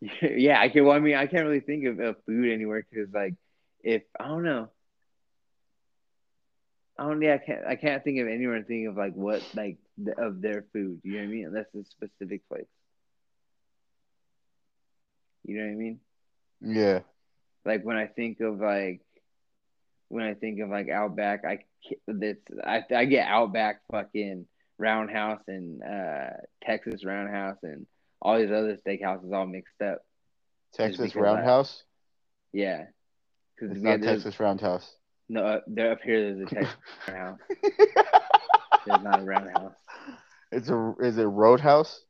yeah, 0.22 0.60
I 0.60 0.70
can. 0.70 0.86
Well, 0.86 0.96
I 0.96 1.00
mean, 1.00 1.16
I 1.16 1.28
can't 1.28 1.46
really 1.46 1.60
think 1.60 1.86
of, 1.86 2.00
of 2.00 2.16
food 2.26 2.52
anywhere 2.52 2.86
because, 2.90 3.14
like, 3.14 3.36
if 3.84 4.04
I 4.20 4.28
don't 4.28 4.44
know, 4.44 4.70
I 6.98 7.04
don't. 7.04 7.22
Yeah, 7.22 7.36
I 7.36 7.38
can't. 7.38 7.66
I 7.68 7.76
can't 7.76 8.04
think 8.04 8.20
of 8.20 8.28
anywhere. 8.28 8.64
Think 8.64 8.88
of 8.88 8.96
like 8.96 9.14
what 9.14 9.44
like 9.54 9.78
the, 9.98 10.20
of 10.20 10.42
their 10.42 10.66
food. 10.72 11.02
You 11.04 11.14
know 11.14 11.20
what 11.20 11.24
I 11.26 11.28
mean? 11.28 11.46
Unless 11.48 11.66
it's 11.74 11.90
a 11.90 11.92
specific 11.92 12.48
place. 12.48 12.68
You 15.44 15.58
know 15.58 15.66
what 15.66 15.72
I 15.72 15.76
mean? 15.76 16.00
Yeah. 16.62 17.00
Like 17.66 17.84
when 17.84 17.98
I 17.98 18.08
think 18.08 18.40
of 18.40 18.60
like 18.60 19.02
when 20.08 20.24
I 20.24 20.34
think 20.34 20.60
of 20.62 20.70
like 20.70 20.90
Outback, 20.90 21.44
I 21.46 21.60
that's 22.08 22.40
I 22.66 22.84
I 22.96 23.06
get 23.06 23.28
Outback 23.28 23.82
fucking 23.92 24.48
Roundhouse 24.78 25.42
and 25.48 25.82
uh 25.84 26.30
Texas 26.64 27.04
Roundhouse 27.04 27.58
and 27.64 27.86
all 28.22 28.40
these 28.40 28.52
other 28.52 28.78
steakhouses 28.86 29.34
all 29.34 29.46
mixed 29.46 29.82
up. 29.82 30.06
Texas 30.74 31.16
Roundhouse. 31.16 31.84
I, 31.84 32.58
yeah, 32.58 32.86
it's 33.60 33.82
not 33.82 34.02
Texas 34.02 34.40
Roundhouse. 34.40 34.96
No, 35.28 35.44
uh, 35.44 35.62
they're 35.68 35.92
up 35.94 36.02
here. 36.04 36.36
There's 36.36 36.52
a 36.52 36.56
Texas 36.56 36.76
Roundhouse. 37.08 37.40
there's 38.86 39.04
not 39.04 39.20
a 39.22 39.24
Roundhouse. 39.24 39.74
It's 40.52 40.70
a 40.70 40.94
is 41.02 41.18
it 41.18 41.24
Roadhouse? 41.24 42.02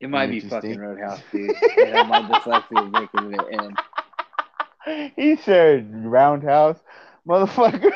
It 0.00 0.08
might 0.08 0.30
be 0.30 0.40
fucking 0.40 0.78
Roadhouse, 0.78 1.20
dude. 1.30 1.54
yeah, 1.76 2.02
my 2.04 2.22
dyslexia 2.22 2.86
is 2.86 2.92
making 2.92 3.34
it 3.34 3.44
in. 3.52 5.12
He 5.14 5.36
said 5.36 5.90
Roundhouse, 6.06 6.78
motherfucker. 7.28 7.92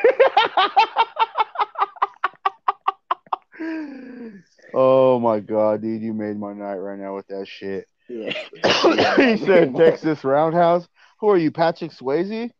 oh 4.73 5.19
my 5.19 5.39
god, 5.39 5.81
dude, 5.81 6.03
you 6.03 6.13
made 6.13 6.39
my 6.39 6.53
night 6.53 6.77
right 6.77 6.99
now 6.99 7.15
with 7.15 7.27
that 7.27 7.47
shit. 7.47 7.87
Yeah. 8.07 8.33
he 9.17 9.37
said 9.43 9.75
Texas 9.75 10.23
Roundhouse. 10.23 10.87
Who 11.19 11.29
are 11.29 11.37
you, 11.37 11.51
Patrick 11.51 11.91
Swayze? 11.91 12.51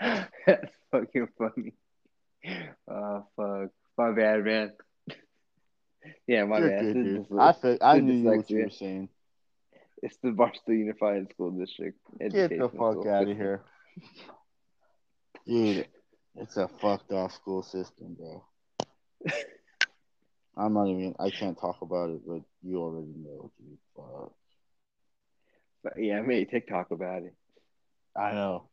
That's 0.00 0.74
fucking 0.90 1.28
funny. 1.36 1.74
Oh 2.88 3.26
fuck, 3.36 3.70
my 3.96 4.12
bad, 4.12 4.44
man. 4.44 4.72
Yeah, 6.26 6.44
my 6.44 6.58
You're 6.58 6.68
bad. 6.68 6.92
Good. 6.94 7.26
I 7.38 7.52
feel, 7.52 7.78
I 7.82 7.98
knew 7.98 8.24
what 8.24 8.48
you 8.48 8.64
were 8.64 8.70
saying. 8.70 9.08
It's 10.02 10.16
the 10.22 10.30
Barstow 10.30 10.72
Unified 10.72 11.28
School 11.30 11.50
District. 11.50 11.98
Get 12.20 12.50
the 12.50 12.68
fuck 12.68 13.06
out 13.06 13.28
of 13.28 13.36
here, 13.36 13.62
dude. 15.46 15.88
It's 16.36 16.56
a 16.56 16.68
fucked 16.68 17.12
off 17.12 17.34
school 17.34 17.62
system, 17.62 18.14
bro. 18.14 18.44
I'm 20.56 20.74
not 20.74 20.86
even. 20.88 21.14
I 21.18 21.30
can't 21.30 21.58
talk 21.58 21.82
about 21.82 22.10
it, 22.10 22.20
but 22.26 22.42
you 22.62 22.78
already 22.78 23.14
know, 23.16 23.50
dude. 23.58 23.78
Fuck. 23.96 24.32
But 25.94 26.02
yeah, 26.02 26.18
I 26.18 26.22
made 26.22 26.50
TikTok 26.50 26.90
about 26.90 27.22
it. 27.22 27.34
I 28.16 28.32
know. 28.32 28.64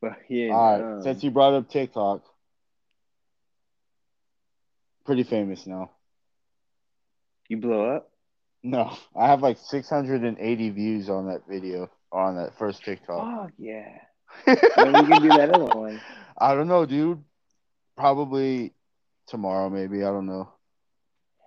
But 0.00 0.18
yeah. 0.28 0.52
All 0.52 0.72
right. 0.72 0.94
Um, 0.96 1.02
since 1.02 1.22
you 1.24 1.30
brought 1.30 1.54
up 1.54 1.68
TikTok, 1.68 2.22
pretty 5.04 5.24
famous 5.24 5.66
now. 5.66 5.90
You 7.48 7.56
blow 7.56 7.96
up? 7.96 8.10
No, 8.62 8.96
I 9.14 9.26
have 9.26 9.42
like 9.42 9.58
680 9.58 10.70
views 10.70 11.08
on 11.08 11.28
that 11.28 11.42
video 11.48 11.88
on 12.12 12.36
that 12.36 12.58
first 12.58 12.84
TikTok. 12.84 13.20
Oh 13.20 13.48
yeah. 13.58 13.98
when 14.44 14.94
you 14.94 15.06
can 15.06 15.22
do 15.22 15.28
that 15.28 15.50
other 15.50 15.78
one? 15.78 16.00
I 16.36 16.54
don't 16.54 16.68
know, 16.68 16.84
dude. 16.84 17.22
Probably 17.96 18.74
tomorrow, 19.28 19.70
maybe. 19.70 20.04
I 20.04 20.08
don't 20.08 20.26
know. 20.26 20.50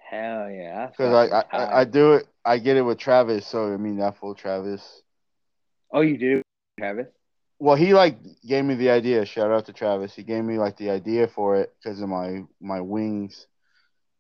Hell 0.10 0.50
yeah! 0.50 0.88
Because 0.88 1.32
I, 1.32 1.44
I 1.56 1.82
I 1.82 1.84
do 1.84 2.14
it. 2.14 2.28
I 2.50 2.58
get 2.58 2.78
it 2.78 2.82
with 2.82 2.98
Travis. 2.98 3.46
So 3.46 3.72
I 3.72 3.78
mean 3.78 3.98
that 3.98 4.18
full 4.18 4.34
Travis. 4.34 5.04
Oh, 5.94 6.02
you 6.02 6.18
do, 6.18 6.42
Travis? 6.80 7.06
Well, 7.60 7.76
he 7.76 7.94
like 7.94 8.18
gave 8.48 8.66
me 8.66 8.74
the 8.74 8.90
idea. 8.90 9.24
Shout 9.26 9.52
out 9.52 9.68
to 9.68 9.74
Travis. 9.74 10.16
He 10.16 10.24
gave 10.24 10.44
me 10.44 10.58
like 10.58 10.76
the 10.76 10.90
idea 10.90 11.28
for 11.28 11.58
it 11.58 11.72
because 11.78 12.02
of 12.02 12.10
my 12.10 12.46
my 12.60 12.82
wings. 12.82 13.46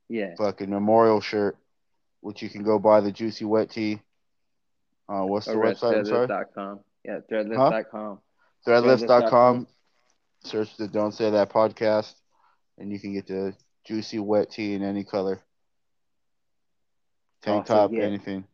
Yeah. 0.09 0.35
Fucking 0.37 0.69
memorial 0.69 1.21
shirt, 1.21 1.57
which 2.21 2.43
you 2.43 2.49
can 2.49 2.61
go 2.61 2.77
buy 2.77 3.01
the 3.01 3.11
juicy 3.11 3.45
wet 3.45 3.71
tea. 3.71 3.99
Uh, 5.07 5.23
what's 5.23 5.47
the 5.47 5.53
website? 5.53 5.97
I'm 5.97 6.05
sorry. 6.05 6.27
Com. 6.53 6.81
Yeah, 7.03 7.19
threadless.com. 7.31 8.19
Huh? 8.65 8.71
Threadless.com. 8.71 9.67
Search 10.43 10.77
the 10.77 10.87
Don't 10.87 11.13
Say 11.13 11.31
That 11.31 11.49
podcast, 11.49 12.13
and 12.77 12.91
you 12.91 12.99
can 12.99 13.13
get 13.13 13.25
the 13.25 13.55
juicy 13.85 14.19
wet 14.19 14.51
tea 14.51 14.75
in 14.75 14.83
any 14.83 15.03
color. 15.03 15.41
Tank 17.41 17.61
also, 17.61 17.73
top, 17.73 17.91
yeah. 17.93 18.03
anything. 18.03 18.45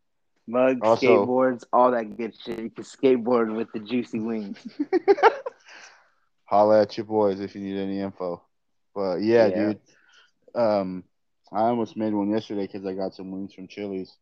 Mugs, 0.48 0.80
also, 0.84 1.26
skateboards, 1.26 1.64
all 1.74 1.92
that 1.92 2.18
good 2.18 2.36
shit. 2.40 2.60
You 2.60 2.70
can 2.70 2.84
skateboard 2.84 3.56
with 3.56 3.72
the 3.74 3.80
juicy 3.80 4.20
wings. 4.20 4.58
Holla 6.46 6.84
at 6.84 6.96
your 6.96 7.06
boys 7.06 7.40
if 7.40 7.56
you 7.56 7.62
need 7.62 7.78
any 7.78 8.00
info. 8.00 8.44
But 8.94 9.22
yeah, 9.22 9.48
yeah. 9.48 9.56
dude. 9.56 9.80
Um, 10.54 11.04
I 11.52 11.62
almost 11.62 11.98
made 11.98 12.14
one 12.14 12.30
yesterday 12.30 12.68
because 12.68 12.86
I 12.86 12.94
got 12.94 13.16
some 13.16 13.32
wings 13.32 13.54
from 13.54 13.68
Chili's. 13.68 14.16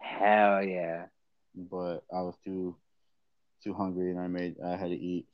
Hell 0.00 0.62
yeah! 0.62 1.06
But 1.54 2.02
I 2.12 2.22
was 2.22 2.34
too 2.44 2.76
too 3.62 3.72
hungry 3.74 4.10
and 4.10 4.20
I 4.20 4.26
made 4.26 4.56
I 4.64 4.76
had 4.76 4.88
to 4.88 4.98
eat. 4.98 5.26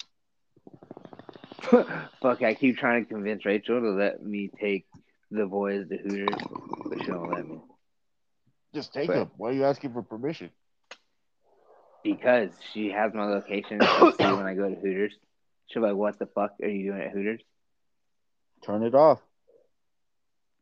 Fuck! 2.21 2.43
I 2.43 2.55
keep 2.55 2.77
trying 2.77 3.05
to 3.05 3.09
convince 3.09 3.45
Rachel 3.45 3.81
to 3.81 3.91
let 3.91 4.23
me 4.23 4.51
take 4.61 4.87
the 5.31 5.47
boys 5.47 5.89
to 5.89 5.97
Hooters, 5.97 6.41
but 6.85 7.01
she 7.01 7.07
don't 7.07 7.31
let 7.31 7.49
me. 7.49 7.61
Just 8.77 8.93
take 8.93 9.07
but, 9.07 9.15
them. 9.15 9.31
Why 9.39 9.49
are 9.49 9.53
you 9.53 9.65
asking 9.65 9.95
for 9.95 10.03
permission? 10.03 10.51
Because 12.05 12.51
she 12.75 12.91
has 12.91 13.15
my 13.15 13.25
location 13.25 13.81
see 14.19 14.25
when 14.25 14.45
I 14.47 14.53
go 14.53 14.69
to 14.69 14.75
Hooters. 14.75 15.15
She'll 15.69 15.81
be 15.81 15.89
like, 15.89 15.97
"What 15.97 16.19
the 16.19 16.27
fuck 16.27 16.53
are 16.63 16.69
you 16.69 16.93
doing 16.93 17.01
at 17.01 17.11
Hooters?" 17.11 17.41
Turn 18.67 18.83
it 18.83 18.95
off. 18.95 19.23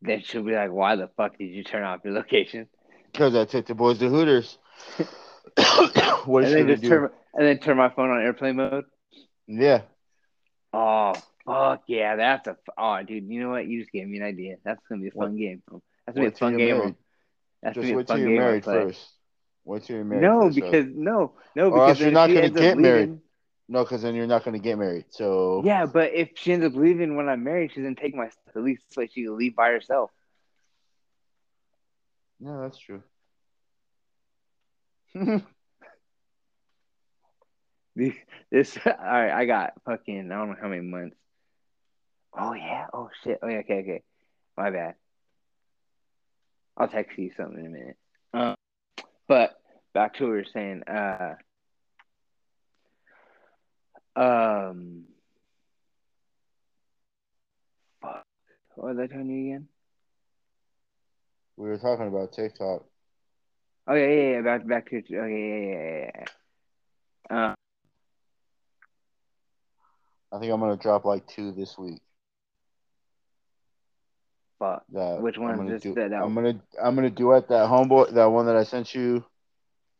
Then 0.00 0.22
she'll 0.22 0.44
be 0.44 0.54
like, 0.54 0.70
"Why 0.70 0.94
the 0.94 1.10
fuck 1.16 1.36
did 1.38 1.46
you 1.46 1.64
turn 1.64 1.82
off 1.82 2.02
your 2.04 2.14
location?" 2.14 2.68
Because 3.10 3.34
I 3.34 3.46
took 3.46 3.66
the 3.66 3.74
boys 3.74 3.98
to 3.98 4.08
Hooters. 4.08 4.58
what 6.24 6.44
and 6.44 6.54
then 6.54 6.68
just 6.68 6.82
do? 6.82 6.88
turn 6.88 7.10
and 7.34 7.46
then 7.48 7.58
turn 7.58 7.76
my 7.76 7.88
phone 7.88 8.10
on 8.10 8.22
airplane 8.22 8.54
mode. 8.54 8.84
Yeah. 9.48 9.82
Oh 10.72 11.14
fuck 11.44 11.82
yeah, 11.88 12.14
that's 12.14 12.46
a 12.46 12.56
oh 12.78 13.02
dude. 13.02 13.28
You 13.28 13.40
know 13.40 13.50
what? 13.50 13.66
You 13.66 13.80
just 13.80 13.90
gave 13.90 14.06
me 14.06 14.18
an 14.18 14.24
idea. 14.24 14.54
That's 14.64 14.80
gonna 14.88 15.02
be 15.02 15.08
a 15.08 15.10
fun 15.10 15.32
what? 15.32 15.36
game. 15.36 15.62
That's 16.06 16.14
gonna 16.14 16.30
be 16.30 16.34
a 16.34 16.38
fun 16.38 16.56
game. 16.56 16.96
That's 17.64 17.74
just 17.74 17.92
wait 17.92 18.06
till 18.06 18.18
you're 18.18 18.30
married 18.30 18.64
first. 18.64 19.10
Wait 19.64 19.82
till 19.82 19.96
you're 19.96 20.04
married. 20.04 20.22
No, 20.22 20.42
first, 20.42 20.54
because 20.54 20.86
no, 20.94 21.32
no, 21.56 21.70
because 21.70 21.98
you're 21.98 22.12
not 22.12 22.28
gonna 22.28 22.50
get 22.50 22.78
married. 22.78 23.18
No, 23.68 23.82
because 23.82 24.02
then 24.02 24.14
you're 24.14 24.26
not 24.26 24.44
going 24.44 24.52
to 24.52 24.62
get 24.62 24.78
married. 24.78 25.06
So 25.08 25.62
yeah, 25.64 25.86
but 25.86 26.12
if 26.12 26.30
she 26.34 26.52
ends 26.52 26.66
up 26.66 26.74
leaving 26.74 27.16
when 27.16 27.28
I'm 27.28 27.44
married, 27.44 27.72
she's 27.72 27.82
gonna 27.82 27.94
take 27.94 28.14
my. 28.14 28.26
At 28.26 28.62
least 28.62 28.82
so 28.90 29.06
she 29.06 29.24
can 29.24 29.38
leave 29.38 29.56
by 29.56 29.70
herself. 29.70 30.10
Yeah, 32.40 32.58
that's 32.60 32.78
true. 32.78 33.02
this 37.96 38.78
all 38.84 38.92
right. 38.92 39.30
I 39.30 39.46
got 39.46 39.72
fucking 39.86 40.30
I 40.30 40.34
don't 40.36 40.50
know 40.50 40.56
how 40.60 40.68
many 40.68 40.82
months. 40.82 41.16
Oh 42.36 42.52
yeah. 42.52 42.86
Oh 42.92 43.08
shit. 43.22 43.38
Oh 43.42 43.48
yeah. 43.48 43.58
Okay. 43.58 43.80
Okay. 43.80 44.02
My 44.58 44.70
bad. 44.70 44.96
I'll 46.76 46.88
text 46.88 47.18
you 47.18 47.30
something 47.36 47.58
in 47.58 47.66
a 47.66 47.70
minute. 47.70 47.96
Um, 48.32 48.56
but 49.28 49.60
back 49.92 50.14
to 50.14 50.24
what 50.24 50.30
we 50.30 50.36
were 50.36 50.46
saying. 50.52 50.82
Uh, 50.82 51.34
um, 54.16 55.04
fuck. 58.02 58.24
What 58.74 58.96
was 58.96 58.98
I 58.98 59.06
telling 59.06 59.30
you 59.30 59.54
again? 59.54 59.68
We 61.56 61.68
were 61.68 61.78
talking 61.78 62.08
about 62.08 62.32
TikTok. 62.32 62.84
Oh 63.86 63.94
yeah, 63.94 64.06
yeah, 64.06 64.30
yeah. 64.30 64.40
Back, 64.40 64.66
back 64.66 64.90
to 64.90 64.96
okay, 64.96 65.06
yeah, 65.10 65.26
yeah, 65.26 66.10
yeah. 66.16 66.24
yeah. 67.30 67.36
Uh, 67.36 67.54
I 70.32 70.40
think 70.40 70.52
I'm 70.52 70.60
gonna 70.60 70.76
drop 70.76 71.04
like 71.04 71.26
two 71.28 71.52
this 71.52 71.78
week. 71.78 72.00
Fuck. 74.58 74.84
That 74.92 75.20
Which 75.20 75.38
one? 75.38 75.50
I'm 75.50 75.56
gonna, 75.56 75.78
do, 75.78 75.94
that, 75.94 76.10
that 76.10 76.22
I'm 76.22 76.34
gonna 76.34 76.60
I'm 76.82 76.94
gonna 76.94 77.10
duet 77.10 77.48
that 77.48 77.68
homeboy 77.68 78.12
that 78.12 78.26
one 78.26 78.46
that 78.46 78.56
I 78.56 78.64
sent 78.64 78.94
you. 78.94 79.24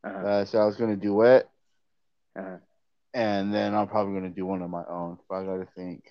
Uh-huh. 0.04 0.26
Uh, 0.26 0.44
so 0.44 0.58
I 0.58 0.64
was 0.64 0.76
gonna 0.76 0.96
duet. 0.96 1.48
Uh-huh. 2.38 2.56
And 3.12 3.52
then 3.54 3.74
I'm 3.74 3.88
probably 3.88 4.14
gonna 4.14 4.30
do 4.30 4.46
one 4.46 4.62
of 4.62 4.70
my 4.70 4.84
own. 4.88 5.18
But 5.28 5.36
I 5.36 5.44
gotta 5.44 5.68
think. 5.76 6.04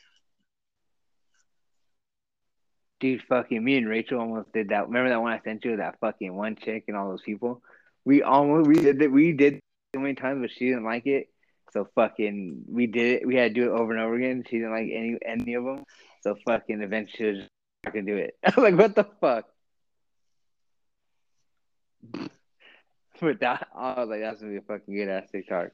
Dude, 3.00 3.22
fucking 3.28 3.64
me 3.64 3.78
and 3.78 3.88
Rachel 3.88 4.20
almost 4.20 4.54
did 4.54 4.70
that. 4.70 4.88
Remember 4.88 5.10
that 5.10 5.22
one 5.22 5.34
I 5.34 5.42
sent 5.44 5.66
you? 5.66 5.78
That 5.78 6.00
fucking 6.00 6.34
one 6.34 6.56
chick 6.56 6.86
and 6.88 6.96
all 6.96 7.10
those 7.10 7.22
people. 7.22 7.62
We 8.06 8.24
almost 8.24 8.68
we 8.68 8.76
did 8.76 9.00
that. 9.00 9.12
We 9.12 9.34
did 9.34 9.60
so 9.94 10.02
many 10.02 10.16
times, 10.16 10.42
but 10.42 10.52
she 10.52 10.68
didn't 10.68 10.86
like 10.86 11.06
it. 11.06 11.28
So 11.72 11.88
fucking 11.96 12.64
we 12.68 12.88
did 12.88 13.22
it. 13.22 13.28
We 13.28 13.36
had 13.36 13.54
to 13.54 13.62
do 13.62 13.74
it 13.74 13.78
over 13.78 13.94
and 13.94 14.02
over 14.02 14.16
again. 14.16 14.44
She 14.50 14.58
didn't 14.58 14.72
like 14.72 14.90
any 14.94 15.18
any 15.26 15.54
of 15.56 15.64
them. 15.64 15.84
So 16.22 16.36
fucking 16.46 16.82
eventually 16.82 17.48
I 17.86 17.90
can 17.90 18.06
do 18.06 18.16
it. 18.16 18.38
I'm 18.44 18.64
like, 18.64 18.78
what 18.78 18.96
the 18.96 19.06
fuck? 19.20 19.46
But 23.22 23.40
that, 23.40 23.70
I 23.74 24.02
was 24.02 24.10
like, 24.10 24.20
that's 24.20 24.42
gonna 24.42 24.52
be 24.52 24.58
a 24.58 24.62
fucking 24.62 24.94
good 24.94 25.08
ass 25.08 25.30
TikTok. 25.32 25.70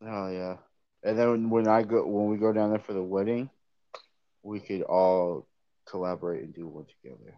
Oh 0.00 0.28
yeah. 0.30 0.58
And 1.02 1.18
then 1.18 1.50
when 1.50 1.66
I 1.66 1.82
go 1.82 2.06
when 2.06 2.28
we 2.28 2.36
go 2.36 2.52
down 2.52 2.70
there 2.70 2.78
for 2.78 2.92
the 2.92 3.02
wedding, 3.02 3.50
we 4.44 4.60
could 4.60 4.82
all 4.82 5.48
collaborate 5.86 6.44
and 6.44 6.54
do 6.54 6.68
one 6.68 6.86
together. 7.02 7.34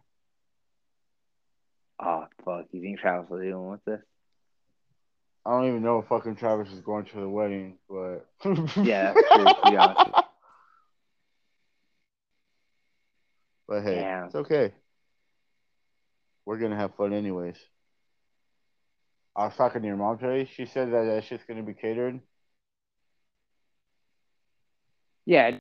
Oh 1.99 2.27
fuck! 2.45 2.67
You 2.73 2.83
think 2.83 3.01
Travis 3.01 3.31
will 3.31 3.63
one 3.63 3.71
with 3.71 3.85
this? 3.87 4.03
I 5.47 5.51
don't 5.51 5.69
even 5.69 5.83
know 5.83 6.01
if 6.01 6.09
fucking 6.09 6.37
Travis 6.37 6.73
is 6.73 6.81
going 6.81 7.07
to 7.07 7.21
the 7.21 7.29
wedding, 7.29 7.79
but 7.89 8.27
Yeah, 8.45 9.15
that's 9.15 9.29
true. 9.33 9.45
To 9.45 9.61
be 9.71 9.77
honest. 9.77 10.11
But 13.69 13.83
hey, 13.83 14.07
it's 14.27 14.35
okay. 14.35 14.73
We're 16.45 16.59
gonna 16.59 16.77
have 16.77 16.95
fun 16.95 17.13
anyways. 17.13 17.57
I 19.35 19.47
was 19.47 19.57
talking 19.57 19.83
to 19.83 19.89
your 19.89 19.97
mom 19.97 20.19
today. 20.19 20.49
She 20.55 20.67
said 20.67 20.93
that 20.93 21.05
that 21.05 21.25
shit's 21.25 21.45
gonna 21.45 21.63
be 21.63 21.75
catered. 21.75 22.21
Yeah. 25.25 25.59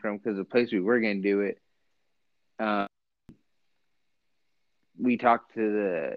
From 0.00 0.16
because 0.18 0.36
the 0.36 0.44
place 0.44 0.72
we 0.72 0.80
were 0.80 1.00
gonna 1.00 1.16
do 1.16 1.40
it, 1.40 1.60
um, 2.58 2.86
we 4.98 5.16
talked 5.16 5.54
to 5.54 5.60
the 5.72 6.16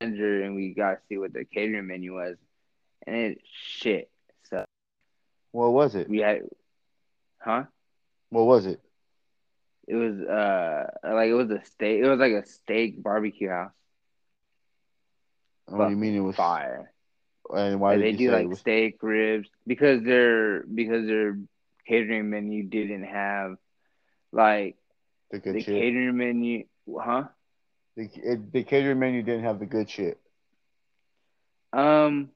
manager 0.00 0.42
and 0.42 0.54
we 0.54 0.74
got 0.74 0.92
to 0.92 0.98
see 1.08 1.18
what 1.18 1.32
the 1.32 1.44
catering 1.44 1.86
menu 1.86 2.14
was, 2.14 2.36
and 3.06 3.16
it 3.16 3.40
shit. 3.44 4.10
So 4.50 4.64
What 5.52 5.72
was 5.72 5.94
it? 5.94 6.08
we 6.08 6.18
had, 6.18 6.42
huh? 7.38 7.64
What 8.30 8.44
was 8.44 8.66
it? 8.66 8.80
It 9.86 9.94
was 9.94 10.20
uh 10.20 10.90
like 11.02 11.30
it 11.30 11.34
was 11.34 11.50
a 11.50 11.64
steak. 11.64 12.00
It 12.00 12.08
was 12.08 12.18
like 12.18 12.32
a 12.32 12.46
steak 12.46 13.02
barbecue 13.02 13.48
house. 13.48 13.72
What 15.66 15.86
do 15.86 15.90
you 15.90 15.96
mean 15.96 16.14
it 16.14 16.20
was 16.20 16.36
Fire. 16.36 16.92
And 17.54 17.80
why 17.80 17.96
did 17.96 18.04
they 18.04 18.10
you 18.22 18.28
do 18.28 18.32
like 18.32 18.48
was 18.48 18.58
steak 18.58 19.02
ribs 19.02 19.48
because 19.66 20.02
their 20.02 20.62
because 20.62 21.06
their 21.06 21.38
catering 21.86 22.28
menu 22.28 22.64
didn't 22.64 23.04
have 23.04 23.56
like 24.32 24.76
the 25.30 25.38
good 25.38 25.54
the 25.54 25.62
catering 25.64 26.16
menu, 26.16 26.64
huh? 26.94 27.24
The, 27.96 28.10
it, 28.22 28.52
the 28.52 28.62
catering 28.64 28.98
menu 28.98 29.22
didn't 29.22 29.44
have 29.44 29.58
the 29.58 29.66
good 29.66 29.88
shit. 29.88 30.18
Um, 31.72 32.28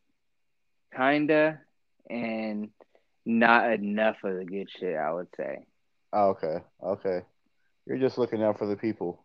kinda, 0.97 1.61
and 2.09 2.71
not 3.25 3.73
enough 3.73 4.17
of 4.25 4.37
the 4.37 4.45
good 4.45 4.71
shit. 4.71 4.97
I 4.97 5.13
would 5.13 5.29
say. 5.37 5.67
Oh, 6.13 6.31
okay, 6.31 6.59
okay. 6.83 7.23
You're 7.87 7.99
just 7.99 8.19
looking 8.19 8.43
out 8.43 8.59
for 8.59 8.67
the 8.67 8.77
people. 8.77 9.25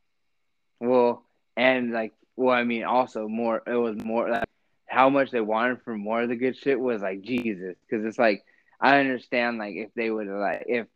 Well, 0.80 1.24
and 1.56 1.92
like, 1.92 2.14
well, 2.36 2.56
I 2.56 2.64
mean, 2.64 2.84
also 2.84 3.28
more. 3.28 3.62
It 3.68 3.76
was 3.76 3.98
more 4.04 4.30
like 4.30 4.46
how 4.86 5.10
much 5.10 5.32
they 5.32 5.42
wanted 5.42 5.82
for 5.84 5.98
more 5.98 6.22
of 6.22 6.30
the 6.30 6.36
good 6.36 6.58
shit 6.58 6.80
was 6.80 7.02
like 7.02 7.22
Jesus, 7.22 7.76
because 7.88 8.06
it's 8.06 8.18
like 8.18 8.44
I 8.80 9.00
understand 9.00 9.58
like 9.58 9.76
if 9.76 9.94
they 9.96 10.10
would 10.10 10.28
like 10.28 10.64
if. 10.68 10.88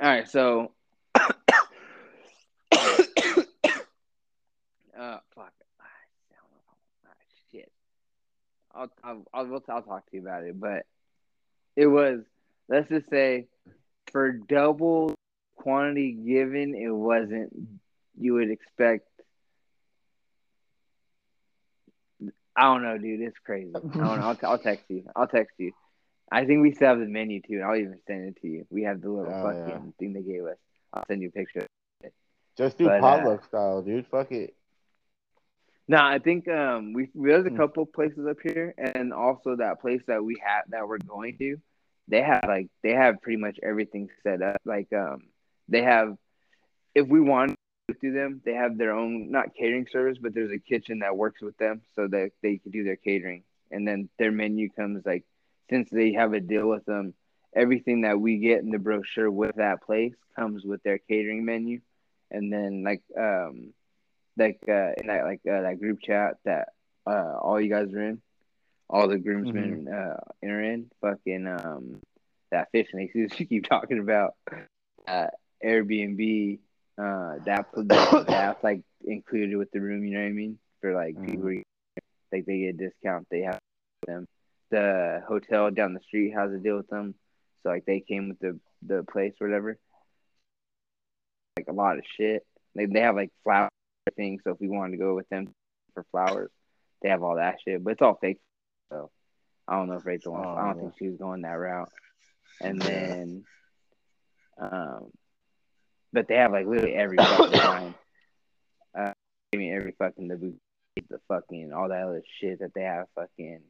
All 0.00 0.08
right, 0.08 0.28
so. 0.28 0.72
uh, 1.14 1.28
fuck. 5.34 5.52
Shit. 7.50 7.72
I'll, 8.72 8.90
I'll, 9.02 9.24
I'll, 9.34 9.62
I'll 9.68 9.82
talk 9.82 10.08
to 10.10 10.16
you 10.16 10.20
about 10.20 10.44
it, 10.44 10.60
but 10.60 10.86
it 11.74 11.86
was, 11.86 12.20
let's 12.68 12.88
just 12.88 13.10
say, 13.10 13.48
for 14.12 14.32
double 14.32 15.14
quantity 15.56 16.12
given, 16.12 16.74
it 16.74 16.90
wasn't, 16.90 17.52
you 18.18 18.34
would 18.34 18.50
expect. 18.50 19.06
I 22.56 22.62
don't 22.62 22.82
know, 22.82 22.98
dude. 22.98 23.20
It's 23.20 23.38
crazy. 23.38 23.72
I 23.74 23.80
don't 23.80 24.18
know. 24.18 24.28
I'll, 24.42 24.50
I'll 24.50 24.58
text 24.58 24.84
you. 24.88 25.04
I'll 25.16 25.26
text 25.28 25.54
you. 25.58 25.72
I 26.30 26.44
think 26.44 26.62
we 26.62 26.72
still 26.72 26.88
have 26.88 26.98
the 27.00 27.06
menu 27.06 27.40
too, 27.40 27.54
and 27.54 27.64
I'll 27.64 27.76
even 27.76 27.98
send 28.06 28.28
it 28.28 28.40
to 28.42 28.48
you. 28.48 28.66
We 28.70 28.82
have 28.84 29.00
the 29.00 29.10
little 29.10 29.32
Oh, 29.32 29.48
fucking 29.48 29.68
yeah. 29.68 29.78
thing 29.98 30.12
they 30.12 30.22
gave 30.22 30.44
us. 30.44 30.58
I'll 30.92 31.04
send 31.06 31.22
you 31.22 31.28
a 31.28 31.32
picture. 31.32 31.66
Just 32.56 32.78
do 32.78 32.84
But, 32.84 33.02
uh, 33.02 33.38
style, 33.42 33.82
dude. 33.82 34.06
Fuck 34.06 34.32
it. 34.32 34.54
No, 35.88 35.98
I 35.98 36.18
think 36.20 36.46
um 36.48 36.92
we 36.92 37.08
there's 37.14 37.46
a 37.46 37.50
Hmm. 37.50 37.56
couple 37.56 37.86
places 37.86 38.26
up 38.28 38.36
here, 38.42 38.74
and 38.78 39.12
also 39.12 39.56
that 39.56 39.80
place 39.80 40.02
that 40.06 40.22
we 40.22 40.36
have 40.44 40.64
that 40.68 40.86
we're 40.86 40.98
going 40.98 41.36
to, 41.38 41.56
they 42.10 42.22
have 42.22 42.44
like 42.46 42.68
they 42.82 42.92
have 42.92 43.22
pretty 43.22 43.40
much 43.40 43.58
everything 43.62 44.10
set 44.22 44.42
up. 44.42 44.60
Like 44.64 44.92
um 44.92 45.22
they 45.68 45.82
have, 45.82 46.16
if 46.94 47.06
we 47.06 47.20
want 47.20 47.54
to 47.88 47.94
do 48.00 48.12
them, 48.12 48.42
they 48.44 48.54
have 48.54 48.76
their 48.76 48.92
own 48.92 49.30
not 49.30 49.54
catering 49.54 49.86
service, 49.90 50.18
but 50.20 50.34
there's 50.34 50.52
a 50.52 50.58
kitchen 50.58 50.98
that 51.00 51.16
works 51.16 51.40
with 51.40 51.56
them 51.58 51.82
so 51.94 52.08
that 52.08 52.32
they 52.42 52.58
can 52.58 52.72
do 52.72 52.82
their 52.84 52.96
catering, 52.96 53.44
and 53.70 53.86
then 53.86 54.08
their 54.18 54.32
menu 54.32 54.68
comes 54.70 55.06
like 55.06 55.24
since 55.70 55.88
they 55.90 56.12
have 56.12 56.32
a 56.32 56.40
deal 56.40 56.68
with 56.68 56.84
them, 56.84 57.14
everything 57.54 58.02
that 58.02 58.20
we 58.20 58.38
get 58.38 58.60
in 58.60 58.70
the 58.70 58.78
brochure 58.78 59.30
with 59.30 59.54
that 59.56 59.82
place 59.82 60.14
comes 60.34 60.64
with 60.64 60.82
their 60.82 60.98
catering 60.98 61.44
menu, 61.44 61.80
and 62.30 62.52
then 62.52 62.82
like 62.82 63.02
um 63.16 63.72
like 64.36 64.60
uh, 64.68 64.92
in 64.98 65.06
that 65.06 65.24
like 65.24 65.40
uh, 65.48 65.62
that 65.62 65.78
group 65.78 66.00
chat 66.02 66.38
that 66.44 66.70
uh, 67.06 67.36
all 67.40 67.60
you 67.60 67.70
guys 67.70 67.92
are 67.92 68.02
in, 68.02 68.20
all 68.90 69.08
the 69.08 69.18
groomsmen 69.18 69.86
uh, 69.88 70.16
are 70.44 70.62
in. 70.62 70.90
Fucking 71.00 71.46
um, 71.46 72.00
that 72.50 72.68
fish 72.72 72.88
and 72.92 73.08
you 73.14 73.28
keep 73.30 73.68
talking 73.68 74.00
about 74.00 74.34
uh, 75.06 75.28
Airbnb. 75.64 76.58
Uh, 76.98 77.36
that 77.46 77.66
that- 77.74 78.24
that's 78.28 78.64
like 78.64 78.82
included 79.04 79.56
with 79.56 79.70
the 79.70 79.80
room. 79.80 80.04
You 80.04 80.14
know 80.14 80.20
what 80.20 80.26
I 80.26 80.32
mean? 80.32 80.58
For 80.80 80.94
like 80.94 81.14
Mhm. 81.16 81.26
people, 81.30 81.62
like 82.32 82.44
they 82.46 82.58
get 82.58 82.74
a 82.74 82.88
discount. 82.88 83.26
They 83.30 83.42
have 83.42 83.58
them. 84.06 84.26
The 84.70 85.22
hotel 85.26 85.70
down 85.70 85.94
the 85.94 86.00
street 86.00 86.30
has 86.32 86.52
a 86.52 86.58
deal 86.58 86.76
with 86.76 86.88
them, 86.88 87.14
so 87.62 87.70
like 87.70 87.84
they 87.86 88.00
came 88.00 88.28
with 88.28 88.38
the 88.40 88.58
the 88.86 89.04
place 89.04 89.34
or 89.40 89.46
whatever. 89.48 89.78
Like 91.56 91.68
a 91.68 91.72
lot 91.72 91.98
of 91.98 92.04
shit. 92.16 92.44
They 92.74 92.86
they 92.86 93.00
have 93.00 93.16
like 93.16 93.30
flower 93.44 93.68
things. 94.16 94.42
So 94.44 94.50
if 94.52 94.60
we 94.60 94.68
wanted 94.68 94.92
to 94.92 94.98
go 94.98 95.14
with 95.14 95.28
them 95.28 95.52
for 95.94 96.04
flowers, 96.10 96.50
they 97.02 97.08
have 97.08 97.22
all 97.22 97.36
that 97.36 97.56
shit. 97.64 97.82
But 97.82 97.92
it's 97.92 98.02
all 98.02 98.18
fake. 98.20 98.38
So 98.90 99.10
I 99.66 99.76
don't 99.76 99.88
know 99.88 99.94
if 99.94 100.06
Rachel 100.06 100.32
wants. 100.32 100.50
Oh, 100.52 100.58
I 100.58 100.66
don't 100.66 100.76
yeah. 100.76 100.82
think 100.82 100.94
she 100.98 101.08
was 101.08 101.18
going 101.18 101.42
that 101.42 101.50
route. 101.50 101.90
And 102.60 102.80
then, 102.80 103.44
um, 104.60 105.10
but 106.12 106.28
they 106.28 106.34
have 106.34 106.52
like 106.52 106.66
literally 106.66 106.94
every 106.94 107.16
fucking 107.20 107.58
kind. 107.58 107.94
Uh, 108.96 109.12
I 109.54 109.56
mean 109.56 109.74
every 109.74 109.94
fucking 109.98 110.28
the 110.28 110.36
boot, 110.36 110.58
the 111.08 111.20
fucking 111.28 111.72
all 111.72 111.88
that 111.88 112.02
other 112.02 112.22
shit 112.40 112.58
that 112.60 112.74
they 112.74 112.82
have. 112.82 113.06
Fucking. 113.14 113.60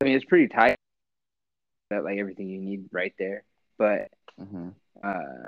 I 0.00 0.04
mean 0.04 0.16
it's 0.16 0.24
pretty 0.24 0.48
tight. 0.48 0.76
That 1.90 2.04
like 2.04 2.18
everything 2.18 2.48
you 2.48 2.60
need 2.60 2.88
right 2.92 3.14
there. 3.18 3.44
But 3.78 4.08
hmm 4.38 4.70
uh, 5.02 5.46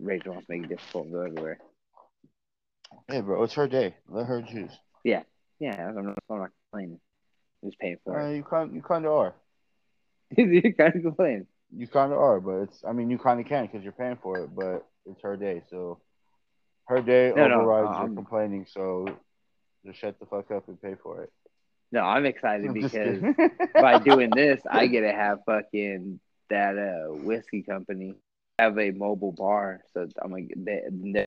Rachel 0.00 0.32
wants 0.32 0.46
to 0.48 0.52
make 0.52 0.64
it 0.64 0.68
difficult 0.70 1.04
and 1.04 1.12
go 1.12 1.20
everywhere. 1.20 1.58
Hey, 3.08 3.20
bro, 3.20 3.42
it's 3.42 3.54
her 3.54 3.68
day. 3.68 3.94
Let 4.08 4.26
her 4.26 4.42
choose. 4.42 4.72
Yeah, 5.04 5.22
yeah, 5.58 5.88
I'm 5.88 6.06
not, 6.06 6.18
I'm 6.30 6.38
not 6.38 6.50
complaining. 6.74 7.00
Just 7.64 7.78
paying 7.78 7.98
for 8.04 8.20
Uh, 8.20 8.28
it. 8.28 8.28
you 8.30 8.42
kind, 8.42 8.74
you 8.74 8.82
kind 8.82 9.06
of 9.06 9.12
are. 9.12 9.34
You're 10.36 10.72
kind 10.72 10.96
of 10.96 11.02
complaining. 11.02 11.46
You 11.76 11.88
kind 11.88 12.12
of 12.12 12.18
are, 12.18 12.40
but 12.40 12.56
it's. 12.62 12.84
I 12.86 12.92
mean, 12.92 13.10
you 13.10 13.18
kind 13.18 13.40
of 13.40 13.46
can 13.46 13.66
because 13.66 13.82
you're 13.82 13.92
paying 13.92 14.18
for 14.22 14.38
it, 14.38 14.54
but 14.54 14.86
it's 15.06 15.20
her 15.22 15.36
day, 15.36 15.62
so 15.70 15.98
her 16.86 17.00
day 17.00 17.32
No, 17.34 17.48
no, 17.48 17.60
overrides 17.60 17.98
your 17.98 18.08
um, 18.08 18.14
complaining. 18.14 18.66
So 18.72 19.06
just 19.84 19.98
shut 19.98 20.18
the 20.20 20.26
fuck 20.26 20.50
up 20.52 20.68
and 20.68 20.80
pay 20.80 20.94
for 21.02 21.22
it. 21.22 21.32
No, 21.92 22.00
I'm 22.02 22.26
excited 22.26 22.68
I'm 22.68 22.74
because 22.74 23.22
by 23.80 23.98
doing 23.98 24.30
this, 24.34 24.60
I 24.70 24.86
get 24.86 25.00
to 25.00 25.12
have 25.12 25.40
fucking 25.46 26.20
that 26.50 26.76
uh 26.78 27.14
whiskey 27.14 27.62
company 27.62 28.14
have 28.58 28.78
a 28.78 28.90
mobile 28.90 29.32
bar. 29.32 29.80
So 29.94 30.08
I'm 30.22 30.32
like, 30.32 30.52
they 30.56 30.82
they, 30.90 31.24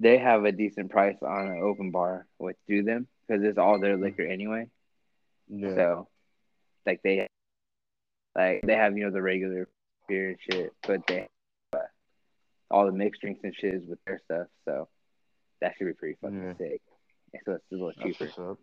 they 0.00 0.18
have 0.18 0.44
a 0.44 0.52
decent 0.52 0.90
price 0.90 1.16
on 1.22 1.46
an 1.48 1.60
open 1.62 1.90
bar 1.90 2.26
with 2.38 2.56
through 2.66 2.84
them 2.84 3.06
because 3.28 3.42
it's 3.44 3.58
all 3.58 3.78
their 3.78 3.94
mm-hmm. 3.94 4.04
liquor 4.04 4.26
anyway. 4.26 4.68
yeah. 5.48 5.74
So, 5.74 6.08
like 6.86 7.00
they, 7.02 7.28
like 8.34 8.62
they 8.62 8.74
have 8.74 8.96
you 8.96 9.04
know 9.04 9.10
the 9.10 9.22
regular 9.22 9.68
beer 10.08 10.30
and 10.30 10.38
shit, 10.40 10.72
but 10.86 11.06
they 11.06 11.28
uh, 11.72 11.78
all 12.70 12.86
the 12.86 12.92
mixed 12.92 13.20
drinks 13.20 13.40
and 13.44 13.54
shit 13.54 13.74
is 13.74 13.86
with 13.86 13.98
their 14.06 14.20
stuff. 14.24 14.46
So 14.64 14.88
that 15.60 15.74
should 15.76 15.86
be 15.86 15.92
pretty 15.92 16.16
fucking 16.20 16.42
Yeah. 16.42 16.54
sick. 16.56 16.82
And 17.32 17.42
so 17.44 17.52
it's 17.52 17.64
a 17.70 17.74
little 17.74 17.92
That's 17.96 18.18
cheaper. 18.18 18.56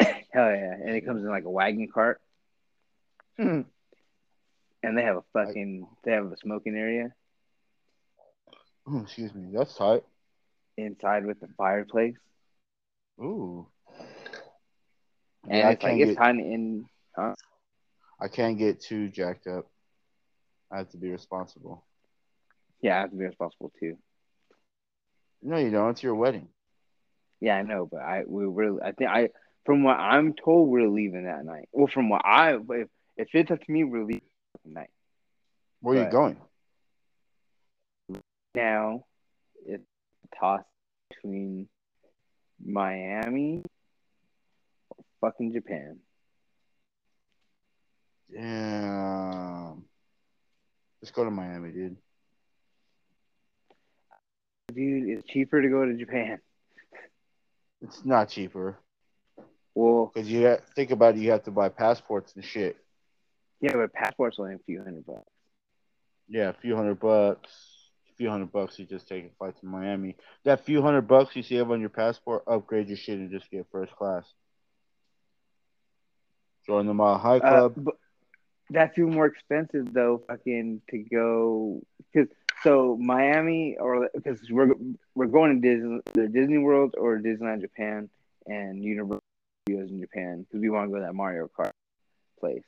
Hell 0.00 0.50
yeah! 0.50 0.74
And 0.74 0.90
it 0.90 1.04
comes 1.04 1.22
in 1.22 1.28
like 1.28 1.44
a 1.44 1.50
wagon 1.50 1.88
cart, 1.92 2.20
mm-hmm. 3.38 3.68
and 4.82 4.98
they 4.98 5.02
have 5.02 5.16
a 5.16 5.24
fucking 5.32 5.86
they 6.04 6.12
have 6.12 6.30
a 6.30 6.36
smoking 6.36 6.76
area 6.76 7.12
mm, 8.88 9.02
Excuse 9.02 9.34
me. 9.34 9.50
That's 9.52 9.74
tight. 9.74 10.02
inside 10.76 11.26
with 11.26 11.40
the 11.40 11.48
fireplace, 11.56 12.16
Ooh. 13.20 13.66
And 15.48 15.58
Yeah, 15.58 15.68
I 15.68 15.72
it's 15.72 15.82
like 15.82 15.90
can't 15.90 16.00
it's 16.00 16.10
get. 16.12 16.18
kind 16.18 16.40
of 16.40 16.46
in. 16.46 16.86
Huh? 17.16 17.34
I 18.20 18.28
can't 18.28 18.58
get 18.58 18.80
too 18.80 19.08
jacked 19.08 19.46
up. 19.46 19.66
I 20.70 20.78
have 20.78 20.90
to 20.90 20.96
be 20.96 21.10
responsible. 21.10 21.84
Yeah, 22.80 22.96
I 22.98 23.00
have 23.00 23.10
to 23.10 23.16
be 23.16 23.24
responsible 23.24 23.72
too. 23.78 23.96
No, 25.42 25.58
you 25.58 25.70
don't. 25.70 25.90
It's 25.90 26.02
your 26.02 26.14
wedding. 26.14 26.48
Yeah, 27.40 27.56
I 27.56 27.62
know, 27.62 27.86
but 27.90 28.00
I 28.00 28.22
we 28.26 28.46
were. 28.46 28.82
I 28.82 28.92
think 28.92 29.10
I 29.10 29.30
from 29.66 29.82
what 29.82 29.98
I'm 29.98 30.34
told, 30.34 30.68
we're 30.68 30.88
leaving 30.88 31.24
that 31.24 31.44
night. 31.44 31.68
Well, 31.72 31.88
from 31.92 32.08
what 32.08 32.22
I 32.24 32.54
if, 32.54 32.88
if 33.16 33.28
it's 33.34 33.50
up 33.50 33.60
to 33.60 33.72
me, 33.72 33.84
we're 33.84 34.04
leaving 34.04 34.22
that 34.64 34.72
night. 34.72 34.90
Where 35.80 35.98
are 35.98 36.04
you 36.04 36.10
going? 36.10 36.36
Now, 38.54 39.04
it's 39.66 39.82
a 40.32 40.36
toss 40.38 40.62
between 41.10 41.68
Miami 42.64 43.62
fucking 45.22 45.52
Japan. 45.54 45.98
Damn. 48.32 49.84
Let's 51.00 51.10
go 51.10 51.24
to 51.24 51.30
Miami, 51.30 51.70
dude. 51.70 51.96
Dude, 54.74 55.08
it's 55.08 55.26
cheaper 55.28 55.60
to 55.60 55.68
go 55.68 55.84
to 55.84 55.94
Japan. 55.94 56.38
It's 57.82 58.04
not 58.04 58.28
cheaper 58.28 58.78
Well, 59.74 60.10
because 60.14 60.30
you 60.30 60.46
ha- 60.46 60.58
think 60.76 60.92
about 60.92 61.16
it. 61.16 61.20
You 61.20 61.32
have 61.32 61.42
to 61.44 61.50
buy 61.50 61.68
passports 61.68 62.32
and 62.36 62.44
shit. 62.44 62.76
yeah, 63.60 63.72
but 63.74 63.92
passport's 63.92 64.38
only 64.38 64.54
a 64.54 64.58
few 64.66 64.82
hundred 64.82 65.04
bucks. 65.04 65.26
Yeah, 66.28 66.50
a 66.50 66.54
few 66.54 66.76
hundred 66.76 67.00
bucks. 67.00 67.50
A 68.10 68.14
few 68.16 68.30
hundred 68.30 68.52
bucks, 68.52 68.78
you 68.78 68.84
just 68.86 69.08
take 69.08 69.24
a 69.26 69.30
flight 69.36 69.58
to 69.60 69.66
Miami. 69.66 70.16
That 70.44 70.64
few 70.64 70.80
hundred 70.80 71.02
bucks 71.08 71.34
you 71.34 71.42
save 71.42 71.70
on 71.70 71.80
your 71.80 71.88
passport, 71.90 72.44
upgrade 72.46 72.88
your 72.88 72.96
shit 72.96 73.18
and 73.18 73.30
just 73.30 73.50
get 73.50 73.66
first 73.72 73.92
class. 73.96 74.24
Join 76.66 76.86
the 76.86 76.94
Mile 76.94 77.18
High 77.18 77.38
Uh, 77.38 77.68
Club. 77.68 77.74
but 77.78 77.94
that's 78.70 78.96
even 78.98 79.10
more 79.12 79.26
expensive 79.26 79.92
though. 79.92 80.22
Fucking 80.28 80.80
to 80.90 80.98
go 80.98 81.82
because 82.12 82.28
so 82.62 82.96
Miami 83.00 83.76
or 83.78 84.08
because 84.14 84.38
we're 84.50 84.74
we're 85.14 85.26
going 85.26 85.60
to 85.60 85.74
Disney, 85.74 86.00
either 86.14 86.28
Disney 86.28 86.58
World 86.58 86.94
or 86.98 87.18
Disneyland 87.18 87.60
Japan 87.60 88.08
and 88.46 88.82
Universal 88.82 89.20
Studios 89.66 89.90
in 89.90 90.00
Japan 90.00 90.42
because 90.42 90.60
we 90.60 90.70
want 90.70 90.88
to 90.88 90.92
go 90.92 90.96
to 91.00 91.06
that 91.06 91.14
Mario 91.14 91.48
Kart 91.58 91.70
place. 92.40 92.62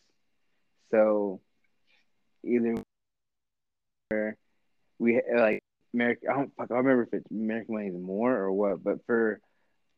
So 0.91 1.41
either 2.45 2.75
we 4.99 5.21
like 5.35 5.61
American. 5.93 6.29
I 6.31 6.35
don't 6.35 6.53
fuck. 6.57 6.67
I 6.71 6.75
don't 6.75 6.85
remember 6.85 7.03
if 7.05 7.15
it's 7.15 7.31
American 7.31 7.75
money 7.75 7.89
is 7.89 7.95
more 7.95 8.35
or 8.37 8.53
what, 8.53 8.83
but 8.83 9.05
for 9.07 9.41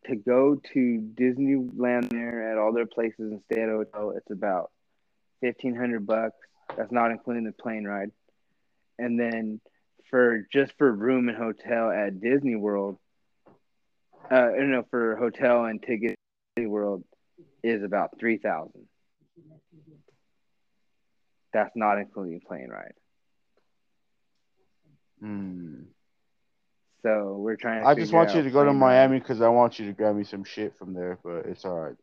to 0.09 0.17
go 0.17 0.61
to 0.73 1.11
Disneyland 1.15 2.11
there 2.11 2.51
at 2.51 2.59
all 2.59 2.73
their 2.73 2.87
places 2.87 3.33
and 3.33 3.41
stay 3.51 3.63
at 3.63 3.69
a 3.69 3.73
hotel, 3.73 4.11
it's 4.17 4.31
about 4.31 4.71
fifteen 5.41 5.75
hundred 5.75 6.07
bucks. 6.07 6.37
That's 6.77 6.93
not 6.93 7.11
including 7.11 7.45
the 7.45 7.53
plane 7.53 7.85
ride. 7.85 8.11
And 8.99 9.19
then 9.19 9.61
for 10.11 10.47
just 10.53 10.73
for 10.79 10.91
room 10.91 11.29
and 11.29 11.37
hotel 11.37 11.91
at 11.91 12.21
Disney 12.21 12.57
World, 12.57 12.99
uh, 14.31 14.35
I 14.35 14.57
don't 14.57 14.73
know 14.73 14.87
for 14.91 15.17
hotel 15.17 15.65
and 15.65 15.83
ticket 15.83 16.17
Disney 16.57 16.69
World 16.69 17.05
is 17.63 17.83
about 17.83 18.19
three 18.19 18.39
thousand. 18.39 18.87
That's 21.53 21.73
not 21.75 21.99
including 21.99 22.41
plane 22.47 22.69
ride. 22.69 22.93
Hmm. 25.21 25.83
So 27.03 27.37
we're 27.39 27.57
trying. 27.57 27.83
To 27.83 27.89
I 27.89 27.95
just 27.95 28.13
want 28.13 28.35
you 28.35 28.43
to 28.43 28.51
go 28.51 28.65
to. 28.65 28.73
Miami 28.73 29.19
because 29.19 29.41
I 29.41 29.49
want 29.49 29.79
you 29.79 29.87
to 29.87 29.93
grab 29.93 30.17
me 30.17 30.25
some 30.25 30.45
shit 30.45 30.77
from 30.79 30.95
there, 30.95 31.19
but 31.23 31.47
it's 31.47 31.65
all 31.65 31.79
right. 31.79 31.97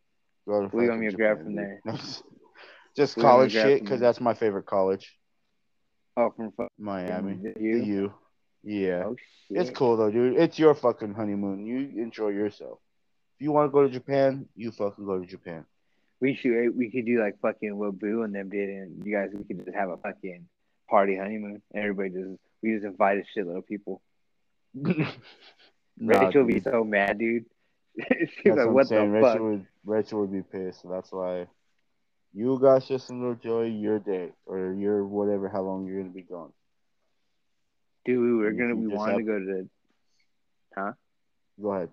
Go 0.47 0.67
to 0.67 0.81
you 0.81 0.89
want 0.89 0.99
me 0.99 1.09
to 1.09 1.15
grab 1.15 1.43
from 1.43 1.55
there? 1.55 1.81
just 1.85 2.25
What 2.27 2.95
do 2.95 2.97
you 2.97 2.97
want 2.97 3.15
me 3.15 3.15
to 3.15 3.21
college 3.21 3.51
shit 3.51 3.81
because 3.81 3.99
that's 3.99 4.19
my 4.19 4.33
favorite 4.33 4.65
college, 4.65 5.17
Oh, 6.17 6.31
from 6.35 6.51
fucking 6.51 6.69
Miami. 6.77 7.35
the 7.35 7.53
The 7.55 7.63
U? 7.63 7.83
U. 7.83 8.13
Yeah. 8.63 9.03
Oh. 9.07 9.15
It's 9.49 9.69
cool 9.71 9.97
though, 9.97 10.11
dude. 10.11 10.37
It's 10.37 10.57
your 10.57 10.73
fucking 10.73 11.13
honeymoon. 11.13 11.65
You 11.65 12.01
enjoy 12.01 12.29
yourself. 12.29 12.79
If 13.35 13.43
you 13.43 13.51
want 13.51 13.69
to 13.69 13.73
go 13.73 13.83
to 13.83 13.89
Japan, 13.89 14.47
you 14.55 14.71
fucking 14.71 15.05
go 15.05 15.19
to 15.19 15.25
Japan. 15.25 15.65
We 16.19 16.35
should 16.35 16.53
eh, 16.53 16.69
we 16.75 16.89
could 16.89 17.05
do 17.05 17.19
like 17.19 17.39
fucking 17.41 17.75
what 17.77 17.99
Boo 17.99 18.23
and 18.23 18.33
them 18.33 18.49
did, 18.49 18.69
and 18.69 19.05
you 19.05 19.13
guys 19.13 19.29
we 19.33 19.43
could 19.43 19.65
just 19.65 19.75
have 19.75 19.89
a 19.89 19.97
fucking 19.97 20.47
party 20.89 21.17
honeymoon. 21.17 21.61
Everybody 21.75 22.09
just 22.11 22.39
we 22.61 22.73
just 22.73 22.85
invite 22.85 23.17
a 23.17 23.39
shitload 23.39 23.57
of 23.57 23.67
people. 23.67 24.01
Rachel 25.99 26.43
would 26.43 26.53
be 26.53 26.59
so 26.61 26.83
mad, 26.83 27.19
dude. 27.19 27.45
She's 28.43 28.55
like, 28.55 28.69
what, 28.69 28.73
"What 28.73 28.89
the 28.89 29.07
Rachel 29.07 29.31
fuck?" 29.31 29.39
would 29.41 29.67
Rachel 29.85 30.21
would 30.21 30.31
be 30.31 30.41
pissed. 30.41 30.81
So 30.81 30.89
that's 30.89 31.11
why 31.11 31.47
you 32.33 32.59
guys 32.61 32.87
just 32.87 33.09
enjoy 33.09 33.65
your 33.65 33.99
day 33.99 34.31
or 34.45 34.73
your 34.73 35.05
whatever 35.05 35.47
how 35.49 35.61
long 35.61 35.85
you're 35.85 35.99
gonna 36.01 36.13
be 36.13 36.23
gone. 36.23 36.51
Dude, 38.05 38.19
we 38.19 38.33
were 38.33 38.51
If 38.51 38.57
gonna 38.57 38.75
you 38.75 38.75
we 38.75 38.89
just 38.89 38.97
wanted 38.97 39.17
to 39.17 39.23
go 39.23 39.39
to 39.39 39.45
the 39.45 40.95
Go 41.61 41.71
ahead. 41.71 41.89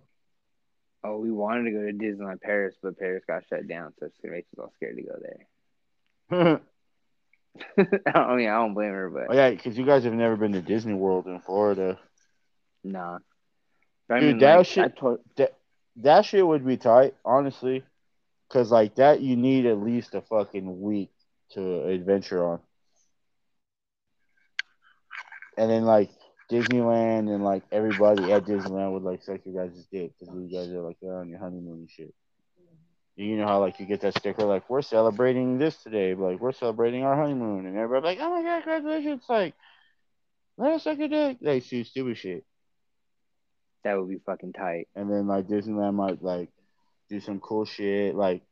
oh 1.05 1.19
we 1.19 1.31
wanted 1.31 1.65
to 1.65 1.71
go 1.73 1.85
to 1.87 1.93
Disneyland 1.93 2.41
Paris, 2.41 2.75
but 2.83 2.99
Paris 2.99 3.25
got 3.27 3.45
shut 3.49 3.69
down, 3.69 3.93
so 4.01 4.09
Rachel's 4.25 4.59
all 4.59 4.73
scared 4.77 4.97
to 4.97 5.03
go 5.03 5.17
there. 5.21 5.47
oh 6.33 6.61
I 8.15 8.37
mean, 8.37 8.49
I 8.49 8.55
don't 8.57 8.75
blame 8.75 8.93
her, 8.93 9.11
but 9.11 9.27
Oh, 9.29 9.35
yeah, 9.35 9.51
because 9.51 9.77
you 9.77 9.85
guys 9.85 10.05
have 10.05 10.15
never 10.15 10.37
been 10.37 10.53
to 10.53 10.63
Disney 10.63 10.95
World 10.95 11.27
in 11.27 11.41
Florida. 11.41 11.99
Nah. 12.85 13.19
But 14.09 14.15
I 14.17 14.21
Dude, 14.21 14.31
mean, 14.31 14.39
that 14.41 14.57
like, 14.59 14.67
shit- 14.67 14.85
I 14.85 14.89
told, 14.89 15.21
That 15.97 16.25
shit 16.25 16.47
would 16.47 16.67
be 16.67 16.77
tight, 16.77 17.15
honestly. 17.25 17.85
Cause 18.49 18.73
like 18.73 18.97
that, 18.97 19.21
you 19.21 19.37
need 19.37 19.67
at 19.67 19.79
least 19.81 20.15
a 20.15 20.23
fucking 20.23 20.81
week 20.81 21.11
to 21.53 21.87
adventure 21.87 22.45
on. 22.45 22.61
And 25.57 25.71
then 25.71 25.85
like 25.85 26.11
Disneyland 26.51 27.33
and 27.33 27.45
like 27.45 27.63
everybody 27.71 28.33
at 28.33 28.45
Disneyland 28.45 28.93
would 28.93 29.05
like 29.05 29.23
suck 29.23 29.41
your 29.45 29.67
guys' 29.67 29.87
dick 29.93 30.13
because 30.19 30.35
you 30.35 30.49
guys 30.51 30.69
are 30.71 30.81
like 30.81 30.97
on 31.03 31.29
your 31.29 31.39
honeymoon 31.39 31.81
and 31.81 31.91
shit. 31.91 32.13
You 33.15 33.37
know 33.37 33.47
how 33.47 33.61
like 33.61 33.79
you 33.79 33.87
get 33.87 34.01
that 34.01 34.17
sticker 34.17 34.45
like 34.45 34.69
we're 34.71 34.83
celebrating 34.83 35.59
this 35.59 35.77
today, 35.83 36.15
like 36.15 36.41
we're 36.41 36.53
celebrating 36.53 37.05
our 37.05 37.15
honeymoon, 37.15 37.67
and 37.67 37.77
everybody's 37.77 38.19
like, 38.19 38.27
oh 38.27 38.31
my 38.31 38.43
god, 38.43 38.63
congratulations! 38.65 39.25
Like, 39.29 39.55
let 40.57 40.73
us 40.73 40.85
suck 40.85 40.99
your 40.99 41.09
dick. 41.09 41.39
They 41.41 41.61
see 41.61 41.85
stupid 41.85 42.17
shit, 42.17 42.45
that 43.85 43.99
would 43.99 44.09
be 44.09 44.21
fucking 44.27 44.53
tight. 44.53 44.89
and 44.95 45.11
then 45.11 45.27
like 45.27 45.47
Disneyland 45.49 45.95
might 45.95 46.23
like 46.23 46.51
do 47.09 47.21
some 47.21 47.41
cool 47.41 47.65
shit, 47.65 48.15
like 48.15 48.43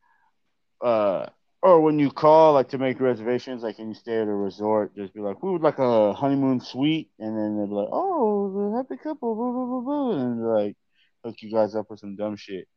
uh, 0.81 1.27
or 1.61 1.81
when 1.81 1.99
you 1.99 2.09
call 2.11 2.53
like 2.53 2.69
to 2.69 2.77
make 2.77 2.99
reservations, 2.99 3.63
like 3.63 3.77
can 3.77 3.89
you 3.89 3.95
stay 3.95 4.21
at 4.21 4.27
a 4.27 4.33
resort, 4.33 4.95
just 4.95 5.13
be 5.13 5.19
like, 5.19 5.41
we 5.43 5.51
would 5.51 5.61
like 5.61 5.79
a 5.79 6.13
honeymoon 6.13 6.61
suite, 6.61 7.09
and 7.19 7.37
then 7.37 7.57
they'd 7.59 7.69
be 7.69 7.73
like, 7.73 7.89
oh, 7.91 8.71
the 8.71 8.77
happy 8.77 9.01
couple, 9.01 9.35
blah 9.35 9.51
blah 9.51 9.65
blah 9.65 9.81
blah, 9.81 10.21
and 10.21 10.43
like 10.45 10.75
hook 11.23 11.35
you 11.41 11.51
guys 11.51 11.75
up 11.75 11.89
with 11.89 11.99
some 11.99 12.15
dumb 12.15 12.35
shit. 12.37 12.67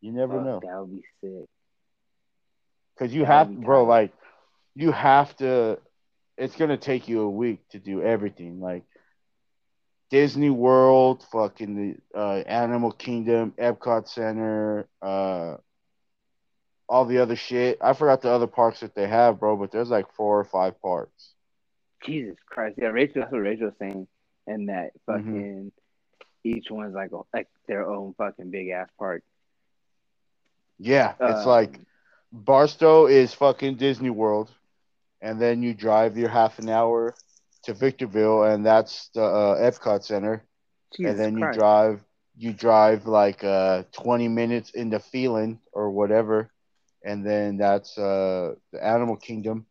You 0.00 0.12
never 0.12 0.34
Fuck, 0.36 0.44
know. 0.44 0.60
That 0.62 0.80
would 0.80 0.90
be 0.90 1.02
sick. 1.22 1.48
Because 2.94 3.14
you 3.14 3.22
That 3.22 3.48
have, 3.48 3.60
bro, 3.60 3.84
like, 3.84 4.12
you 4.74 4.92
have 4.92 5.34
to. 5.36 5.78
It's 6.36 6.56
gonna 6.56 6.76
take 6.76 7.08
you 7.08 7.22
a 7.22 7.30
week 7.30 7.66
to 7.70 7.78
do 7.78 8.02
everything. 8.02 8.60
Like 8.60 8.84
Disney 10.10 10.50
World, 10.50 11.24
fucking 11.32 11.74
the 12.14 12.18
uh, 12.18 12.42
Animal 12.46 12.92
Kingdom, 12.92 13.52
Epcot 13.58 14.08
Center, 14.08 14.88
uh, 15.02 15.56
all 16.88 17.04
the 17.06 17.18
other 17.18 17.36
shit. 17.36 17.78
I 17.80 17.92
forgot 17.94 18.22
the 18.22 18.30
other 18.30 18.46
parks 18.46 18.80
that 18.80 18.94
they 18.94 19.06
have, 19.08 19.40
bro. 19.40 19.56
But 19.56 19.72
there's 19.72 19.90
like 19.90 20.12
four 20.12 20.38
or 20.38 20.44
five 20.44 20.80
parks. 20.80 21.34
Jesus 22.04 22.36
Christ. 22.48 22.76
Yeah, 22.78 22.88
Rachel, 22.88 23.22
that's 23.22 23.32
what 23.32 23.38
Rachel 23.38 23.66
was 23.66 23.74
saying. 23.78 24.06
And 24.46 24.68
that 24.68 24.90
Mm-hmm. 25.10 25.40
fucking 25.40 25.72
each 26.44 26.66
one's 26.70 26.94
like 26.94 27.10
like 27.34 27.48
their 27.66 27.88
own 27.88 28.14
fucking 28.18 28.50
big 28.50 28.68
ass 28.70 28.88
park. 28.98 29.22
Yeah, 30.78 31.14
it's 31.24 31.46
Um, 31.46 31.46
like 31.46 31.80
Barstow 32.32 33.06
is 33.06 33.34
fucking 33.34 33.76
Disney 33.76 34.10
World, 34.10 34.50
and 35.20 35.40
then 35.40 35.62
you 35.62 35.74
drive 35.74 36.16
your 36.16 36.28
half 36.28 36.58
an 36.58 36.68
hour 36.68 37.14
to 37.64 37.74
Victorville, 37.74 38.44
and 38.44 38.64
that's 38.64 39.10
the 39.14 39.22
uh, 39.22 39.56
Epcot 39.70 40.04
Center. 40.04 40.44
Jesus 40.96 41.10
and 41.10 41.18
then 41.20 41.36
Christ. 41.38 41.54
you 41.56 41.60
drive 41.60 42.04
you 42.36 42.52
drive 42.52 43.06
like 43.06 43.42
uh 43.44 43.82
20 43.92 44.28
minutes 44.28 44.70
into 44.70 44.98
Phelan 45.00 45.60
or 45.72 45.90
whatever 45.90 46.50
and 47.04 47.24
then 47.26 47.56
that's 47.56 47.96
uh 47.98 48.54
the 48.72 48.84
Animal 48.84 49.16
Kingdom 49.16 49.66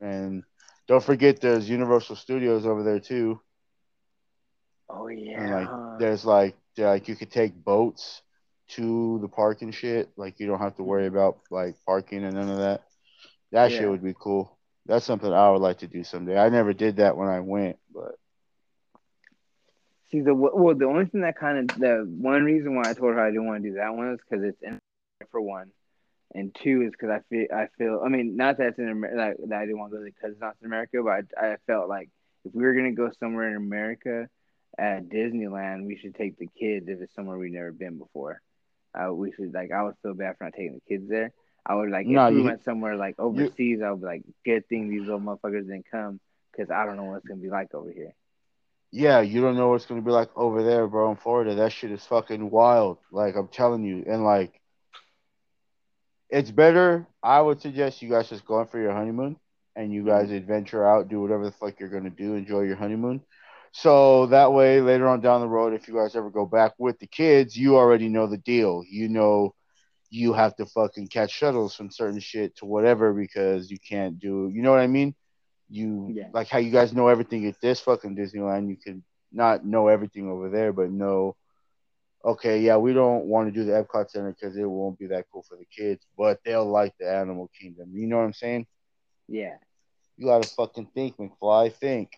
and 0.00 0.42
don't 0.88 1.02
forget 1.04 1.40
there's 1.40 1.68
Universal 1.68 2.16
Studios 2.16 2.66
over 2.66 2.82
there 2.82 3.00
too 3.00 3.40
Oh 4.88 5.08
yeah. 5.08 5.40
and 5.40 5.50
like 5.52 5.68
there's 5.98 6.24
like 6.24 6.56
like 6.78 7.08
you 7.08 7.16
could 7.16 7.30
take 7.30 7.54
boats 7.54 8.22
to 8.68 9.18
the 9.20 9.28
park 9.28 9.62
and 9.62 9.74
shit 9.74 10.10
like 10.16 10.38
you 10.40 10.46
don't 10.46 10.60
have 10.60 10.76
to 10.76 10.82
worry 10.82 11.06
about 11.06 11.38
like 11.50 11.74
parking 11.86 12.24
and 12.24 12.34
none 12.34 12.48
of 12.50 12.58
that 12.58 12.82
that 13.52 13.70
Yeah. 13.70 13.78
shit 13.78 13.90
would 13.90 14.02
be 14.04 14.14
cool 14.18 14.55
that's 14.86 15.04
something 15.04 15.32
I 15.32 15.50
would 15.50 15.62
like 15.62 15.78
to 15.78 15.88
do 15.88 16.04
someday 16.04 16.38
I 16.38 16.48
never 16.48 16.72
did 16.72 16.96
that 16.96 17.16
when 17.16 17.28
I 17.28 17.40
went 17.40 17.78
but 17.92 18.16
See 20.10 20.20
the 20.20 20.34
well, 20.34 20.74
the 20.74 20.84
only 20.84 21.06
thing 21.06 21.22
that 21.22 21.36
kind 21.36 21.58
of 21.58 21.80
the 21.80 22.06
one 22.08 22.44
reason 22.44 22.76
why 22.76 22.90
I 22.90 22.94
told 22.94 23.14
her 23.14 23.20
I 23.20 23.30
didn't 23.30 23.46
want 23.46 23.62
to 23.64 23.70
do 23.70 23.74
that 23.76 23.94
one 23.94 24.12
is 24.12 24.20
because 24.28 24.44
it's 24.44 24.62
in 24.62 24.78
for 25.32 25.40
one, 25.40 25.72
and 26.32 26.54
two 26.62 26.82
is 26.82 26.92
because 26.92 27.10
I 27.10 27.20
feel 27.28 27.46
I 27.52 27.66
feel 27.76 28.02
I 28.04 28.08
mean 28.08 28.36
not 28.36 28.58
that 28.58 28.68
it's 28.68 28.78
in 28.78 28.88
America 28.88 29.16
that, 29.16 29.48
that 29.48 29.58
I 29.58 29.64
didn't 29.64 29.78
want 29.78 29.92
to 29.92 29.98
go 29.98 30.04
because 30.04 30.30
it's 30.30 30.40
not 30.40 30.54
in 30.60 30.66
America, 30.66 30.98
but 31.02 31.24
I, 31.42 31.54
I 31.54 31.56
felt 31.66 31.88
like 31.88 32.08
if 32.44 32.54
we 32.54 32.62
were 32.62 32.74
gonna 32.74 32.92
go 32.92 33.10
somewhere 33.18 33.50
in 33.50 33.56
America, 33.56 34.28
at 34.78 35.08
Disneyland, 35.08 35.86
we 35.86 35.96
should 35.96 36.14
take 36.14 36.38
the 36.38 36.48
kids 36.58 36.86
if 36.88 37.00
it's 37.00 37.14
somewhere 37.14 37.36
we've 37.36 37.52
never 37.52 37.72
been 37.72 37.98
before. 37.98 38.40
Uh, 38.94 39.12
we 39.12 39.32
should 39.32 39.52
like. 39.52 39.72
I 39.72 39.82
would 39.82 39.96
feel 40.02 40.14
bad 40.14 40.36
for 40.38 40.44
not 40.44 40.52
taking 40.52 40.74
the 40.74 40.96
kids 40.96 41.08
there. 41.08 41.32
I 41.66 41.74
would 41.74 41.90
like 41.90 42.06
No, 42.06 42.26
if 42.26 42.34
we 42.34 42.40
you- 42.40 42.44
went 42.44 42.62
somewhere 42.62 42.96
like 42.96 43.18
overseas. 43.18 43.82
I 43.82 43.90
would 43.90 44.00
be 44.00 44.06
like, 44.06 44.22
good 44.44 44.68
thing 44.68 44.88
these 44.88 45.02
little 45.02 45.20
motherfuckers 45.20 45.66
didn't 45.66 45.86
come 45.90 46.20
because 46.52 46.70
I 46.70 46.86
don't 46.86 46.96
know 46.96 47.04
what 47.04 47.16
it's 47.18 47.26
gonna 47.26 47.40
be 47.40 47.50
like 47.50 47.74
over 47.74 47.90
here. 47.90 48.14
Yeah, 48.92 49.20
you 49.20 49.40
don't 49.40 49.56
know 49.56 49.68
what 49.68 49.76
it's 49.76 49.86
gonna 49.86 50.00
be 50.00 50.10
like 50.12 50.30
over 50.36 50.62
there, 50.62 50.86
bro. 50.86 51.10
In 51.10 51.16
Florida, 51.16 51.56
that 51.56 51.72
shit 51.72 51.90
is 51.90 52.04
fucking 52.06 52.50
wild. 52.50 52.98
Like 53.10 53.34
I'm 53.36 53.48
telling 53.48 53.82
you, 53.82 54.04
and 54.06 54.24
like, 54.24 54.60
it's 56.30 56.50
better. 56.50 57.06
I 57.22 57.40
would 57.40 57.60
suggest 57.60 58.00
you 58.00 58.08
guys 58.08 58.28
just 58.28 58.46
go 58.46 58.60
in 58.60 58.68
for 58.68 58.78
your 58.78 58.92
honeymoon, 58.92 59.36
and 59.74 59.92
you 59.92 60.04
guys 60.04 60.26
mm-hmm. 60.26 60.36
adventure 60.36 60.86
out, 60.86 61.08
do 61.08 61.20
whatever 61.20 61.44
the 61.44 61.52
fuck 61.52 61.80
you're 61.80 61.88
gonna 61.88 62.10
do, 62.10 62.34
enjoy 62.34 62.62
your 62.62 62.76
honeymoon. 62.76 63.22
So 63.72 64.26
that 64.26 64.52
way, 64.52 64.80
later 64.80 65.08
on 65.08 65.20
down 65.20 65.40
the 65.42 65.48
road, 65.48 65.74
if 65.74 65.88
you 65.88 65.94
guys 65.94 66.16
ever 66.16 66.30
go 66.30 66.46
back 66.46 66.72
with 66.78 66.98
the 66.98 67.06
kids, 67.06 67.56
you 67.56 67.76
already 67.76 68.08
know 68.08 68.26
the 68.26 68.38
deal. 68.38 68.82
You 68.88 69.08
know, 69.08 69.54
you 70.16 70.32
have 70.32 70.56
to 70.56 70.64
fucking 70.64 71.08
catch 71.08 71.30
shuttles 71.30 71.74
from 71.74 71.90
certain 71.90 72.20
shit 72.20 72.56
to 72.56 72.64
whatever 72.64 73.12
because 73.12 73.70
you 73.70 73.78
can't 73.78 74.18
do. 74.18 74.50
You 74.52 74.62
know 74.62 74.70
what 74.70 74.80
I 74.80 74.86
mean? 74.86 75.14
You 75.68 76.12
Yeah. 76.14 76.30
like 76.32 76.48
how 76.48 76.58
you 76.58 76.70
guys 76.70 76.94
know 76.94 77.08
everything 77.08 77.44
at 77.46 77.60
this 77.60 77.80
fucking 77.80 78.16
Disneyland. 78.16 78.68
You 78.70 78.76
can 78.76 79.04
not 79.30 79.66
know 79.66 79.88
everything 79.88 80.28
over 80.30 80.48
there, 80.48 80.72
but 80.72 80.90
know. 80.90 81.36
Okay, 82.24 82.60
yeah, 82.60 82.76
we 82.78 82.92
don't 82.94 83.26
want 83.26 83.46
to 83.46 83.52
do 83.52 83.64
the 83.64 83.72
Epcot 83.72 84.10
Center 84.10 84.32
because 84.32 84.56
it 84.56 84.64
won't 84.64 84.98
be 84.98 85.06
that 85.08 85.26
cool 85.30 85.42
for 85.42 85.56
the 85.56 85.66
kids, 85.66 86.04
but 86.16 86.40
they'll 86.44 86.64
like 86.64 86.94
the 86.98 87.08
Animal 87.08 87.50
Kingdom. 87.60 87.90
You 87.94 88.06
know 88.06 88.16
what 88.16 88.24
I'm 88.24 88.32
saying? 88.32 88.66
Yeah. 89.28 89.56
You 90.16 90.26
gotta 90.26 90.48
fucking 90.48 90.86
think, 90.94 91.18
McFly. 91.18 91.72
Think. 91.74 92.10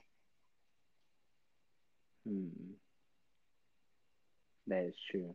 Hmm. 2.27 2.49
That 4.69 4.85
is 4.85 4.95
true. 5.11 5.35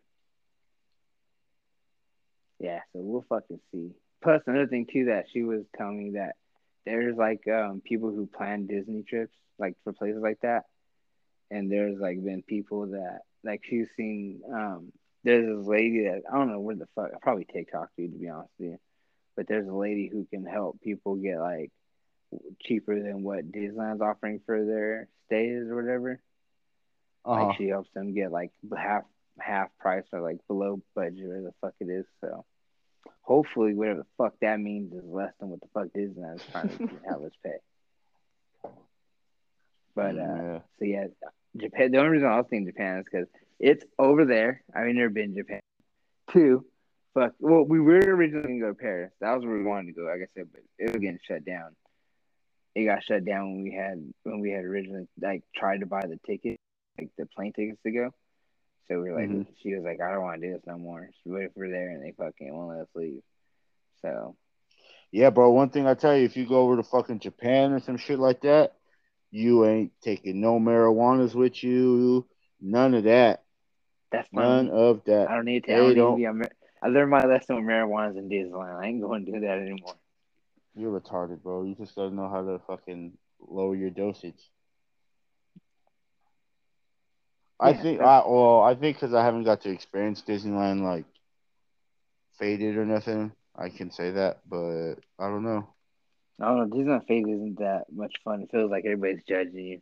Yeah, 2.64 2.80
so 2.94 3.02
we'll 3.02 3.26
fucking 3.28 3.60
see. 3.74 3.92
Plus 4.24 4.42
another 4.48 4.68
thing 4.68 4.88
too 4.92 5.06
that 5.06 5.26
she 5.34 5.44
was 5.44 5.64
telling 5.78 5.98
me 5.98 6.12
that 6.12 6.36
there's 6.86 7.18
like 7.18 7.46
um 7.50 7.82
people 7.84 8.10
who 8.10 8.26
plan 8.26 8.68
Disney 8.68 9.04
trips 9.04 9.36
like 9.60 9.76
for 9.84 9.92
places 9.92 10.22
like 10.24 10.40
that. 10.44 10.64
And 11.52 11.70
there's 11.70 12.00
like 12.00 12.24
been 12.24 12.42
people 12.42 12.88
that 12.88 13.20
like 13.44 13.64
she's 13.70 13.88
seen 13.98 14.44
um 14.50 14.94
there's 15.26 15.46
this 15.46 15.68
lady 15.68 16.06
that 16.06 16.22
I 16.32 16.38
don't 16.38 16.50
know 16.50 16.62
where 16.62 16.78
the 16.78 16.88
fuck 16.96 17.10
probably 17.22 17.46
TikTok 17.52 17.90
dude 17.98 18.14
to 18.14 18.18
be 18.18 18.30
honest 18.30 18.54
with 18.58 18.70
you. 18.70 18.80
But 19.36 19.50
there's 19.50 19.68
a 19.68 19.74
lady 19.74 20.08
who 20.08 20.26
can 20.26 20.46
help 20.46 20.80
people 20.80 21.18
get 21.18 21.40
like 21.40 21.70
cheaper 22.62 22.98
than 22.98 23.24
what 23.24 23.52
Disneyland's 23.52 24.02
offering 24.02 24.40
for 24.46 24.64
their 24.64 25.10
stays 25.26 25.64
or 25.70 25.76
whatever. 25.76 26.22
Uh-huh. 27.26 27.48
Like 27.48 27.58
she 27.58 27.68
helps 27.68 27.90
them 27.94 28.14
get 28.14 28.32
like 28.32 28.52
half 28.74 29.04
half 29.38 29.68
price 29.80 30.06
or 30.14 30.22
like 30.22 30.38
below 30.48 30.82
budget 30.96 31.26
or 31.26 31.42
the 31.42 31.54
fuck 31.60 31.74
it 31.82 31.90
is. 31.90 32.06
So 32.22 32.46
hopefully 33.24 33.74
whatever 33.74 34.00
the 34.00 34.06
fuck 34.18 34.34
that 34.42 34.60
means 34.60 34.94
is 34.94 35.04
less 35.06 35.34
than 35.40 35.50
what 35.50 35.62
the 35.62 35.68
fuck 35.74 35.88
Disney 35.94 36.22
is 36.22 36.42
trying 36.52 36.70
to 36.70 36.78
have 37.10 37.22
us 37.24 37.32
pay. 37.44 38.70
But 39.96 40.18
uh 40.18 40.20
yeah. 40.20 40.60
so 40.80 40.86
yeah, 40.86 41.08
Japan 41.58 41.92
the 41.92 41.98
only 41.98 42.12
reason 42.12 42.28
I 42.28 42.38
was 42.38 42.46
thinking 42.50 42.68
Japan 42.68 43.00
is 43.00 43.06
because 43.12 43.28
it's 43.60 43.86
over 43.98 44.26
there. 44.26 44.64
I've 44.76 44.88
never 44.88 45.10
been 45.10 45.34
to 45.34 45.42
Japan. 45.42 45.60
Two, 46.32 46.66
fuck 47.14 47.34
well, 47.40 47.64
we 47.64 47.80
were 47.80 48.00
originally 48.00 48.44
gonna 48.44 48.60
go 48.60 48.68
to 48.70 48.74
Paris. 48.74 49.12
That 49.22 49.36
was 49.36 49.46
where 49.46 49.58
we 49.58 49.64
wanted 49.64 49.88
to 49.88 49.94
go, 49.94 50.04
like 50.04 50.22
I 50.22 50.28
said, 50.36 50.48
but 50.52 50.62
it 50.78 50.94
was 50.94 51.02
getting 51.02 51.20
shut 51.26 51.46
down. 51.46 51.76
It 52.76 52.86
got 52.86 53.04
shut 53.04 53.24
down 53.24 53.54
when 53.54 53.64
we 53.64 53.72
had 53.72 54.14
when 54.24 54.40
we 54.40 54.52
had 54.52 54.66
originally 54.66 55.08
like 55.22 55.44
tried 55.56 55.82
to 55.82 55.86
buy 55.86 56.02
the 56.02 56.20
ticket, 56.26 56.60
like 56.98 57.10
the 57.18 57.28
plane 57.28 57.54
tickets 57.54 57.80
to 57.84 57.92
go. 57.92 58.10
So 58.88 59.02
we 59.02 59.10
are 59.10 59.16
like, 59.16 59.30
Mhm. 59.30 59.48
she 59.62 59.74
was 59.76 59.84
like, 59.84 60.02
I 60.02 60.12
don't 60.12 60.24
want 60.24 60.42
to 60.42 60.48
do 60.48 60.54
this 60.54 60.66
no 60.68 60.78
more. 60.78 61.10
What 61.24 61.44
if 61.44 61.52
we're 61.56 61.70
there 61.70 61.92
and 61.92 62.04
they 62.04 62.12
fucking 62.12 62.54
won't 62.54 62.70
let 62.70 62.82
us 62.82 62.90
leave? 62.96 63.22
So 64.02 64.36
Yeah, 65.12 65.30
bro. 65.30 65.52
One 65.52 65.70
thing 65.70 65.86
I 65.88 65.94
tell 65.94 66.18
you, 66.18 66.26
if 66.26 66.36
you 66.36 66.46
go 66.48 66.62
over 66.62 66.76
to 66.78 66.84
fucking 66.84 67.20
Japan 67.20 67.72
or 67.72 67.80
some 67.80 67.98
shit 67.98 68.18
like 68.20 68.42
that, 68.42 68.76
you 69.32 69.66
ain't 69.66 69.92
taking 70.02 70.42
no 70.42 70.60
marijuanas 70.60 71.36
with 71.36 71.64
you. 71.64 72.28
None 72.60 72.94
of 72.96 73.04
that. 73.06 73.44
that's 74.12 74.28
None 74.32 74.70
of 74.70 75.02
I 75.08 75.12
that. 75.12 75.28
don't 75.30 75.46
need 75.46 75.64
to. 75.64 75.68
They 75.68 75.74
I 75.74 75.78
don't, 75.78 75.96
don't- 75.96 76.20
need 76.20 76.26
to 76.26 76.34
be. 76.34 76.42
on- 76.44 76.50
I 76.84 76.88
learned 76.90 77.12
my 77.12 77.26
lesson 77.26 77.56
with 77.56 77.66
marijuana's 77.66 78.18
in 78.18 78.28
Disneyland. 78.30 78.76
I 78.76 78.88
ain't 78.88 79.02
going 79.02 79.26
to 79.26 79.32
do 79.32 79.40
that 79.40 79.58
anymore. 79.60 79.96
You're 80.76 81.00
retarded, 81.00 81.42
bro. 81.42 81.64
You 81.64 81.76
just 81.76 81.96
don't 81.96 82.16
know 82.16 82.28
how 82.30 82.44
to 82.44 82.60
fucking 82.68 83.18
lower 83.40 83.76
your 83.76 83.90
dosage. 83.90 84.52
I 87.64 87.74
think 87.74 88.02
I 88.02 88.24
well, 88.28 88.62
I 88.62 88.76
think 88.76 88.98
because 88.98 89.14
I 89.16 89.24
haven't 89.24 89.44
got 89.46 89.62
to 89.62 89.72
experience 89.72 90.22
Disneyland 90.24 90.84
like 90.84 91.06
faded 92.40 92.78
or 92.78 92.86
nothing. 92.86 93.34
I 93.56 93.70
can 93.70 93.92
say 93.92 94.12
that, 94.12 94.42
but 94.50 94.96
I 95.20 95.30
don't 95.30 95.44
know. 95.44 95.68
I 96.42 96.46
don't 96.48 96.70
know. 96.70 96.76
Disneyland 96.78 97.08
faded 97.08 97.30
isn't 97.36 97.60
that 97.60 97.86
much 97.92 98.14
fun. 98.24 98.42
It 98.44 98.52
feels 98.52 98.72
like 98.72 98.86
everybody's 98.86 99.24
judging 99.24 99.66
you. 99.66 99.82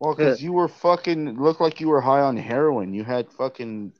Well, 0.00 0.14
because 0.14 0.42
you 0.42 0.52
were 0.52 0.68
fucking 0.68 1.38
looked 1.40 1.60
like 1.60 1.80
you 1.80 1.88
were 1.88 2.00
high 2.02 2.20
on 2.20 2.36
heroin. 2.36 2.94
You 2.94 3.04
had 3.04 3.30
fucking 3.32 3.92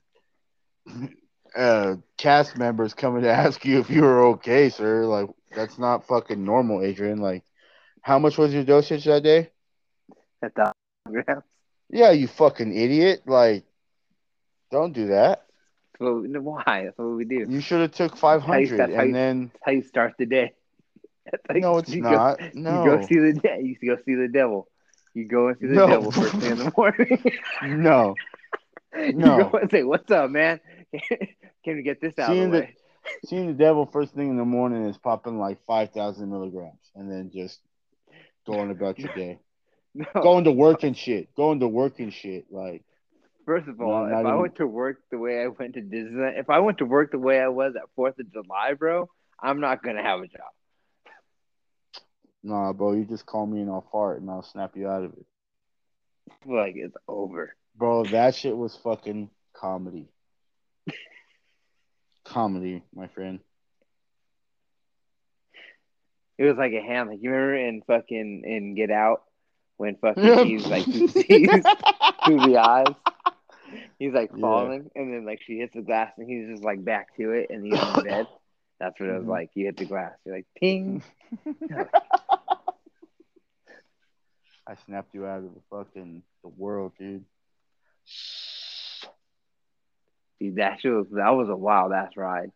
uh, 1.55 1.95
cast 2.17 2.57
members 2.57 2.93
coming 2.93 3.23
to 3.23 3.31
ask 3.31 3.65
you 3.65 3.79
if 3.79 3.89
you 3.89 4.01
were 4.03 4.25
okay, 4.33 4.69
sir. 4.69 5.05
Like 5.05 5.29
that's 5.53 5.77
not 5.79 6.05
fucking 6.07 6.43
normal, 6.43 6.81
Adrian. 6.83 7.19
Like, 7.19 7.43
how 8.01 8.19
much 8.19 8.37
was 8.37 8.53
your 8.53 8.63
dosage 8.63 9.05
that 9.05 9.23
day? 9.23 9.51
At 10.41 10.55
the 10.55 10.73
grams. 11.09 11.43
Yeah, 11.91 12.11
you 12.11 12.27
fucking 12.27 12.75
idiot. 12.75 13.23
Like, 13.25 13.65
don't 14.71 14.93
do 14.93 15.07
that. 15.07 15.45
So 15.99 16.21
why? 16.41 16.85
That's 16.85 16.97
what 16.97 17.09
we 17.15 17.25
do. 17.25 17.45
You 17.47 17.61
should 17.61 17.81
have 17.81 17.91
took 17.91 18.17
five 18.17 18.41
hundred, 18.41 18.79
and 18.79 19.07
you- 19.09 19.13
then 19.13 19.51
how 19.63 19.71
you 19.71 19.83
start 19.83 20.13
the 20.17 20.25
day. 20.25 20.53
How 21.49 21.53
no, 21.53 21.73
you- 21.73 21.79
it's 21.79 21.89
you 21.95 22.01
go- 22.01 22.09
not. 22.11 22.39
You 22.53 22.63
go 22.63 23.01
see 23.01 23.17
the 23.19 23.33
day. 23.33 23.61
You 23.61 23.75
go 23.89 23.97
see 24.03 24.15
the 24.15 24.27
devil. 24.27 24.67
You 25.13 25.25
go 25.27 25.49
and 25.49 25.57
see 25.59 25.67
the 25.67 25.75
No. 25.75 25.87
devil 25.87 26.11
first 26.11 26.33
thing 26.37 26.51
in 26.51 26.57
the 26.57 26.73
morning. 26.77 27.21
no. 27.61 28.15
you 28.95 29.13
No. 29.13 29.49
go 29.49 29.57
and 29.59 29.69
say, 29.69 29.83
"What's 29.83 30.09
up, 30.11 30.31
man? 30.31 30.59
Can 31.63 31.75
we 31.75 31.83
get 31.83 32.01
this 32.01 32.17
out 32.17 32.29
Seeing 32.29 32.45
of 32.45 32.51
the 32.51 32.57
the- 32.57 32.63
way?" 32.63 32.75
Seeing 33.25 33.47
the 33.47 33.53
devil 33.53 33.85
first 33.85 34.13
thing 34.13 34.29
in 34.29 34.37
the 34.37 34.45
morning 34.45 34.85
is 34.85 34.97
popping 34.97 35.37
like 35.39 35.59
five 35.65 35.91
thousand 35.91 36.29
milligrams, 36.29 36.91
and 36.95 37.11
then 37.11 37.31
just 37.31 37.59
going 38.45 38.71
about 38.71 38.97
your 38.99 39.13
day. 39.13 39.39
No. 39.93 40.05
going 40.21 40.45
to 40.45 40.51
work 40.51 40.83
and 40.83 40.95
shit. 40.97 41.35
Going 41.35 41.59
to 41.59 41.67
work 41.67 41.99
and 41.99 42.13
shit. 42.13 42.45
Like, 42.49 42.83
First 43.45 43.67
of 43.67 43.81
all, 43.81 44.05
if 44.05 44.13
I 44.13 44.35
went 44.35 44.55
to 44.57 44.67
work 44.67 45.01
the 45.09 45.17
way 45.17 45.41
I 45.41 45.47
went 45.47 45.73
to 45.73 45.81
Disneyland, 45.81 46.39
if 46.39 46.49
I 46.49 46.59
went 46.59 46.77
to 46.77 46.85
work 46.85 47.11
the 47.11 47.19
way 47.19 47.41
I 47.41 47.47
was 47.47 47.73
at 47.75 47.89
Fourth 47.95 48.17
of 48.19 48.31
July, 48.31 48.73
bro, 48.77 49.09
I'm 49.39 49.59
not 49.59 49.83
gonna 49.83 50.03
have 50.03 50.19
a 50.21 50.27
job. 50.27 50.51
nah, 52.43 52.71
bro, 52.71 52.93
you 52.93 53.03
just 53.05 53.25
call 53.25 53.45
me 53.45 53.61
and 53.61 53.69
I'll 53.69 53.87
fart 53.91 54.21
and 54.21 54.29
I'll 54.29 54.43
snap 54.43 54.77
you 54.77 54.87
out 54.87 55.03
of 55.03 55.13
it. 55.13 55.25
Like 56.45 56.75
it's 56.77 56.95
over. 57.07 57.55
Bro, 57.75 58.05
that 58.05 58.35
shit 58.35 58.55
was 58.55 58.75
fucking 58.77 59.29
comedy. 59.53 60.07
comedy, 62.23 62.83
my 62.93 63.07
friend. 63.07 63.39
It 66.37 66.45
was 66.45 66.57
like 66.57 66.73
a 66.73 66.81
ham. 66.81 67.09
Like 67.09 67.19
you 67.21 67.31
remember 67.31 67.55
in 67.55 67.81
fucking 67.85 68.43
in 68.45 68.75
Get 68.75 68.91
Out 68.91 69.23
when 69.81 69.95
fucking 69.95 70.45
he's 70.45 70.67
like 70.67 70.85
he 70.85 71.07
sees 71.07 71.49
through 72.25 72.39
the 72.39 72.57
eyes. 72.57 72.93
He's 73.99 74.13
like 74.13 74.29
Yeah. 74.35 74.41
falling, 74.41 74.89
and 74.95 75.11
then 75.13 75.25
like 75.25 75.39
she 75.45 75.57
hits 75.57 75.73
the 75.75 75.81
glass, 75.81 76.11
and 76.17 76.29
he's 76.29 76.47
just 76.49 76.63
like 76.63 76.83
back 76.85 77.15
to 77.17 77.31
it, 77.31 77.47
and 77.49 77.65
he's 77.65 77.73
in 77.97 78.03
bed. 78.03 78.27
That's 78.79 78.99
what 78.99 79.09
it 79.09 79.13
was 79.17 79.25
Mhm. 79.25 79.29
like. 79.29 79.49
You 79.55 79.65
hit 79.65 79.77
the 79.77 79.85
glass, 79.85 80.13
you're 80.25 80.35
like 80.35 80.45
ping. 80.59 81.03
I 84.67 84.75
snapped 84.85 85.13
you 85.13 85.25
out 85.25 85.39
of 85.43 85.53
the 85.55 85.61
fucking 85.69 86.21
the 86.43 86.49
world, 86.49 86.93
dude. 86.99 87.25
Dude, 90.39 90.55
that 90.57 90.79
shit 90.81 90.91
was 90.91 91.07
that 91.11 91.29
was 91.31 91.49
a 91.49 91.55
wild 91.55 91.91
ass 91.91 92.11
ride. 92.15 92.51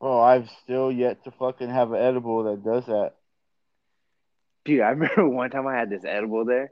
Bro, 0.00 0.20
I've 0.20 0.48
still 0.64 0.90
yet 0.90 1.24
to 1.24 1.30
fucking 1.32 1.68
have 1.68 1.92
an 1.92 2.00
edible 2.00 2.44
that 2.44 2.64
does 2.64 2.86
that. 2.86 3.14
Dude, 4.64 4.80
I 4.80 4.90
remember 4.90 5.28
one 5.28 5.50
time 5.50 5.66
I 5.66 5.76
had 5.76 5.90
this 5.90 6.04
edible 6.04 6.44
there 6.44 6.70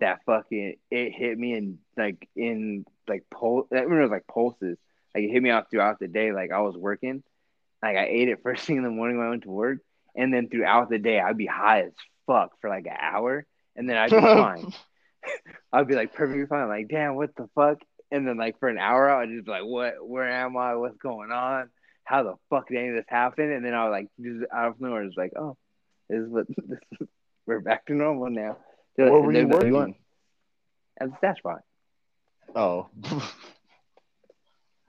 that 0.00 0.20
fucking 0.26 0.74
it 0.90 1.12
hit 1.12 1.38
me 1.38 1.54
in 1.54 1.78
like 1.96 2.28
in 2.36 2.84
like 3.08 3.24
pul 3.30 3.66
I 3.72 3.76
remember 3.76 4.00
it 4.00 4.04
was 4.04 4.10
like 4.10 4.26
pulses. 4.26 4.78
Like 5.14 5.24
it 5.24 5.30
hit 5.30 5.42
me 5.42 5.50
off 5.50 5.70
throughout 5.70 5.98
the 6.00 6.08
day. 6.08 6.32
Like 6.32 6.50
I 6.52 6.60
was 6.60 6.76
working. 6.76 7.22
Like 7.82 7.96
I 7.96 8.06
ate 8.06 8.28
it 8.28 8.40
first 8.42 8.64
thing 8.64 8.76
in 8.76 8.82
the 8.82 8.90
morning 8.90 9.18
when 9.18 9.26
I 9.26 9.30
went 9.30 9.44
to 9.44 9.50
work. 9.50 9.78
And 10.16 10.32
then 10.32 10.48
throughout 10.48 10.90
the 10.90 10.98
day 10.98 11.20
I'd 11.20 11.36
be 11.38 11.46
high 11.46 11.82
as 11.82 11.92
fuck 12.26 12.52
for 12.60 12.70
like 12.70 12.86
an 12.86 12.96
hour 12.98 13.46
and 13.76 13.88
then 13.88 13.96
I'd 13.96 14.10
be 14.10 14.20
fine. 14.20 14.72
I'd 15.72 15.88
be 15.88 15.94
like 15.94 16.14
perfectly 16.14 16.46
fine. 16.46 16.68
Like, 16.68 16.88
damn, 16.88 17.16
what 17.16 17.34
the 17.36 17.48
fuck? 17.54 17.78
And 18.10 18.26
then 18.28 18.36
like 18.36 18.58
for 18.60 18.68
an 18.68 18.78
hour 18.78 19.10
I'd 19.10 19.28
just 19.30 19.44
be 19.46 19.50
like, 19.50 19.64
What 19.64 20.06
where 20.06 20.28
am 20.28 20.56
I? 20.56 20.76
What's 20.76 20.98
going 20.98 21.32
on? 21.32 21.70
How 22.04 22.22
the 22.22 22.34
fuck 22.50 22.68
did 22.68 22.78
any 22.78 22.88
of 22.90 22.96
this 22.96 23.06
happen? 23.08 23.50
And 23.50 23.64
then 23.64 23.74
I 23.74 23.84
was 23.88 23.92
like 23.92 24.08
just 24.20 24.52
out 24.52 24.72
of 24.72 24.80
nowhere, 24.80 25.04
it's 25.04 25.16
like, 25.16 25.32
oh, 25.36 25.56
this 26.08 26.20
is 26.20 26.28
what 26.28 26.46
this 26.48 26.78
is, 27.00 27.08
we're 27.46 27.60
back 27.60 27.86
to 27.86 27.94
normal 27.94 28.30
now. 28.30 28.56
Where 28.96 29.12
were 29.12 29.32
you 29.32 29.48
working? 29.48 29.96
at 31.00 31.10
the 31.10 31.16
stash 31.18 31.38
spot. 31.38 31.62
Oh. 32.54 32.88
Yeah, 33.02 33.20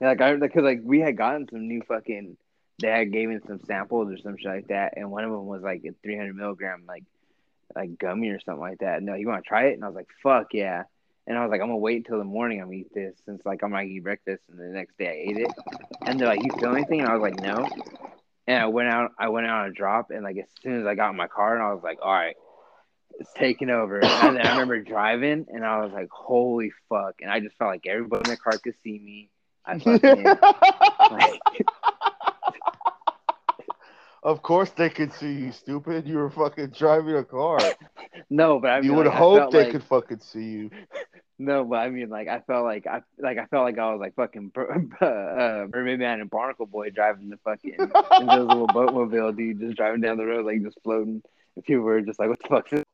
like 0.00 0.20
I 0.20 0.36
because 0.36 0.62
like 0.62 0.80
we 0.84 1.00
had 1.00 1.16
gotten 1.16 1.48
some 1.48 1.66
new 1.66 1.82
fucking. 1.86 2.36
They 2.78 2.88
had 2.88 3.10
gave 3.10 3.30
me 3.30 3.38
some 3.46 3.60
samples 3.66 4.12
or 4.12 4.18
some 4.18 4.36
shit 4.36 4.46
like 4.46 4.68
that, 4.68 4.94
and 4.96 5.10
one 5.10 5.24
of 5.24 5.30
them 5.30 5.46
was 5.46 5.62
like 5.62 5.82
a 5.86 5.94
300 6.02 6.36
milligram 6.36 6.84
like 6.86 7.04
like 7.74 7.98
gummy 7.98 8.28
or 8.28 8.40
something 8.40 8.60
like 8.60 8.78
that. 8.80 9.02
No, 9.02 9.14
you 9.14 9.26
want 9.26 9.42
to 9.42 9.48
try 9.48 9.66
it? 9.66 9.74
And 9.74 9.84
I 9.84 9.88
was 9.88 9.96
like, 9.96 10.08
fuck 10.22 10.48
yeah. 10.52 10.84
And 11.26 11.36
I 11.36 11.42
was 11.42 11.50
like, 11.50 11.60
I'm 11.60 11.68
gonna 11.68 11.78
wait 11.78 11.96
until 11.96 12.18
the 12.18 12.24
morning. 12.24 12.60
I'm 12.60 12.66
gonna 12.66 12.78
eat 12.78 12.94
this 12.94 13.16
since 13.24 13.42
like 13.44 13.62
I'm 13.62 13.70
gonna 13.70 13.84
eat 13.84 14.04
breakfast, 14.04 14.42
and 14.50 14.58
the 14.58 14.64
next 14.66 14.96
day 14.98 15.08
I 15.08 15.30
ate 15.30 15.38
it. 15.38 15.50
And 16.04 16.20
they're 16.20 16.28
like, 16.28 16.42
you 16.42 16.50
feel 16.60 16.74
anything? 16.74 17.00
And 17.00 17.08
I 17.08 17.14
was 17.16 17.22
like, 17.22 17.40
no. 17.40 17.66
And 18.46 18.62
I 18.62 18.66
went 18.66 18.88
out. 18.88 19.12
I 19.18 19.28
went 19.28 19.46
out 19.46 19.64
on 19.64 19.70
a 19.70 19.72
drop, 19.72 20.10
and 20.10 20.22
like 20.22 20.36
as 20.36 20.48
soon 20.62 20.80
as 20.80 20.86
I 20.86 20.94
got 20.94 21.10
in 21.10 21.16
my 21.16 21.26
car, 21.26 21.54
and 21.54 21.64
I 21.64 21.72
was 21.72 21.82
like, 21.82 21.98
all 22.00 22.12
right, 22.12 22.36
it's 23.18 23.32
taking 23.34 23.70
over. 23.70 24.04
And 24.04 24.38
I 24.38 24.52
remember 24.52 24.80
driving, 24.80 25.46
and 25.48 25.64
I 25.64 25.80
was 25.84 25.92
like, 25.92 26.08
holy 26.10 26.72
fuck! 26.88 27.16
And 27.20 27.30
I 27.30 27.40
just 27.40 27.56
felt 27.56 27.70
like 27.70 27.86
everybody 27.86 28.30
in 28.30 28.34
the 28.34 28.36
car 28.36 28.58
could 28.58 28.74
see 28.82 28.98
me. 28.98 29.30
I 29.64 29.78
fucking 29.80 30.24
like, 31.10 31.40
of 34.22 34.42
course 34.42 34.70
they 34.70 34.90
could 34.90 35.12
see 35.12 35.32
you, 35.32 35.52
stupid. 35.52 36.06
You 36.06 36.18
were 36.18 36.30
fucking 36.30 36.70
driving 36.70 37.16
a 37.16 37.24
car. 37.24 37.58
no, 38.30 38.58
but 38.58 38.68
I 38.68 38.80
mean, 38.80 38.90
you 38.90 38.96
would 38.96 39.06
like, 39.06 39.14
hope 39.16 39.52
they 39.52 39.64
like- 39.64 39.72
could 39.72 39.84
fucking 39.84 40.20
see 40.20 40.44
you. 40.44 40.70
No, 41.38 41.64
but 41.64 41.76
I 41.76 41.90
mean, 41.90 42.08
like 42.08 42.28
I 42.28 42.40
felt 42.40 42.64
like 42.64 42.86
I 42.86 43.02
like 43.18 43.36
I 43.36 43.44
felt 43.44 43.64
like 43.64 43.78
I 43.78 43.92
was 43.92 44.00
like 44.00 44.14
fucking 44.14 44.52
uh, 44.56 45.66
Mermaid 45.70 45.98
Man 45.98 46.22
and 46.22 46.30
Barnacle 46.30 46.64
Boy 46.64 46.88
driving 46.88 47.28
the 47.28 47.36
fucking 47.44 47.74
in 47.74 48.26
those 48.26 48.48
little 48.48 48.66
boatmobile, 48.66 49.36
dude, 49.36 49.60
just 49.60 49.76
driving 49.76 50.00
down 50.00 50.16
the 50.16 50.24
road 50.24 50.46
like 50.46 50.62
just 50.62 50.78
floating. 50.82 51.22
And 51.54 51.64
people 51.66 51.82
were 51.84 52.00
just 52.00 52.18
like, 52.18 52.30
"What 52.30 52.38
the 52.40 52.48
fuck's 52.48 52.70
this?" 52.70 52.78
doing?" 52.78 52.85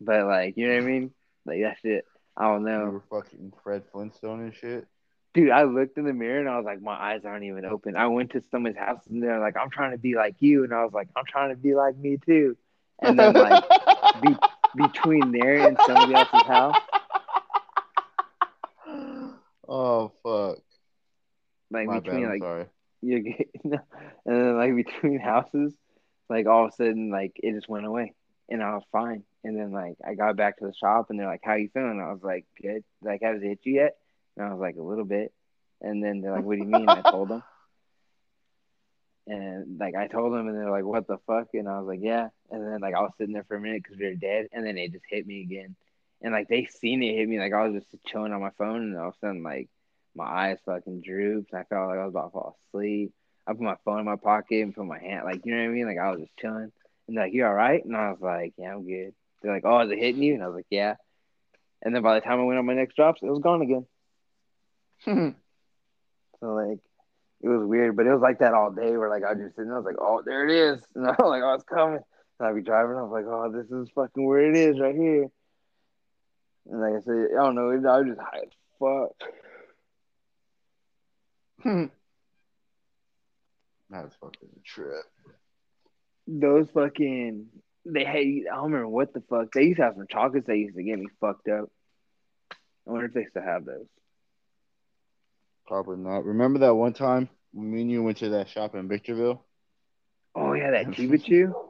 But 0.00 0.26
like, 0.26 0.56
you 0.56 0.68
know 0.68 0.74
what 0.74 0.82
I 0.82 0.86
mean? 0.86 1.10
Like 1.44 1.60
that's 1.62 1.80
it. 1.84 2.04
I 2.36 2.44
don't 2.44 2.64
know. 2.64 2.84
You 2.84 2.90
were 2.90 3.22
fucking 3.22 3.52
Fred 3.62 3.84
Flintstone 3.92 4.40
and 4.40 4.54
shit. 4.54 4.86
dude. 5.32 5.50
I 5.50 5.62
looked 5.62 5.96
in 5.96 6.04
the 6.04 6.12
mirror 6.12 6.40
and 6.40 6.48
I 6.48 6.56
was 6.56 6.66
like, 6.66 6.82
my 6.82 6.92
eyes 6.94 7.24
aren't 7.24 7.44
even 7.44 7.64
open. 7.64 7.96
I 7.96 8.08
went 8.08 8.32
to 8.32 8.42
someone's 8.50 8.76
house 8.76 9.00
and 9.08 9.22
they're 9.22 9.40
like, 9.40 9.56
"I'm 9.56 9.70
trying 9.70 9.92
to 9.92 9.98
be 9.98 10.14
like 10.16 10.36
you," 10.40 10.64
and 10.64 10.74
I 10.74 10.84
was 10.84 10.92
like, 10.92 11.08
"I'm 11.16 11.24
trying 11.24 11.50
to 11.50 11.56
be 11.56 11.74
like 11.74 11.96
me 11.96 12.18
too." 12.18 12.56
And 13.00 13.18
then 13.18 13.32
like 13.32 13.64
be, 14.22 14.36
between 14.76 15.32
there 15.32 15.68
and 15.68 15.78
somebody 15.86 16.14
else's 16.14 16.42
house. 16.42 16.76
oh 19.68 20.12
fuck. 20.22 20.58
like 21.70 21.86
My 21.86 22.00
between 22.00 22.24
I'm 22.24 22.30
like 22.30 22.42
sorry. 22.42 22.66
you 23.02 23.34
and 23.64 23.80
then 24.26 24.56
like 24.56 24.74
between 24.76 25.20
houses, 25.20 25.72
like 26.28 26.46
all 26.46 26.66
of 26.66 26.72
a 26.72 26.76
sudden 26.76 27.10
like 27.10 27.32
it 27.42 27.54
just 27.54 27.68
went 27.68 27.86
away 27.86 28.12
and 28.48 28.62
I 28.62 28.74
was 28.74 28.84
fine. 28.92 29.24
And 29.44 29.56
then 29.56 29.72
like 29.72 29.96
I 30.06 30.14
got 30.14 30.36
back 30.36 30.58
to 30.58 30.66
the 30.66 30.74
shop 30.74 31.10
and 31.10 31.18
they're 31.18 31.26
like, 31.26 31.40
"How 31.44 31.54
you 31.54 31.68
feeling?" 31.72 32.00
I 32.00 32.12
was 32.12 32.22
like, 32.22 32.46
"Good." 32.60 32.84
Like, 33.02 33.22
has 33.22 33.42
it 33.42 33.46
hit 33.46 33.60
you 33.62 33.74
yet? 33.74 33.96
And 34.36 34.46
I 34.46 34.52
was 34.52 34.60
like, 34.60 34.76
"A 34.76 34.82
little 34.82 35.04
bit." 35.04 35.32
And 35.80 36.02
then 36.02 36.20
they're 36.20 36.32
like, 36.32 36.44
"What 36.44 36.56
do 36.56 36.62
you 36.62 36.68
mean?" 36.68 36.88
I 36.88 37.02
told 37.02 37.28
them. 37.28 37.42
And 39.28 39.78
like 39.80 39.96
I 39.96 40.06
told 40.06 40.32
them, 40.32 40.46
and 40.46 40.56
they're 40.56 40.70
like, 40.70 40.84
"What 40.84 41.08
the 41.08 41.18
fuck?" 41.26 41.48
And 41.54 41.68
I 41.68 41.78
was 41.80 41.88
like, 41.88 41.98
"Yeah." 42.00 42.28
And 42.50 42.64
then 42.64 42.80
like 42.80 42.94
I 42.94 43.00
was 43.00 43.10
sitting 43.18 43.34
there 43.34 43.44
for 43.44 43.56
a 43.56 43.60
minute 43.60 43.82
because 43.82 43.98
we 43.98 44.06
were 44.06 44.14
dead, 44.14 44.46
and 44.52 44.64
then 44.64 44.78
it 44.78 44.92
just 44.92 45.04
hit 45.08 45.26
me 45.26 45.42
again. 45.42 45.74
And 46.22 46.32
like 46.32 46.48
they 46.48 46.66
seen 46.66 47.02
it 47.02 47.16
hit 47.16 47.28
me, 47.28 47.38
like 47.40 47.52
I 47.52 47.66
was 47.66 47.82
just 47.82 48.04
chilling 48.06 48.32
on 48.32 48.40
my 48.40 48.50
phone, 48.56 48.82
and 48.82 48.96
all 48.96 49.08
of 49.08 49.14
a 49.14 49.18
sudden 49.18 49.42
like 49.42 49.68
my 50.14 50.24
eyes 50.24 50.58
fucking 50.64 51.02
drooped, 51.02 51.52
and 51.52 51.60
I 51.60 51.64
felt 51.64 51.88
like 51.88 51.98
I 51.98 52.04
was 52.04 52.12
about 52.12 52.26
to 52.26 52.30
fall 52.30 52.56
asleep. 52.68 53.12
I 53.46 53.52
put 53.52 53.62
my 53.62 53.76
phone 53.84 54.00
in 54.00 54.06
my 54.06 54.16
pocket 54.16 54.62
and 54.62 54.74
put 54.74 54.86
my 54.86 54.98
hand, 55.00 55.24
like 55.24 55.44
you 55.44 55.52
know 55.52 55.62
what 55.62 55.70
I 55.70 55.74
mean, 55.74 55.86
like 55.86 55.98
I 55.98 56.10
was 56.10 56.20
just 56.20 56.36
chilling. 56.36 56.72
And 57.08 57.16
they're 57.16 57.24
like, 57.24 57.32
"You 57.32 57.46
all 57.46 57.54
right?" 57.54 57.84
And 57.84 57.96
I 57.96 58.10
was 58.10 58.20
like, 58.20 58.54
"Yeah, 58.56 58.72
I'm 58.72 58.86
good." 58.86 59.14
They're 59.42 59.54
like, 59.54 59.64
"Oh, 59.64 59.80
is 59.80 59.90
it 59.90 59.98
hitting 59.98 60.22
you?" 60.22 60.34
And 60.34 60.42
I 60.42 60.48
was 60.48 60.56
like, 60.56 60.66
"Yeah." 60.70 60.96
And 61.82 61.94
then 61.94 62.02
by 62.02 62.14
the 62.14 62.20
time 62.20 62.40
I 62.40 62.44
went 62.44 62.58
on 62.58 62.66
my 62.66 62.74
next 62.74 62.96
drops, 62.96 63.22
it 63.22 63.30
was 63.30 63.40
gone 63.40 63.62
again. 63.62 63.86
Hmm. 65.04 65.28
So 66.40 66.52
like, 66.52 66.80
it 67.40 67.48
was 67.48 67.66
weird, 67.66 67.96
but 67.96 68.06
it 68.06 68.12
was 68.12 68.20
like 68.20 68.40
that 68.40 68.52
all 68.52 68.70
day. 68.70 68.94
Where 68.94 69.08
like 69.08 69.24
I 69.24 69.32
was 69.32 69.42
just 69.42 69.56
sitting, 69.56 69.70
there, 69.70 69.78
I 69.78 69.80
was 69.80 69.86
like, 69.86 69.96
"Oh, 69.98 70.22
there 70.24 70.46
it 70.46 70.54
is," 70.54 70.82
and 70.94 71.06
I 71.06 71.12
was 71.12 71.30
like, 71.30 71.42
"Oh, 71.42 71.54
it's 71.54 71.64
coming." 71.64 72.00
And 72.38 72.48
I'd 72.48 72.54
be 72.54 72.60
driving, 72.60 72.94
I 72.94 73.02
was 73.02 73.10
like, 73.10 73.24
"Oh, 73.26 73.50
this 73.50 73.70
is 73.70 73.88
fucking 73.94 74.22
where 74.26 74.40
it 74.50 74.54
is, 74.54 74.78
right 74.78 74.94
here." 74.94 75.28
And 76.70 76.80
like 76.80 76.92
I 76.92 77.00
said, 77.00 77.28
I 77.32 77.42
don't 77.42 77.54
know, 77.54 77.70
I 77.70 77.98
was 77.98 78.06
just 78.06 78.20
high 78.20 78.40
as 78.40 78.52
fuck. 78.78 79.32
Hmm. 81.62 81.84
That's 83.88 84.14
fucking 84.16 84.48
a 84.54 84.60
trip. 84.62 85.04
Those 86.26 86.66
fucking 86.74 87.46
they 87.84 88.04
had. 88.04 88.16
I 88.16 88.54
don't 88.56 88.64
remember 88.72 88.88
what 88.88 89.12
the 89.14 89.22
fuck 89.30 89.52
they 89.52 89.62
used 89.64 89.76
to 89.78 89.84
have 89.84 89.94
some 89.96 90.06
chocolates 90.10 90.46
They 90.46 90.56
used 90.56 90.76
to 90.76 90.82
get 90.82 90.98
me 90.98 91.06
fucked 91.20 91.48
up. 91.48 91.70
I 92.52 92.90
wonder 92.90 93.06
if 93.06 93.12
they 93.14 93.26
still 93.30 93.42
have 93.42 93.64
those. 93.64 93.86
Probably 95.66 95.96
not. 95.96 96.24
Remember 96.24 96.60
that 96.60 96.74
one 96.74 96.92
time 96.92 97.28
when 97.52 97.72
me 97.72 97.82
and 97.82 97.90
you 97.90 98.02
went 98.02 98.18
to 98.18 98.28
that 98.30 98.48
shop 98.48 98.74
in 98.74 98.88
Victorville? 98.88 99.44
Oh 100.34 100.52
yeah, 100.52 100.70
that 100.72 100.86
Chiba 100.88 101.22
Chew. 101.24 101.54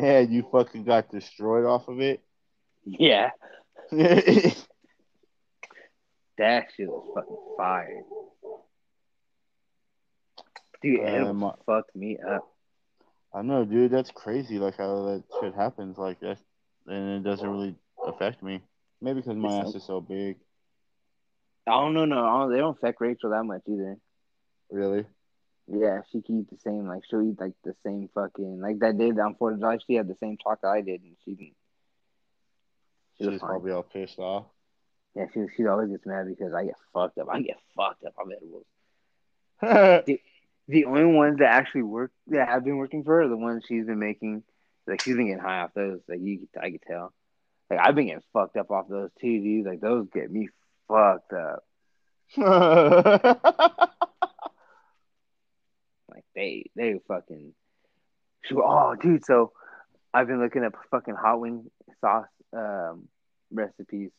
Yeah, 0.00 0.20
you 0.20 0.46
fucking 0.52 0.84
got 0.84 1.10
destroyed 1.10 1.64
off 1.64 1.88
of 1.88 2.00
it. 2.00 2.22
Yeah, 2.84 3.30
that 3.90 4.54
shit 6.76 6.86
was 6.88 7.10
fucking 7.14 7.36
fire. 7.56 8.02
Dude, 10.82 11.00
it 11.00 11.20
Um, 11.22 11.26
almost 11.42 11.58
fucked 11.66 11.96
me 11.96 12.16
up. 12.18 12.48
Know, 13.34 13.64
dude. 13.64 13.90
That's 13.92 14.10
crazy. 14.10 14.58
Like 14.58 14.76
how 14.76 15.04
that 15.04 15.24
shit 15.40 15.54
happens 15.54 15.98
like 15.98 16.20
that, 16.20 16.38
and 16.86 17.26
it 17.26 17.28
doesn't 17.28 17.48
really 17.48 17.74
affect 18.06 18.42
me. 18.42 18.60
Maybe 19.00 19.20
because 19.20 19.36
my 19.36 19.58
ass 19.58 19.74
is 19.74 19.84
so 19.84 20.00
big. 20.00 20.36
I 21.66 21.72
don't 21.72 21.92
know, 21.92 22.06
no, 22.06 22.50
they 22.50 22.58
don't 22.58 22.76
affect 22.76 23.00
Rachel 23.00 23.30
that 23.30 23.44
much 23.44 23.60
either. 23.68 23.98
Really? 24.70 25.04
Yeah, 25.70 26.00
she 26.10 26.22
can 26.22 26.40
eat 26.40 26.50
the 26.50 26.56
same, 26.64 26.88
like 26.88 27.02
she'll 27.08 27.22
eat 27.22 27.38
like 27.38 27.52
the 27.62 27.74
same 27.84 28.08
fucking 28.14 28.60
like 28.60 28.78
that 28.78 28.96
day 28.96 29.10
on 29.10 29.34
Fourth 29.34 29.54
of 29.54 29.60
July. 29.60 29.78
She 29.86 29.94
had 29.94 30.08
the 30.08 30.16
same 30.18 30.38
chocolate 30.42 30.72
I 30.72 30.80
did, 30.80 31.02
and 31.02 31.14
she 31.24 31.32
didn't. 31.34 31.56
She 33.18 33.26
was 33.26 33.34
She's 33.34 33.40
fine. 33.40 33.50
probably 33.50 33.72
all 33.72 33.82
pissed 33.82 34.18
off. 34.18 34.46
Yeah, 35.14 35.26
she 35.34 35.44
she 35.56 35.66
always 35.66 35.90
gets 35.90 36.06
mad 36.06 36.26
because 36.26 36.54
I 36.54 36.64
get 36.64 36.76
fucked 36.94 37.18
up. 37.18 37.28
I 37.30 37.42
get 37.42 37.58
fucked 37.76 38.04
up 38.04 38.14
on 38.18 38.32
edibles. 38.32 38.64
The 40.68 40.84
only 40.84 41.06
ones 41.06 41.38
that 41.38 41.50
actually 41.50 41.82
work 41.82 42.12
that 42.28 42.48
have 42.48 42.64
been 42.64 42.76
working 42.76 43.02
for 43.02 43.16
her 43.16 43.22
are 43.22 43.28
the 43.28 43.36
ones 43.36 43.64
she's 43.66 43.86
been 43.86 43.98
making. 43.98 44.42
Like 44.86 45.02
she's 45.02 45.16
been 45.16 45.26
getting 45.26 45.42
high 45.42 45.60
off 45.60 45.70
those. 45.74 46.00
Like 46.08 46.20
you, 46.20 46.46
I 46.60 46.70
could 46.70 46.82
tell. 46.86 47.12
Like 47.70 47.80
I've 47.80 47.94
been 47.94 48.06
getting 48.06 48.22
fucked 48.32 48.56
up 48.56 48.70
off 48.70 48.88
those 48.88 49.10
too, 49.20 49.40
dude. 49.40 49.66
Like 49.66 49.80
those 49.80 50.08
get 50.12 50.30
me 50.30 50.48
fucked 50.88 51.32
up. 51.32 51.64
Like 56.08 56.24
they 56.34 56.64
they 56.74 56.98
fucking. 57.06 57.52
She, 58.42 58.54
oh, 58.56 58.96
dude. 59.00 59.24
So 59.24 59.52
I've 60.12 60.26
been 60.26 60.40
looking 60.40 60.64
at 60.64 60.72
fucking 60.90 61.14
hot 61.14 61.40
wing 61.40 61.70
sauce 62.00 62.26
um, 62.52 63.08
recipes, 63.52 64.10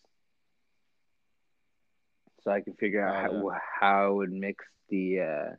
so 2.43 2.52
I 2.52 2.62
can 2.62 2.74
figure 2.76 3.06
out 3.06 3.32
how, 3.32 3.52
how 3.82 4.06
I 4.06 4.10
would 4.10 4.32
mix 4.32 4.64
the 4.89 5.20
uh, 5.20 5.56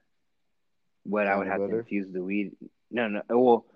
what 1.04 1.26
I 1.26 1.36
would 1.36 1.46
have 1.48 1.58
to 1.58 1.66
butter? 1.66 1.80
infuse 1.80 2.12
the 2.12 2.22
weed. 2.22 2.52
No, 2.90 3.08
no. 3.08 3.22
Well, 3.28 3.66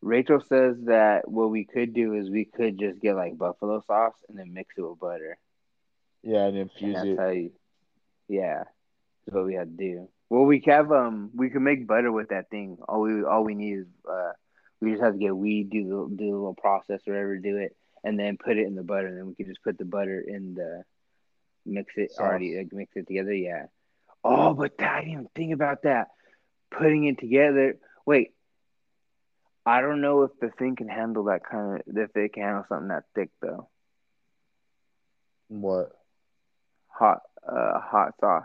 Rachel 0.00 0.40
says 0.40 0.76
that 0.84 1.28
what 1.28 1.50
we 1.50 1.64
could 1.64 1.92
do 1.94 2.14
is 2.14 2.30
we 2.30 2.44
could 2.44 2.78
just 2.78 3.00
get 3.00 3.16
like 3.16 3.36
buffalo 3.38 3.82
sauce 3.86 4.14
and 4.28 4.38
then 4.38 4.52
mix 4.52 4.74
it 4.76 4.82
with 4.82 4.98
butter. 5.00 5.38
yeah, 6.22 6.44
and 6.46 6.56
And 6.56 6.70
infuse 6.70 6.94
that's 6.94 7.06
it. 7.08 7.18
how 7.18 7.28
you, 7.30 7.50
yeah, 8.28 8.64
that's 9.26 9.34
what 9.34 9.46
we 9.46 9.54
had 9.54 9.76
to 9.76 9.84
do. 9.84 10.08
Well, 10.30 10.44
we 10.44 10.60
can 10.60 10.72
have 10.74 10.92
um, 10.92 11.30
we 11.34 11.50
can 11.50 11.64
make 11.64 11.86
butter 11.86 12.12
with 12.12 12.28
that 12.28 12.50
thing. 12.50 12.78
All 12.88 13.00
we 13.00 13.24
all 13.24 13.44
we 13.44 13.54
need 13.54 13.78
is 13.78 13.86
uh, 14.08 14.32
we 14.80 14.90
just 14.90 15.02
have 15.02 15.14
to 15.14 15.18
get 15.18 15.36
weed, 15.36 15.70
do 15.70 15.82
the 15.84 16.16
do 16.16 16.30
the 16.30 16.36
little 16.36 16.54
process 16.54 17.00
or 17.06 17.14
whatever, 17.14 17.36
do 17.38 17.56
it, 17.56 17.74
and 18.04 18.18
then 18.18 18.36
put 18.36 18.58
it 18.58 18.66
in 18.66 18.74
the 18.74 18.82
butter. 18.82 19.06
And 19.08 19.18
then 19.18 19.26
we 19.26 19.34
can 19.34 19.46
just 19.46 19.62
put 19.64 19.78
the 19.78 19.84
butter 19.86 20.20
in 20.20 20.54
the 20.54 20.84
mix 21.66 21.94
it 21.96 22.12
Sauce. 22.12 22.20
already, 22.20 22.56
like 22.58 22.72
mix 22.72 22.94
it 22.94 23.06
together. 23.08 23.32
Yeah. 23.34 23.66
Oh, 24.22 24.52
but 24.54 24.72
I 24.80 25.00
didn't 25.00 25.12
even 25.12 25.28
think 25.34 25.54
about 25.54 25.82
that. 25.82 26.08
Putting 26.70 27.04
it 27.06 27.18
together. 27.18 27.78
Wait, 28.06 28.34
I 29.66 29.80
don't 29.80 30.00
know 30.00 30.22
if 30.22 30.30
the 30.40 30.50
thing 30.58 30.76
can 30.76 30.88
handle 30.88 31.24
that 31.24 31.42
kind 31.44 31.80
of 31.80 31.96
if 31.96 32.16
it 32.16 32.32
can 32.32 32.42
handle 32.42 32.64
something 32.68 32.88
that 32.88 33.04
thick 33.14 33.30
though. 33.40 33.68
What? 35.48 35.92
Hot, 36.88 37.20
uh, 37.46 37.80
hot 37.80 38.14
sauce. 38.20 38.44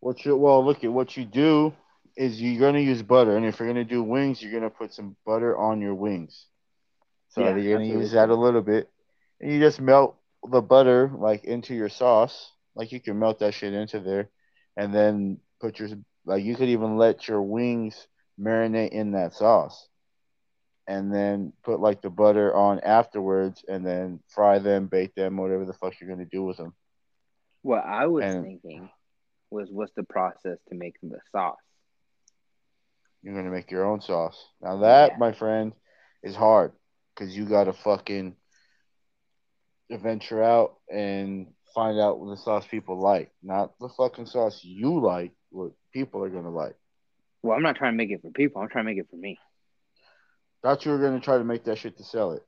What 0.00 0.24
you 0.24 0.36
well 0.36 0.64
look 0.64 0.84
at 0.84 0.92
what 0.92 1.16
you 1.16 1.24
do 1.24 1.74
is 2.16 2.40
you're 2.40 2.60
gonna 2.60 2.80
use 2.80 3.02
butter, 3.02 3.36
and 3.36 3.46
if 3.46 3.58
you're 3.58 3.68
gonna 3.68 3.84
do 3.84 4.02
wings, 4.02 4.42
you're 4.42 4.52
gonna 4.52 4.70
put 4.70 4.92
some 4.94 5.16
butter 5.26 5.56
on 5.56 5.80
your 5.80 5.94
wings. 5.94 6.46
So 7.30 7.42
Yeah, 7.42 7.56
you're 7.56 7.78
gonna 7.78 7.90
use 7.90 8.12
that 8.12 8.30
a 8.30 8.34
little 8.34 8.62
bit, 8.62 8.90
and 9.40 9.52
you 9.52 9.60
just 9.60 9.80
melt 9.80 10.16
the 10.48 10.60
butter 10.62 11.10
like 11.14 11.44
into 11.44 11.74
your 11.74 11.88
sauce. 11.88 12.52
Like 12.74 12.92
you 12.92 13.00
can 13.00 13.18
melt 13.18 13.40
that 13.40 13.54
shit 13.54 13.72
into 13.74 14.00
there, 14.00 14.30
and 14.76 14.94
then 14.94 15.40
put 15.60 15.78
your 15.78 15.88
like 16.24 16.44
you 16.44 16.56
could 16.56 16.68
even 16.68 16.96
let 16.96 17.28
your 17.28 17.42
wings 17.42 18.06
marinate 18.38 18.90
in 18.90 19.12
that 19.12 19.34
sauce, 19.34 19.88
and 20.86 21.14
then 21.14 21.52
put 21.62 21.80
like 21.80 22.02
the 22.02 22.10
butter 22.10 22.54
on 22.54 22.80
afterwards, 22.80 23.64
and 23.68 23.86
then 23.86 24.20
fry 24.28 24.58
them, 24.58 24.86
bake 24.86 25.14
them, 25.14 25.36
whatever 25.36 25.64
the 25.64 25.72
fuck 25.74 25.94
you're 26.00 26.10
gonna 26.10 26.24
do 26.24 26.42
with 26.44 26.56
them. 26.56 26.74
What 27.62 27.84
I 27.84 28.06
was 28.06 28.24
And- 28.24 28.44
thinking 28.44 28.90
was, 29.50 29.68
what's 29.70 29.92
the 29.94 30.04
process 30.04 30.58
to 30.68 30.74
make 30.74 30.94
the 31.02 31.18
sauce? 31.32 31.56
You're 33.22 33.34
gonna 33.34 33.50
make 33.50 33.70
your 33.70 33.84
own 33.84 34.00
sauce. 34.00 34.42
Now 34.62 34.78
that, 34.78 35.12
Yeah. 35.12 35.16
my 35.18 35.32
friend, 35.32 35.74
is 36.22 36.34
hard 36.36 36.72
because 37.14 37.36
you 37.36 37.46
gotta 37.46 37.72
fucking 37.72 38.36
venture 39.90 40.42
out 40.42 40.78
and 40.88 41.52
find 41.74 41.98
out 41.98 42.18
what 42.20 42.30
the 42.30 42.36
sauce 42.36 42.66
people 42.66 42.96
like, 42.98 43.30
not 43.42 43.76
the 43.80 43.88
fucking 43.88 44.26
sauce 44.26 44.62
you 44.64 45.00
like. 45.00 45.32
What 45.50 45.72
people 45.92 46.22
are 46.24 46.28
gonna 46.30 46.50
like. 46.50 46.76
Well, 47.42 47.56
I'm 47.56 47.62
not 47.62 47.76
trying 47.76 47.92
to 47.92 47.96
make 47.96 48.10
it 48.10 48.22
for 48.22 48.30
people. 48.30 48.60
I'm 48.62 48.68
trying 48.68 48.84
to 48.84 48.90
make 48.90 48.98
it 48.98 49.08
for 49.10 49.16
me. 49.16 49.38
Thought 50.62 50.84
you 50.84 50.92
were 50.92 50.98
gonna 50.98 51.20
try 51.20 51.38
to 51.38 51.44
make 51.44 51.64
that 51.64 51.78
shit 51.78 51.96
to 51.98 52.04
sell 52.04 52.32
it. 52.32 52.42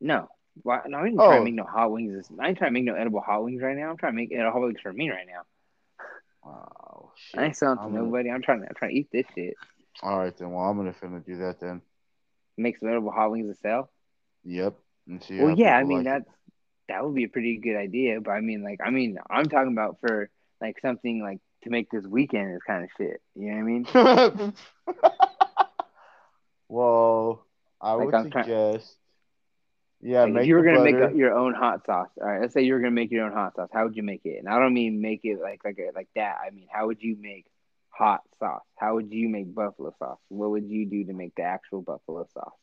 No, 0.00 0.28
why? 0.62 0.80
No, 0.86 0.98
I 0.98 1.06
ain't 1.06 1.16
trying 1.16 1.32
Oh. 1.32 1.38
to 1.38 1.44
make 1.44 1.54
no 1.54 1.64
hot 1.64 1.90
wings. 1.90 2.30
I 2.38 2.48
ain't 2.48 2.58
trying 2.58 2.70
to 2.70 2.74
make 2.74 2.84
no 2.84 2.94
edible 2.94 3.20
hot 3.20 3.44
wings 3.44 3.62
right 3.62 3.76
now. 3.76 3.90
I'm 3.90 3.96
trying 3.96 4.12
to 4.12 4.16
make 4.16 4.32
edible 4.32 4.52
hot 4.52 4.60
wings 4.62 4.80
for 4.82 4.92
me 4.92 5.10
right 5.10 5.26
now. 5.26 5.42
Oh 6.44 7.10
shit! 7.16 7.40
I 7.40 7.44
ain't 7.46 7.56
selling 7.56 7.78
to 7.78 7.82
I'm 7.84 7.92
gonna- 7.92 8.04
nobody. 8.04 8.30
I'm 8.30 8.42
trying 8.42 8.60
to. 8.62 8.68
I'm 8.68 8.74
trying 8.74 8.92
to 8.92 8.96
eat 8.98 9.08
this 9.12 9.26
shit. 9.34 9.54
All 10.02 10.18
right 10.18 10.36
then. 10.36 10.50
Well, 10.52 10.64
I'm 10.64 10.76
gonna 10.76 10.92
finna 10.92 11.24
do 11.24 11.36
that 11.38 11.60
then. 11.60 11.82
Make 12.56 12.78
some 12.78 12.88
edible 12.88 13.10
hot 13.10 13.30
wings 13.30 13.48
to 13.48 13.60
sell. 13.60 13.90
Yep. 14.44 14.78
And 15.08 15.22
see. 15.22 15.40
well, 15.40 15.54
yeah. 15.58 15.76
I 15.76 15.84
mean 15.84 15.98
like 15.98 16.04
that 16.04 16.22
that 16.88 17.04
would 17.04 17.14
be 17.14 17.24
a 17.24 17.28
pretty 17.28 17.56
good 17.58 17.76
idea. 17.76 18.20
But 18.20 18.32
I 18.32 18.40
mean, 18.40 18.62
like, 18.62 18.80
I 18.84 18.90
mean, 18.90 19.18
I'm 19.28 19.46
talking 19.46 19.72
about 19.72 19.98
for 20.00 20.30
like 20.60 20.78
something 20.80 21.22
like 21.22 21.40
to 21.64 21.70
make 21.70 21.90
this 21.90 22.04
weekend 22.06 22.54
is 22.54 22.60
kind 22.66 22.84
of 22.84 22.90
shit. 22.96 23.20
You 23.34 23.52
know 23.52 23.84
what 23.84 23.92
I 23.96 24.42
mean? 24.42 24.54
well, 26.68 27.44
I 27.80 27.92
Like, 27.92 28.06
would 28.06 28.14
I'm 28.14 28.30
trying- 28.30 28.44
suggest. 28.44 28.96
Yeah, 30.02 30.22
Like 30.22 30.32
make 30.32 30.42
if 30.42 30.48
you 30.48 30.54
were 30.54 30.62
gonna 30.62 30.82
make 30.82 30.94
a, 30.94 31.14
your 31.14 31.34
own 31.36 31.52
hot 31.52 31.84
sauce, 31.84 32.08
all 32.18 32.26
right. 32.26 32.40
Let's 32.40 32.54
say 32.54 32.62
you 32.62 32.72
were 32.72 32.80
gonna 32.80 32.90
make 32.92 33.10
your 33.10 33.26
own 33.26 33.32
hot 33.32 33.54
sauce. 33.54 33.68
How 33.70 33.84
would 33.84 33.94
you 33.96 34.02
make 34.02 34.22
it? 34.24 34.38
And 34.38 34.48
I 34.48 34.58
don't 34.58 34.72
mean 34.72 35.02
make 35.02 35.20
it 35.24 35.38
like 35.42 35.60
like 35.62 35.78
like 35.94 36.08
that. 36.16 36.38
I 36.42 36.48
mean, 36.50 36.68
how 36.72 36.86
would 36.86 37.02
you 37.02 37.16
make 37.20 37.44
hot 37.90 38.22
sauce? 38.38 38.62
How 38.76 38.94
would 38.94 39.12
you 39.12 39.28
make 39.28 39.54
buffalo 39.54 39.92
sauce? 39.98 40.16
What 40.28 40.52
would 40.52 40.64
you 40.70 40.86
do 40.86 41.04
to 41.04 41.12
make 41.12 41.34
the 41.34 41.42
actual 41.42 41.82
buffalo 41.82 42.26
sauce? 42.32 42.54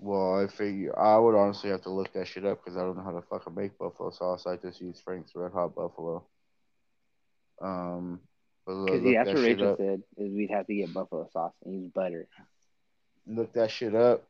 Well, 0.00 0.40
I 0.42 0.48
figure 0.48 0.98
I 0.98 1.16
would 1.16 1.36
honestly 1.36 1.70
have 1.70 1.82
to 1.82 1.90
look 1.90 2.12
that 2.14 2.26
shit 2.26 2.44
up 2.44 2.58
because 2.64 2.76
I 2.76 2.80
don't 2.80 2.96
know 2.96 3.04
how 3.04 3.12
to 3.12 3.22
fucking 3.22 3.54
make 3.54 3.78
buffalo 3.78 4.10
sauce. 4.10 4.46
I 4.48 4.56
just 4.56 4.80
use 4.80 5.00
Frank's 5.00 5.30
Red 5.36 5.52
Hot 5.52 5.76
Buffalo. 5.76 6.24
Um, 7.62 8.18
Because 8.66 9.02
yeah, 9.02 9.24
that's 9.24 9.28
that 9.28 9.34
what 9.36 9.44
Rachel 9.44 9.70
up. 9.72 9.78
said 9.78 10.02
is 10.16 10.32
we'd 10.32 10.50
have 10.50 10.66
to 10.66 10.74
get 10.74 10.94
buffalo 10.94 11.28
sauce 11.32 11.52
and 11.64 11.82
use 11.82 11.90
butter. 11.92 12.28
Look 13.26 13.52
that 13.54 13.70
shit 13.70 13.94
up, 13.94 14.24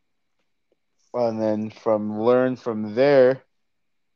and 1.14 1.40
then 1.40 1.70
from 1.70 2.20
learn 2.20 2.56
from 2.56 2.94
there, 2.94 3.42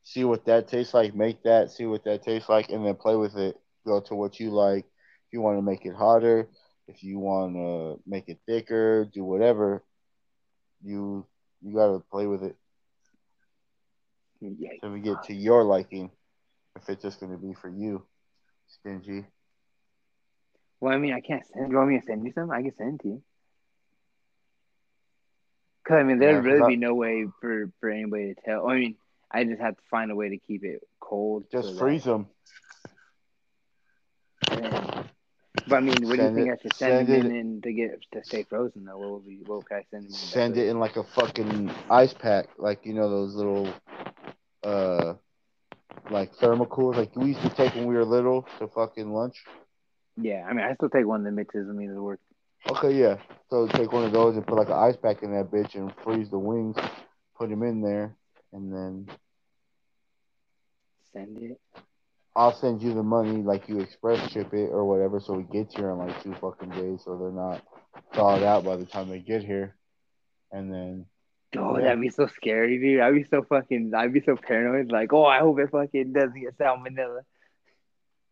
see 0.03 0.23
what 0.23 0.45
that 0.45 0.67
tastes 0.67 0.93
like. 0.93 1.15
Make 1.15 1.43
that, 1.43 1.71
see 1.71 1.85
what 1.85 2.03
that 2.05 2.23
tastes 2.23 2.49
like, 2.49 2.69
and 2.69 2.85
then 2.85 2.95
play 2.95 3.15
with 3.15 3.35
it. 3.35 3.57
Go 3.85 3.99
to 4.01 4.15
what 4.15 4.39
you 4.39 4.51
like. 4.51 4.85
If 5.27 5.33
you 5.33 5.41
want 5.41 5.57
to 5.57 5.61
make 5.61 5.85
it 5.85 5.95
hotter, 5.95 6.49
if 6.87 7.03
you 7.03 7.19
want 7.19 7.55
to 7.55 7.99
make 8.07 8.29
it 8.29 8.39
thicker, 8.45 9.05
do 9.05 9.23
whatever. 9.23 9.83
You 10.83 11.25
you 11.61 11.75
gotta 11.75 11.99
play 11.99 12.27
with 12.27 12.43
it. 12.43 12.55
Yeah. 14.39 14.71
till 14.81 14.91
we 14.91 14.99
get 14.99 15.23
to 15.23 15.33
your 15.33 15.63
liking. 15.63 16.11
If 16.75 16.89
it's 16.89 17.01
just 17.01 17.19
gonna 17.19 17.37
be 17.37 17.53
for 17.53 17.69
you, 17.69 18.05
stingy. 18.67 19.25
Well, 20.79 20.93
I 20.93 20.97
mean, 20.97 21.13
I 21.13 21.21
can't 21.21 21.45
send. 21.53 21.71
You 21.71 21.77
want 21.77 21.89
me 21.89 21.99
to 21.99 22.05
send 22.05 22.25
you 22.25 22.31
some? 22.33 22.51
I 22.51 22.61
can 22.61 22.75
send 22.77 22.99
to 23.01 23.07
you. 23.07 23.23
Cause 25.87 25.97
I 25.97 26.03
mean, 26.03 26.17
there'd 26.19 26.43
Yeah, 26.43 26.51
really 26.51 26.63
I- 26.63 26.67
be 26.67 26.75
no 26.77 26.95
way 26.95 27.27
for 27.41 27.71
for 27.79 27.89
anybody 27.89 28.33
to 28.33 28.41
tell. 28.41 28.67
I 28.67 28.75
mean, 28.75 28.95
I 29.31 29.43
just 29.43 29.61
have 29.61 29.75
to 29.75 29.83
find 29.89 30.11
a 30.11 30.15
way 30.15 30.29
to 30.29 30.37
keep 30.37 30.63
it 30.63 30.81
cold. 30.99 31.45
Just 31.51 31.67
so 31.69 31.73
that- 31.75 31.79
freeze 31.79 32.03
them. 32.05 32.27
and- 34.49 35.09
But 35.67 35.77
I 35.77 35.79
mean, 35.79 35.93
what 35.93 36.01
do 36.01 36.05
you 36.05 36.15
Send 36.17 36.35
think 36.35 36.47
it- 36.49 36.51
I 36.51 36.57
should 36.61 36.73
send, 36.73 37.07
send 37.07 37.25
them 37.25 37.31
it- 37.31 37.39
in, 37.39 37.61
to 37.61 37.73
get 37.73 38.01
to 38.11 38.23
stay 38.23 38.43
frozen 38.43 38.85
though? 38.85 38.97
What 38.97 39.11
would 39.11 39.25
be 39.25 39.37
what 39.45 39.65
can 39.67 39.77
I 39.77 39.83
send 39.89 40.03
them? 40.05 40.11
Send 40.11 40.57
it 40.57 40.67
in 40.69 40.79
like 40.79 40.95
a 40.97 41.03
fucking 41.03 41.69
ice 41.89 42.13
pack, 42.13 42.47
like 42.57 42.85
you 42.85 42.93
know 42.93 43.09
those 43.09 43.35
little, 43.35 43.73
uh, 44.63 45.15
like 46.09 46.33
thermocools, 46.35 46.95
like 46.95 47.15
we 47.15 47.27
used 47.29 47.41
to 47.41 47.49
take 47.49 47.73
when 47.75 47.85
we 47.87 47.95
were 47.95 48.05
little 48.05 48.43
to 48.59 48.67
fucking 48.67 49.11
lunch. 49.11 49.43
Yeah, 50.17 50.45
I 50.49 50.53
mean, 50.53 50.65
I 50.65 50.73
still 50.75 50.89
take 50.89 51.05
one 51.05 51.23
that 51.23 51.31
mixes 51.31 51.67
with 51.67 51.75
me 51.75 51.87
to 51.87 52.01
work. 52.01 52.19
Okay, 52.69 52.93
yeah. 52.99 53.17
So 53.49 53.67
take 53.67 53.91
one 53.91 54.03
of 54.05 54.11
those 54.11 54.35
and 54.35 54.45
put 54.45 54.57
like 54.57 54.69
an 54.69 54.73
ice 54.73 54.95
pack 54.97 55.23
in 55.23 55.31
that 55.33 55.51
bitch 55.51 55.75
and 55.75 55.93
freeze 56.03 56.29
the 56.29 56.39
wings, 56.39 56.75
put 57.37 57.49
them 57.49 57.63
in 57.63 57.81
there, 57.81 58.15
and 58.53 58.73
then 58.73 59.07
Send 61.13 61.41
it. 61.41 61.59
I'll 62.35 62.51
send 62.53 62.81
you 62.81 62.93
the 62.93 63.03
money, 63.03 63.41
like 63.41 63.69
you 63.69 63.79
express 63.79 64.29
ship 64.29 64.53
it 64.53 64.69
or 64.69 64.83
whatever, 64.83 65.21
so 65.21 65.39
it 65.39 65.49
gets 65.51 65.73
here 65.75 65.89
in 65.91 65.97
like 65.97 66.21
two 66.21 66.33
fucking 66.41 66.69
days, 66.71 67.01
so 67.05 67.17
they're 67.17 67.31
not 67.31 67.63
thawed 68.13 68.43
out 68.43 68.65
by 68.65 68.75
the 68.75 68.85
time 68.85 69.07
they 69.09 69.19
get 69.19 69.43
here. 69.43 69.75
And 70.51 70.71
then, 70.71 71.05
Oh, 71.57 71.77
Yeah. 71.77 71.85
that'd 71.85 72.01
be 72.01 72.09
so 72.09 72.27
scary, 72.27 72.77
dude. 72.79 72.99
I'd 72.99 73.13
be 73.13 73.23
so 73.23 73.41
fucking. 73.43 73.93
I'd 73.95 74.11
be 74.11 74.19
so 74.19 74.35
paranoid. 74.35 74.91
Like, 74.91 75.13
oh, 75.13 75.23
I 75.25 75.39
hope 75.39 75.59
it 75.59 75.69
fucking 75.69 76.11
doesn't 76.11 76.37
get 76.41 76.57
salmonella. 76.57 77.21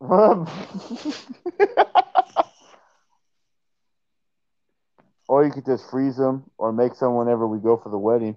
or 5.28 5.44
you 5.44 5.50
could 5.50 5.64
just 5.64 5.90
freeze 5.90 6.16
them 6.16 6.44
or 6.58 6.72
make 6.72 6.94
some 6.94 7.16
whenever 7.16 7.46
we 7.46 7.58
go 7.58 7.76
for 7.76 7.90
the 7.90 7.98
wedding. 7.98 8.36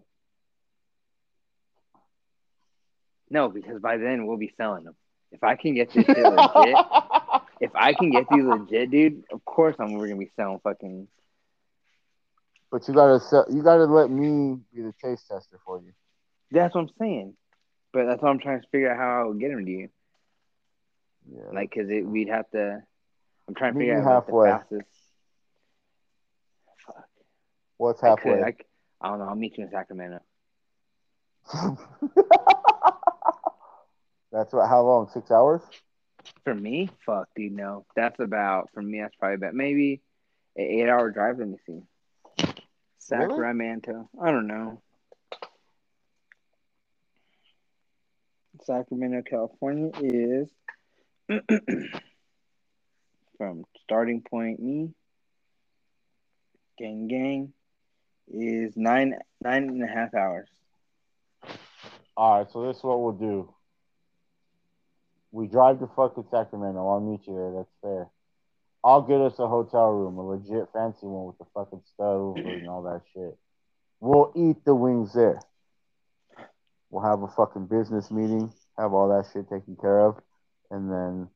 No, 3.30 3.49
because 3.49 3.82
by 3.82 3.97
then 3.97 4.26
we'll 4.26 4.38
be 4.38 4.53
selling 4.58 4.86
them. 4.86 4.95
If 5.32 5.43
I 5.43 5.55
can 5.55 5.76
get 5.76 5.91
this 5.91 6.05
shit 6.05 6.18
legit, 6.18 6.78
if 7.60 7.72
I 7.76 7.93
can 7.93 8.12
get 8.12 8.28
these 8.30 8.43
legit, 8.43 8.89
dude, 8.89 9.24
of 9.32 9.43
course 9.43 9.76
I'm 9.80 9.93
we're 9.93 10.08
gonna 10.08 10.20
be 10.20 10.32
selling 10.38 10.60
fucking. 10.64 11.08
but 12.72 12.88
you 12.88 12.93
gotta 12.93 13.20
sell, 13.20 13.45
you 13.49 13.62
gotta 13.62 13.86
let 13.86 14.10
me 14.10 14.58
be 14.74 14.82
the 14.82 14.93
taste 15.03 15.28
tester 15.28 15.60
for 15.66 15.82
you. 15.82 15.91
That's 16.51 16.74
what 16.74 16.82
I'm 16.82 16.89
saying. 16.99 17.36
But 17.91 18.05
that's 18.05 18.22
what 18.22 18.30
I'm 18.30 18.39
trying 18.39 18.62
to 18.62 18.68
figure 18.72 18.91
out 18.91 18.97
how 18.97 19.22
I 19.22 19.24
would 19.26 19.39
get 19.39 19.49
them 19.49 19.66
to 19.66 19.72
you. 19.72 19.89
Yeah. 21.32 21.41
Like, 21.53 21.73
cause 21.73 21.88
it, 21.89 22.05
we'd 22.05 22.30
have 22.30 22.49
to. 22.51 22.82
I'm 23.47 23.55
trying 23.55 23.73
to 23.73 23.80
Meet 23.80 23.86
figure 23.86 23.99
out 24.09 24.28
what 24.28 24.28
the 24.28 24.49
halfway. 24.49 24.49
fastest. 24.49 24.89
Fuck. 26.86 27.07
What's 27.78 28.03
I 28.03 28.15
could. 28.15 28.39
halfway? 28.39 28.43
I, 28.43 28.55
I 29.01 29.09
don't 29.09 29.19
know. 29.19 29.25
I'll 29.30 29.36
meet 29.36 29.57
you 29.57 29.63
in 29.65 29.71
Sacramento. 29.71 30.19
That's 34.32 34.51
what. 34.53 34.67
How 34.67 34.82
long? 34.84 35.09
Six 35.13 35.32
hours? 35.32 35.61
For 36.43 36.53
me, 36.53 36.89
fuck, 37.05 37.30
dude. 37.36 37.53
No, 37.53 37.86
that's 37.95 38.19
about 38.19 38.69
for 38.73 38.82
me. 38.82 38.99
That's 38.99 39.15
probably 39.15 39.36
about 39.36 39.53
maybe 39.53 40.01
an 40.57 40.63
eight-hour 40.65 41.11
drive. 41.11 41.39
Let 41.39 41.47
me 41.47 41.57
see. 41.65 41.82
Sacramento. 42.99 44.09
I 44.21 44.32
don't 44.32 44.47
know. 44.47 44.82
Sacramento, 48.63 49.21
California 49.30 49.91
is 50.01 50.49
from 53.38 53.65
starting 53.84 54.21
point 54.21 54.59
me. 54.59 54.89
Gang 56.78 57.07
gang 57.07 57.53
is 58.32 58.73
nine 58.75 59.15
nine 59.41 59.63
and 59.63 59.84
a 59.84 59.88
half 59.88 60.13
hours. 60.13 60.47
All 62.15 62.39
right. 62.39 62.51
So 62.51 62.67
this 62.67 62.78
is 62.78 62.84
what 62.84 63.01
we'll 63.01 63.13
do. 63.13 63.53
We 65.32 65.47
drive 65.47 65.80
to 65.80 65.88
fucking 65.95 66.25
Sacramento. 66.32 66.88
I'll 66.88 67.01
meet 67.01 67.28
you 67.28 67.36
there. 67.36 67.51
That's 67.57 67.75
fair. 67.82 68.07
I'll 68.84 69.01
get 69.01 69.19
us 69.19 69.38
a 69.39 69.47
hotel 69.47 69.89
room, 69.89 70.17
a 70.17 70.21
legit 70.21 70.69
fancy 70.71 71.07
one 71.07 71.28
with 71.28 71.38
the 71.39 71.45
fucking 71.53 71.82
stove 71.93 72.38
and 72.38 72.69
all 72.69 72.84
that 72.84 73.01
shit. 73.13 73.38
We'll 73.99 74.32
eat 74.36 74.63
the 74.63 74.75
wings 74.75 75.13
there. 75.13 75.39
We'll 76.89 77.03
have 77.03 77.21
a 77.21 77.28
fucking 77.28 77.65
business 77.67 78.09
meeting, 78.09 78.53
have 78.78 78.93
all 78.93 79.09
that 79.09 79.30
shit 79.34 79.49
taken 79.49 79.75
care 79.75 80.05
of, 80.05 80.21
and 80.72 80.91
then, 80.91 81.28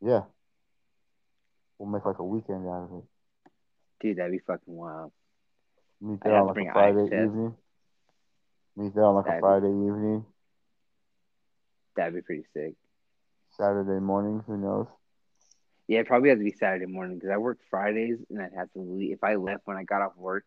yeah, 0.00 0.22
we'll 1.78 1.88
make 1.88 2.04
like 2.04 2.18
a 2.18 2.24
weekend 2.24 2.66
out 2.68 2.84
of 2.90 2.98
it. 2.98 3.04
Dude, 4.00 4.16
that'd 4.18 4.32
be 4.32 4.38
fucking 4.38 4.74
wild. 4.74 5.12
Meet 6.00 6.20
there 6.22 6.34
on 6.36 6.46
like 6.48 6.56
a 6.68 6.72
Friday 6.72 7.04
evening. 7.04 7.54
Meet 8.76 8.94
there 8.94 9.04
on 9.04 9.14
like 9.14 9.24
That'd 9.26 9.38
a 9.38 9.40
be- 9.40 9.42
Friday 9.42 9.66
evening, 9.68 10.24
That'd 11.96 12.14
be 12.14 12.22
pretty 12.22 12.44
sick. 12.52 12.74
Saturday 13.56 14.00
morning. 14.00 14.42
Who 14.46 14.56
knows? 14.56 14.88
Yeah, 15.86 16.00
it 16.00 16.06
probably 16.08 16.30
has 16.30 16.38
to 16.38 16.44
be 16.44 16.50
Saturday 16.52 16.86
morning 16.86 17.16
because 17.18 17.30
I 17.30 17.36
work 17.36 17.58
Fridays 17.70 18.18
and 18.30 18.42
I'd 18.42 18.52
have 18.56 18.72
to 18.72 18.80
leave. 18.80 19.12
If 19.12 19.22
I 19.22 19.36
left 19.36 19.62
when 19.66 19.76
I 19.76 19.84
got 19.84 20.02
off 20.02 20.16
work, 20.16 20.44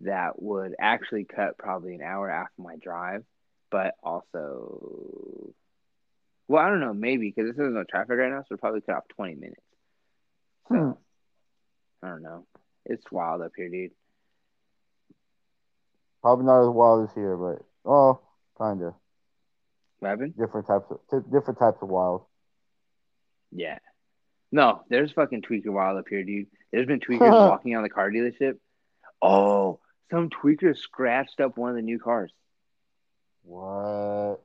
that 0.00 0.40
would 0.40 0.74
actually 0.80 1.24
cut 1.24 1.58
probably 1.58 1.94
an 1.94 2.00
hour 2.02 2.30
after 2.30 2.62
my 2.62 2.76
drive, 2.76 3.22
but 3.70 3.94
also, 4.02 5.52
well, 6.48 6.64
I 6.64 6.68
don't 6.68 6.80
know, 6.80 6.94
maybe 6.94 7.32
because 7.34 7.54
there's 7.56 7.72
no 7.72 7.84
traffic 7.84 8.18
right 8.18 8.30
now, 8.30 8.40
so 8.40 8.54
it'll 8.54 8.58
probably 8.58 8.80
cut 8.82 8.96
off 8.96 9.08
20 9.16 9.34
minutes. 9.36 9.60
So, 10.68 10.74
Hmm. 10.74 10.90
I 12.04 12.08
don't 12.08 12.22
know. 12.22 12.46
It's 12.84 13.10
wild 13.12 13.42
up 13.42 13.52
here, 13.56 13.68
dude. 13.68 13.92
Probably 16.20 16.44
not 16.46 16.62
as 16.62 16.68
wild 16.68 17.08
as 17.08 17.14
here, 17.14 17.36
but 17.36 17.64
oh, 17.84 18.20
kinda. 18.58 18.94
What 19.98 20.08
happened? 20.08 20.36
Different 20.36 20.66
types 20.66 20.86
of 20.90 21.00
t- 21.10 21.30
different 21.30 21.58
types 21.58 21.78
of 21.82 21.88
wild. 21.88 22.24
Yeah. 23.52 23.78
No, 24.50 24.82
there's 24.88 25.12
fucking 25.12 25.42
tweaker 25.42 25.68
wild 25.68 25.98
up 25.98 26.08
here, 26.08 26.22
dude. 26.24 26.48
There's 26.72 26.86
been 26.86 27.00
tweakers 27.00 27.30
walking 27.50 27.76
on 27.76 27.82
the 27.82 27.88
car 27.88 28.10
dealership. 28.10 28.58
Oh, 29.20 29.80
some 30.10 30.28
tweaker 30.30 30.76
scratched 30.76 31.40
up 31.40 31.56
one 31.56 31.70
of 31.70 31.76
the 31.76 31.82
new 31.82 31.98
cars. 31.98 32.32
What? 33.44 34.40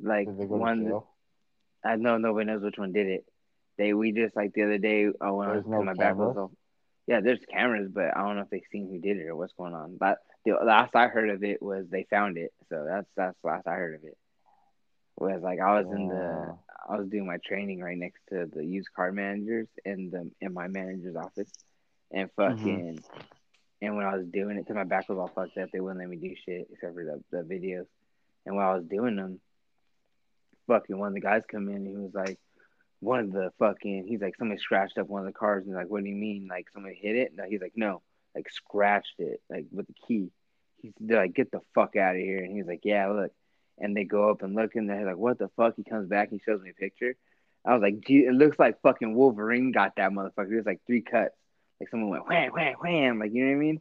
Like 0.00 0.26
one. 0.28 1.00
I 1.84 1.96
know 1.96 2.18
nobody 2.18 2.46
knows 2.46 2.62
which 2.62 2.78
one 2.78 2.92
did 2.92 3.06
it. 3.06 3.24
They 3.76 3.92
we 3.92 4.12
just 4.12 4.36
like 4.36 4.52
the 4.54 4.62
other 4.62 4.78
day. 4.78 5.08
Oh, 5.20 5.34
when 5.34 5.48
I 5.48 5.56
was 5.56 5.64
There's 5.64 5.72
no 5.72 5.82
my 5.82 5.94
back 5.94 6.16
was 6.16 6.36
off. 6.36 6.50
Yeah, 7.06 7.20
there's 7.20 7.40
cameras, 7.52 7.90
but 7.92 8.16
I 8.16 8.22
don't 8.22 8.36
know 8.36 8.42
if 8.42 8.50
they've 8.50 8.62
seen 8.72 8.88
who 8.88 8.98
did 8.98 9.18
it 9.18 9.26
or 9.26 9.36
what's 9.36 9.52
going 9.52 9.74
on. 9.74 9.96
But 9.98 10.18
the 10.44 10.52
last 10.52 10.94
I 10.94 11.08
heard 11.08 11.28
of 11.28 11.44
it 11.44 11.60
was 11.60 11.86
they 11.90 12.06
found 12.08 12.38
it. 12.38 12.52
So 12.70 12.84
that's 12.88 13.08
that's 13.16 13.36
the 13.42 13.48
last 13.48 13.66
I 13.66 13.74
heard 13.74 13.96
of 13.96 14.04
it. 14.04 14.16
Was 15.16 15.42
like 15.42 15.60
I 15.60 15.80
was 15.80 15.86
in 15.94 16.08
the 16.08 16.56
I 16.88 16.96
was 16.96 17.08
doing 17.08 17.26
my 17.26 17.38
training 17.44 17.80
right 17.80 17.96
next 17.96 18.20
to 18.30 18.46
the 18.52 18.64
used 18.64 18.92
car 18.94 19.12
managers 19.12 19.68
in 19.84 20.10
the 20.10 20.30
in 20.40 20.52
my 20.52 20.68
manager's 20.68 21.16
office, 21.16 21.50
and 22.10 22.28
mm-hmm. 22.30 22.56
fucking, 22.56 23.04
and 23.80 23.96
when 23.96 24.06
I 24.06 24.16
was 24.16 24.26
doing 24.26 24.56
it, 24.56 24.62
because 24.62 24.74
my 24.74 24.84
back 24.84 25.08
was 25.08 25.18
all 25.18 25.30
fucked 25.34 25.56
up, 25.58 25.70
they 25.72 25.80
wouldn't 25.80 26.00
let 26.00 26.08
me 26.08 26.16
do 26.16 26.34
shit 26.44 26.68
except 26.72 26.94
for 26.94 27.04
the 27.04 27.22
the 27.30 27.42
videos. 27.44 27.86
And 28.46 28.56
while 28.56 28.72
I 28.72 28.74
was 28.74 28.84
doing 28.84 29.16
them, 29.16 29.40
fucking 30.66 30.96
one 30.98 31.08
of 31.08 31.14
the 31.14 31.20
guys 31.20 31.42
come 31.50 31.68
in 31.68 31.76
and 31.76 31.86
he 31.88 31.96
was 31.96 32.14
like, 32.14 32.38
one 33.00 33.20
of 33.20 33.32
the 33.32 33.52
fucking, 33.58 34.06
he's 34.06 34.20
like, 34.20 34.36
somebody 34.36 34.58
scratched 34.60 34.98
up 34.98 35.08
one 35.08 35.20
of 35.20 35.26
the 35.26 35.32
cars. 35.38 35.62
And 35.64 35.68
he's 35.68 35.76
like, 35.76 35.90
what 35.90 36.02
do 36.02 36.08
you 36.08 36.14
mean? 36.16 36.46
Like 36.48 36.68
somebody 36.72 36.94
hit 36.94 37.16
it? 37.16 37.32
No, 37.36 37.44
he's 37.44 37.60
like, 37.60 37.74
no, 37.76 38.02
like 38.34 38.50
scratched 38.50 39.18
it, 39.18 39.42
like 39.50 39.66
with 39.70 39.86
the 39.86 39.94
key. 40.06 40.30
He's 40.80 40.92
they're 41.00 41.20
like, 41.22 41.34
get 41.34 41.50
the 41.50 41.60
fuck 41.74 41.96
out 41.96 42.16
of 42.16 42.20
here. 42.22 42.38
And 42.38 42.56
he's 42.56 42.66
like, 42.66 42.80
yeah, 42.84 43.08
look. 43.08 43.32
And 43.78 43.96
they 43.96 44.04
go 44.04 44.30
up 44.30 44.42
and 44.42 44.54
look 44.54 44.74
and 44.76 44.88
they're 44.88 45.04
like, 45.04 45.16
what 45.16 45.38
the 45.38 45.48
fuck? 45.56 45.74
He 45.76 45.84
comes 45.84 46.08
back 46.08 46.30
and 46.30 46.40
he 46.40 46.44
shows 46.44 46.62
me 46.62 46.70
a 46.70 46.74
picture. 46.74 47.16
I 47.64 47.72
was 47.72 47.82
like, 47.82 48.00
gee, 48.06 48.26
it 48.26 48.34
looks 48.34 48.58
like 48.58 48.80
fucking 48.82 49.14
Wolverine 49.14 49.72
got 49.72 49.96
that 49.96 50.12
motherfucker. 50.12 50.50
There's 50.50 50.66
like 50.66 50.80
three 50.86 51.00
cuts. 51.00 51.34
Like 51.80 51.88
someone 51.88 52.10
went 52.10 52.28
wham, 52.28 52.52
wham, 52.52 52.74
wham. 52.80 53.18
Like, 53.18 53.32
you 53.32 53.44
know 53.44 53.50
what 53.50 53.56
I 53.56 53.60
mean? 53.60 53.80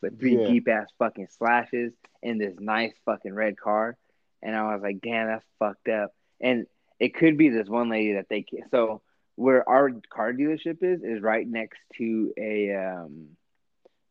But 0.00 0.18
three 0.18 0.36
Yeah. 0.40 0.46
deep 0.46 0.68
ass 0.68 0.86
fucking 0.98 1.28
slashes 1.36 1.92
in 2.22 2.38
this 2.38 2.54
nice 2.58 2.94
fucking 3.04 3.34
red 3.34 3.58
car. 3.58 3.96
And 4.42 4.54
I 4.56 4.72
was 4.72 4.82
like, 4.82 5.00
damn, 5.02 5.26
that's 5.26 5.44
fucked 5.58 5.88
up. 5.88 6.12
And 6.44 6.66
it 7.00 7.14
could 7.16 7.36
be 7.36 7.48
this 7.48 7.68
one 7.68 7.88
lady 7.88 8.12
that 8.12 8.28
they 8.28 8.42
can. 8.42 8.60
So 8.70 9.00
where 9.34 9.68
our 9.68 9.90
car 10.10 10.32
dealership 10.32 10.78
is 10.82 11.02
is 11.02 11.20
right 11.22 11.46
next 11.46 11.78
to 11.98 12.32
a 12.38 12.74
um, 12.74 13.30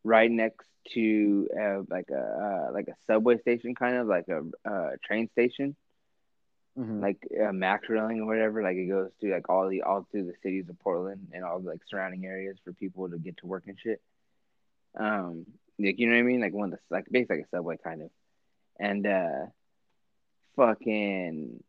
right 0.04 0.30
next 0.30 0.66
to 0.94 1.48
uh, 1.58 1.82
like 1.90 2.10
a 2.10 2.68
uh, 2.68 2.74
like 2.74 2.88
a 2.90 2.96
subway 3.08 3.40
station, 3.40 3.76
kind 3.76 3.96
of 3.96 4.08
like 4.08 4.28
a 4.28 4.42
uh, 4.70 4.90
train 5.06 5.30
station, 5.32 5.76
Mhm. 6.78 7.02
like 7.02 7.20
uh, 7.42 7.54
Max 7.54 7.88
Railing 7.88 8.20
or 8.22 8.26
whatever. 8.26 8.64
Like 8.64 8.76
it 8.78 8.88
goes 8.90 9.12
to 9.22 9.32
like 9.32 9.48
all 9.48 9.70
the 9.70 9.84
all 9.84 10.06
through 10.12 10.26
the 10.26 10.34
cities 10.44 10.68
of 10.70 10.80
Portland 10.80 11.28
and 11.34 11.46
all 11.46 11.60
the 11.60 11.70
like 11.70 11.82
surrounding 11.90 12.26
areas 12.26 12.58
for 12.64 12.74
people 12.74 13.10
to 13.10 13.18
get 13.18 13.38
to 13.38 13.48
work 13.48 13.64
and 13.68 13.78
shit. 13.80 14.02
Um, 14.96 15.46
like 15.80 16.00
you 16.00 16.08
know 16.08 16.14
what 16.16 16.20
I 16.20 16.24
mean? 16.24 16.42
Like 16.42 16.54
one 16.54 16.74
of 16.74 16.80
the 16.80 16.96
like 16.96 17.06
basically 17.10 17.38
like 17.38 17.46
a 17.46 17.56
subway 17.56 17.78
kind 17.78 18.02
of, 18.02 18.10
and 18.80 19.06
uh, 19.08 19.46
fucking 20.56 21.64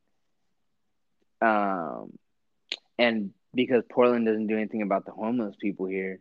um, 1.45 2.13
and 2.99 3.31
because 3.55 3.85
Portland 3.91 4.27
doesn't 4.27 4.47
do 4.47 4.57
anything 4.57 4.83
about 4.83 5.05
the 5.05 5.13
homeless 5.13 5.55
people 5.61 5.87
here, 5.87 6.21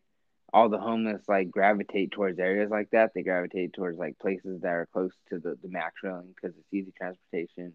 all 0.53 0.69
the 0.69 0.79
homeless 0.79 1.21
like 1.27 1.49
gravitate 1.49 2.11
towards 2.11 2.39
areas 2.39 2.69
like 2.69 2.89
that. 2.91 3.11
They 3.13 3.23
gravitate 3.23 3.73
towards 3.73 3.97
like 3.97 4.19
places 4.19 4.61
that 4.61 4.69
are 4.69 4.87
close 4.91 5.11
to 5.29 5.39
the 5.39 5.57
the 5.61 5.69
max 5.69 5.95
railing 6.03 6.33
because 6.35 6.55
it's 6.57 6.73
easy 6.73 6.93
transportation, 6.95 7.73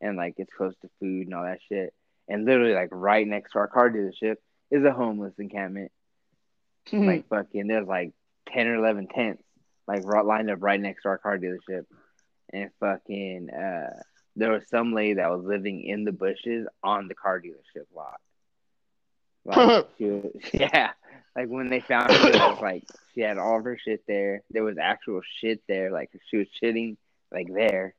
and 0.00 0.16
like 0.16 0.34
it's 0.36 0.52
close 0.52 0.74
to 0.82 0.90
food 1.00 1.26
and 1.26 1.34
all 1.34 1.44
that 1.44 1.60
shit. 1.68 1.92
And 2.28 2.44
literally 2.44 2.74
like 2.74 2.90
right 2.92 3.26
next 3.26 3.52
to 3.52 3.58
our 3.58 3.66
car 3.66 3.90
dealership 3.90 4.36
is 4.70 4.84
a 4.84 4.92
homeless 4.92 5.34
encampment. 5.38 5.90
Like 7.06 7.28
fucking, 7.28 7.66
there's 7.66 7.88
like 7.88 8.12
ten 8.52 8.68
or 8.68 8.76
eleven 8.76 9.08
tents 9.08 9.42
like 9.90 10.02
right, 10.04 10.24
lined 10.24 10.50
up 10.50 10.58
right 10.60 10.80
next 10.80 11.02
to 11.02 11.08
our 11.08 11.18
car 11.18 11.38
dealership, 11.38 11.84
and 12.52 12.70
fucking 12.78 13.50
uh, 13.50 14.02
there 14.36 14.52
was 14.52 14.68
some 14.68 14.94
lady 14.94 15.14
that 15.14 15.30
was 15.30 15.44
living 15.44 15.82
in 15.82 16.04
the 16.04 16.12
bushes 16.12 16.66
on 16.82 17.08
the 17.08 17.14
car 17.14 17.40
dealership 17.40 17.86
lot. 17.94 18.20
Like 19.44 19.86
she 19.98 20.04
was, 20.04 20.32
yeah, 20.52 20.90
like 21.36 21.48
when 21.48 21.68
they 21.68 21.80
found 21.80 22.10
her, 22.10 22.28
it 22.28 22.34
was 22.34 22.60
like 22.60 22.84
she 23.14 23.20
had 23.20 23.38
all 23.38 23.58
of 23.58 23.64
her 23.64 23.78
shit 23.78 24.02
there. 24.06 24.42
There 24.50 24.64
was 24.64 24.78
actual 24.78 25.20
shit 25.40 25.62
there, 25.68 25.90
like 25.90 26.10
she 26.30 26.36
was 26.36 26.46
shitting 26.62 26.96
like 27.32 27.52
there. 27.52 27.94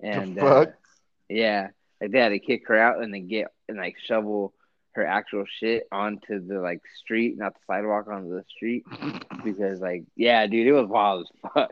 And 0.00 0.38
uh, 0.38 0.42
fuck? 0.42 0.74
yeah, 1.28 1.68
like 2.00 2.10
they 2.10 2.18
had 2.18 2.30
to 2.30 2.38
kick 2.38 2.68
her 2.68 2.76
out 2.76 3.02
and 3.02 3.12
then 3.12 3.28
get 3.28 3.48
and 3.68 3.78
like 3.78 3.96
shovel 4.06 4.52
her 4.96 5.06
actual 5.06 5.44
shit 5.60 5.86
onto 5.92 6.44
the 6.44 6.58
like 6.60 6.80
street, 6.98 7.38
not 7.38 7.54
the 7.54 7.60
sidewalk, 7.66 8.08
onto 8.08 8.30
the 8.30 8.44
street. 8.48 8.84
Because 9.44 9.80
like, 9.80 10.02
yeah, 10.16 10.44
dude, 10.48 10.66
it 10.66 10.72
was 10.72 10.88
wild 10.88 11.24
as 11.24 11.52
fuck. 11.52 11.70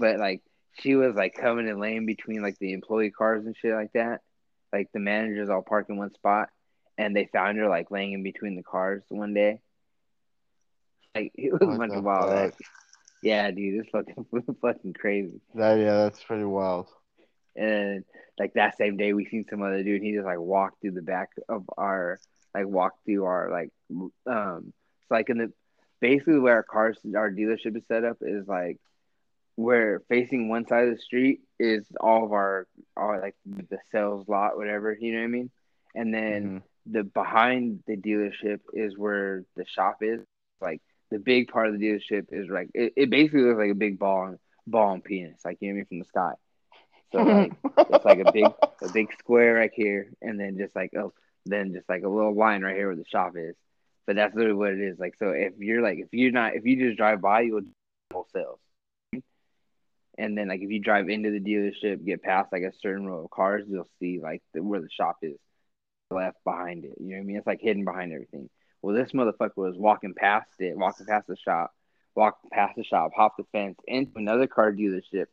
but 0.00 0.18
like, 0.18 0.42
she 0.80 0.94
was 0.94 1.14
like 1.14 1.34
coming 1.34 1.68
and 1.68 1.80
laying 1.80 2.06
between 2.06 2.42
like 2.42 2.58
the 2.58 2.72
employee 2.72 3.10
cars 3.10 3.44
and 3.46 3.56
shit 3.56 3.74
like 3.74 3.92
that. 3.94 4.20
Like 4.72 4.88
the 4.92 5.00
managers 5.00 5.48
all 5.48 5.62
parked 5.62 5.90
in 5.90 5.96
one 5.96 6.12
spot, 6.14 6.48
and 6.98 7.14
they 7.16 7.28
found 7.32 7.58
her 7.58 7.68
like 7.68 7.90
laying 7.90 8.12
in 8.12 8.22
between 8.22 8.56
the 8.56 8.62
cars 8.62 9.02
one 9.08 9.32
day. 9.34 9.60
Like 11.14 11.32
it 11.34 11.52
was 11.52 11.74
a 11.74 11.78
bunch 11.78 11.92
of 11.92 12.04
wild. 12.04 12.30
fuck? 12.30 12.52
ass- 12.52 12.68
Yeah, 13.22 13.50
dude, 13.50 13.80
it's 13.80 13.90
fucking 13.90 14.26
fucking 14.60 14.92
crazy. 14.94 15.40
That 15.54 15.76
yeah, 15.78 15.96
that's 16.04 16.22
pretty 16.22 16.44
wild. 16.44 16.88
And 17.54 18.04
like 18.38 18.52
that 18.54 18.76
same 18.76 18.96
day, 18.98 19.14
we 19.14 19.24
seen 19.24 19.46
some 19.48 19.62
other 19.62 19.82
dude. 19.82 20.02
He 20.02 20.12
just 20.12 20.26
like 20.26 20.38
walked 20.38 20.82
through 20.82 20.90
the 20.92 21.02
back 21.02 21.30
of 21.48 21.64
our, 21.78 22.18
like 22.54 22.66
walked 22.66 23.04
through 23.06 23.24
our 23.24 23.50
like, 23.50 23.70
um, 24.26 24.72
it's 25.02 25.10
like 25.10 25.30
in 25.30 25.38
the 25.38 25.52
basically 26.00 26.38
where 26.38 26.56
our 26.56 26.62
cars, 26.62 26.98
our 27.16 27.30
dealership 27.30 27.74
is 27.76 27.82
set 27.88 28.04
up 28.04 28.18
is 28.20 28.46
like 28.46 28.78
where 29.56 30.00
facing 30.08 30.48
one 30.48 30.66
side 30.66 30.88
of 30.88 30.94
the 30.94 31.00
street 31.00 31.40
is 31.58 31.86
all 32.00 32.24
of 32.24 32.32
our, 32.32 32.66
our 32.96 33.20
like 33.20 33.34
the 33.46 33.78
sales 33.92 34.28
lot, 34.28 34.56
whatever. 34.56 34.96
You 34.98 35.12
know 35.12 35.18
what 35.20 35.24
I 35.24 35.28
mean? 35.28 35.50
And 35.94 36.14
then 36.14 36.52
Mhm. 36.52 36.62
the 36.86 37.04
behind 37.04 37.82
the 37.86 37.96
dealership 37.96 38.60
is 38.74 38.96
where 38.98 39.44
the 39.56 39.66
shop 39.66 39.98
is. 40.02 40.20
Like 40.60 40.80
the 41.10 41.18
big 41.18 41.48
part 41.48 41.68
of 41.68 41.78
the 41.78 41.84
dealership 41.86 42.26
is 42.30 42.48
like 42.50 42.70
it, 42.74 42.92
it 42.96 43.10
basically 43.10 43.42
looks 43.42 43.58
like 43.58 43.70
a 43.70 43.74
big 43.74 43.98
ball 43.98 44.26
and 44.26 44.38
ball 44.66 44.92
and 44.92 45.04
penis, 45.04 45.44
like 45.44 45.58
you 45.60 45.68
know 45.68 45.74
what 45.74 45.76
I 45.76 45.76
mean, 45.76 45.86
from 45.86 45.98
the 46.00 46.04
sky. 46.06 46.32
So 47.12 47.24
like 47.26 47.52
it's 47.88 48.04
like 48.04 48.18
a 48.18 48.30
big 48.32 48.52
a 48.82 48.88
big 48.88 49.12
square 49.18 49.54
right 49.54 49.70
here, 49.72 50.08
and 50.22 50.38
then 50.38 50.56
just 50.58 50.74
like 50.74 50.90
oh, 50.96 51.12
then 51.46 51.72
just 51.72 51.88
like 51.88 52.02
a 52.04 52.08
little 52.08 52.34
line 52.34 52.62
right 52.62 52.76
here 52.76 52.88
where 52.88 52.96
the 52.96 53.04
shop 53.04 53.32
is. 53.36 53.56
But 54.06 54.16
that's 54.16 54.34
literally 54.34 54.58
what 54.58 54.72
it 54.72 54.80
is. 54.80 54.98
Like 54.98 55.16
so, 55.16 55.30
if 55.30 55.54
you're 55.58 55.82
like 55.82 55.98
if 55.98 56.08
you're 56.12 56.32
not 56.32 56.54
if 56.54 56.64
you 56.64 56.76
just 56.76 56.96
drive 56.98 57.20
by, 57.20 57.42
you'll 57.42 57.62
wholesales. 58.12 58.58
And 60.18 60.36
then 60.36 60.48
like 60.48 60.60
if 60.60 60.70
you 60.70 60.80
drive 60.80 61.08
into 61.08 61.30
the 61.30 61.40
dealership, 61.40 62.04
get 62.04 62.22
past 62.22 62.52
like 62.52 62.62
a 62.62 62.72
certain 62.80 63.06
row 63.06 63.24
of 63.24 63.30
cars, 63.30 63.64
you'll 63.68 63.88
see 64.00 64.18
like 64.22 64.42
the, 64.54 64.62
where 64.62 64.80
the 64.80 64.88
shop 64.90 65.18
is 65.22 65.36
left 66.10 66.42
behind 66.44 66.84
it. 66.84 66.94
You 66.98 67.10
know 67.10 67.16
what 67.16 67.22
I 67.22 67.24
mean? 67.24 67.36
It's 67.36 67.46
like 67.46 67.60
hidden 67.60 67.84
behind 67.84 68.12
everything. 68.12 68.48
Well, 68.82 68.94
this 68.94 69.12
motherfucker 69.12 69.56
was 69.56 69.76
walking 69.76 70.14
past 70.14 70.48
it, 70.58 70.76
walking 70.76 71.06
past 71.06 71.26
the 71.26 71.36
shop, 71.36 71.72
walked 72.14 72.50
past 72.50 72.76
the 72.76 72.84
shop, 72.84 73.10
hopped 73.14 73.38
the 73.38 73.44
fence 73.52 73.76
into 73.86 74.12
another 74.16 74.46
car 74.46 74.72
dealership, 74.72 75.26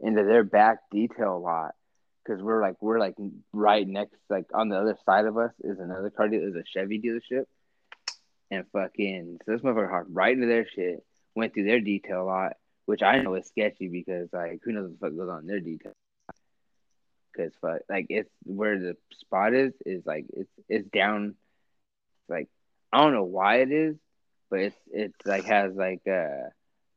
into 0.00 0.24
their 0.24 0.44
back 0.44 0.78
detail 0.90 1.40
lot. 1.40 1.74
Cause 2.26 2.40
we're 2.40 2.62
like 2.62 2.76
we're 2.80 2.98
like 2.98 3.16
right 3.52 3.86
next, 3.86 4.16
like 4.30 4.46
on 4.54 4.70
the 4.70 4.78
other 4.78 4.96
side 5.04 5.26
of 5.26 5.36
us 5.36 5.52
is 5.62 5.78
another 5.78 6.08
car 6.08 6.32
is 6.32 6.54
a 6.54 6.62
Chevy 6.72 6.98
dealership, 6.98 7.44
and 8.50 8.64
fucking 8.72 9.40
so 9.44 9.52
this 9.52 9.60
motherfucker 9.60 9.90
hopped 9.90 10.08
right 10.10 10.32
into 10.32 10.46
their 10.46 10.66
shit, 10.66 11.04
went 11.34 11.52
through 11.52 11.64
their 11.64 11.80
detail 11.80 12.24
lot, 12.24 12.54
which 12.86 13.02
I 13.02 13.20
know 13.20 13.34
is 13.34 13.46
sketchy 13.46 13.88
because 13.88 14.28
like 14.32 14.60
who 14.62 14.72
knows 14.72 14.90
what 14.98 15.00
the 15.00 15.16
fuck 15.16 15.16
goes 15.16 15.30
on 15.30 15.40
in 15.40 15.46
their 15.46 15.60
detail. 15.60 15.92
Cause 17.36 17.50
fuck, 17.60 17.80
like 17.88 18.06
it's 18.10 18.30
where 18.44 18.78
the 18.78 18.96
spot 19.12 19.54
is 19.54 19.72
is 19.84 20.06
like 20.06 20.26
it's 20.32 20.50
it's 20.68 20.88
down, 20.90 21.34
like 22.28 22.48
I 22.92 23.02
don't 23.02 23.12
know 23.12 23.24
why 23.24 23.56
it 23.56 23.72
is, 23.72 23.96
but 24.50 24.60
it's 24.60 24.76
it's 24.92 25.26
like 25.26 25.44
has 25.46 25.74
like 25.74 26.06
a 26.06 26.50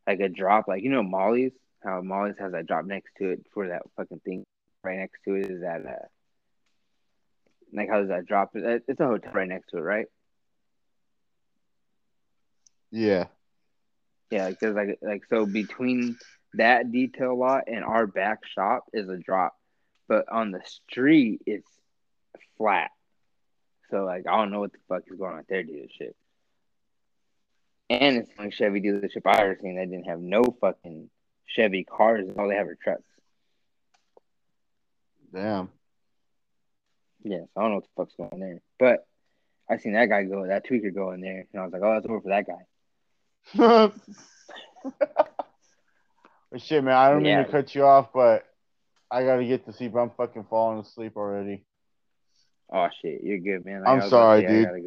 like 0.06 0.20
a 0.20 0.30
drop, 0.30 0.68
like 0.68 0.84
you 0.84 0.92
know 0.92 1.02
Molly's, 1.02 1.54
how 1.84 2.02
Molly's 2.02 2.38
has 2.40 2.52
that 2.52 2.68
drop 2.68 2.86
next 2.86 3.12
to 3.18 3.32
it 3.32 3.46
for 3.54 3.70
that 3.70 3.82
fucking 3.96 4.20
thing. 4.20 4.46
Right 4.84 5.00
next 5.00 5.22
to 5.26 5.34
it 5.36 5.50
is 5.50 5.62
that 5.62 5.86
uh, 5.86 6.06
like 7.74 7.90
how 7.90 8.00
does 8.00 8.10
that 8.10 8.28
drop? 8.28 8.52
It's 8.54 9.00
a 9.00 9.06
hotel 9.06 9.32
right 9.34 9.48
next 9.48 9.70
to 9.70 9.78
it, 9.78 9.82
right? 9.82 10.06
Yeah. 12.92 13.26
Yeah, 14.30 14.46
like 14.46 14.60
there's 14.60 14.76
like 14.76 15.00
like 15.02 15.24
so 15.30 15.46
between 15.46 16.18
that 16.54 16.92
detail 16.92 17.38
lot 17.38 17.66
and 17.68 17.84
our 17.84 18.08
back 18.08 18.46
shop 18.46 18.86
is 18.94 19.10
a 19.10 19.18
drop, 19.18 19.56
but 20.08 20.30
on 20.30 20.52
the 20.52 20.62
street 20.66 21.42
it's 21.46 21.70
flat. 22.58 22.92
So 23.90 24.04
like 24.04 24.28
I 24.28 24.38
don't 24.38 24.52
know 24.52 24.60
what 24.60 24.74
the 24.74 24.80
fuck 24.90 25.04
is 25.08 25.18
going 25.18 25.32
on 25.32 25.38
with 25.38 25.48
their 25.48 25.64
dealership. 25.64 26.14
And 27.90 28.18
it's 28.18 28.30
the 28.30 28.40
only 28.40 28.52
Chevy 28.52 28.82
dealership 28.82 29.22
I 29.26 29.42
ever 29.42 29.58
seen 29.62 29.78
that 29.78 29.90
didn't 29.90 30.08
have 30.08 30.20
no 30.20 30.44
fucking 30.60 31.10
Chevy 31.46 31.86
cars, 31.86 32.28
and 32.28 32.38
all 32.38 32.50
they 32.50 32.56
have 32.56 32.68
are 32.68 32.76
trucks. 32.76 33.04
Damn. 35.34 35.70
Yeah, 37.24 37.40
so 37.40 37.48
I 37.56 37.62
don't 37.62 37.70
know 37.72 37.76
what 37.76 37.84
the 37.86 37.90
fuck's 37.96 38.16
going 38.16 38.30
on 38.34 38.40
there. 38.40 38.62
But 38.78 39.08
I 39.70 39.78
seen 39.78 39.94
that 39.94 40.08
guy 40.10 40.24
go, 40.24 40.48
that 40.48 40.66
tweaker 40.66 40.94
go 40.94 41.12
in 41.12 41.22
there, 41.22 41.46
and 41.52 41.62
I 41.62 41.64
was 41.64 41.74
like, 41.74 41.82
oh, 41.82 41.94
that's 41.94 42.06
over 42.06 42.22
for 42.22 42.30
that 42.30 42.48
guy. 42.48 42.66
But 43.56 43.94
shit, 46.58 46.84
man, 46.84 46.96
I 46.96 47.10
don't 47.12 47.24
Yeah. 47.24 47.38
mean 47.38 47.46
to 47.46 47.52
cut 47.52 47.74
you 47.76 47.84
off, 47.86 48.12
but 48.14 48.46
I 49.12 49.24
gotta 49.24 49.46
get 49.46 49.66
to 49.66 49.74
sleep. 49.74 49.96
I'm 49.96 50.10
fucking 50.12 50.46
falling 50.50 50.80
asleep 50.80 51.16
already. 51.16 51.64
Oh 52.72 52.88
shit, 53.02 53.24
you're 53.24 53.40
good, 53.40 53.66
man. 53.66 53.84
I'm 53.86 53.88
I 53.88 53.96
was 54.04 54.10
sorry, 54.10 54.42
say, 54.42 54.48
dude. 54.48 54.84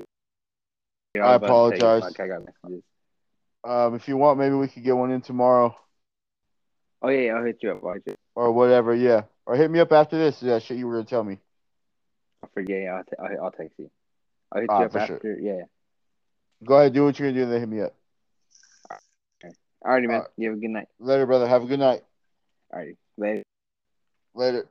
go. 1.17 1.23
I 1.23 1.37
was 1.37 1.37
about 1.37 1.41
to 1.41 1.41
tell 1.41 1.41
you, 1.41 1.47
apologize. 1.47 2.03
fuck, 2.03 2.21
I 2.21 2.29
got. 2.29 2.43
Um, 3.63 3.95
if 3.95 4.09
you 4.09 4.17
want, 4.17 4.39
maybe 4.39 4.55
we 4.55 4.69
could 4.69 4.85
get 4.85 4.97
one 4.97 5.11
in 5.11 5.21
tomorrow 5.21 5.77
Oh 7.03 7.09
yeah, 7.09 7.21
yeah, 7.21 7.33
I'll 7.35 7.45
hit 7.45 7.59
you 7.63 7.73
up. 7.73 7.83
Hit 7.95 8.03
you- 8.07 8.17
or 8.35 8.53
whatever. 8.53 8.95
Yeah, 8.95 9.23
or 9.47 9.57
hit 9.57 9.71
me 9.71 9.81
up 9.81 9.91
after 9.93 10.19
this. 10.19 10.41
That 10.41 10.63
shit 10.63 10.77
you 10.77 10.87
were 10.87 10.95
gonna 10.95 11.05
tell 11.05 11.25
me. 11.25 11.39
I 12.43 12.47
forget. 12.53 12.83
Yeah, 12.83 12.95
I'll, 12.97 13.05
t- 13.05 13.17
I'll, 13.39 13.45
I'll 13.45 13.51
text 13.51 13.79
you. 13.79 13.91
I'll 14.53 14.61
hit 14.61 14.71
Ah, 14.71 14.81
you 14.81 14.85
up 14.87 14.93
for 14.93 15.07
sure. 15.07 15.17
after. 15.17 15.39
Yeah. 15.41 15.63
Go 16.65 16.79
ahead, 16.79 16.93
do 16.93 17.05
what 17.05 17.19
you're 17.19 17.29
gonna 17.29 17.39
do, 17.39 17.45
and 17.45 17.53
then 17.53 17.61
hit 17.61 17.69
me 17.71 17.81
up. 17.81 17.95
Alrighty, 19.85 20.07
man. 20.07 20.11
Alright. 20.11 20.31
You 20.37 20.49
have 20.51 20.59
a 20.59 20.61
good 20.61 20.71
night. 20.71 20.89
Later, 20.99 21.27
brother. 21.27 21.47
Have 21.47 21.63
a 21.63 21.67
good 21.67 21.81
night. 21.81 22.03
Alrighty. 22.73 22.97
Later. 23.17 23.43
Later. 24.35 24.69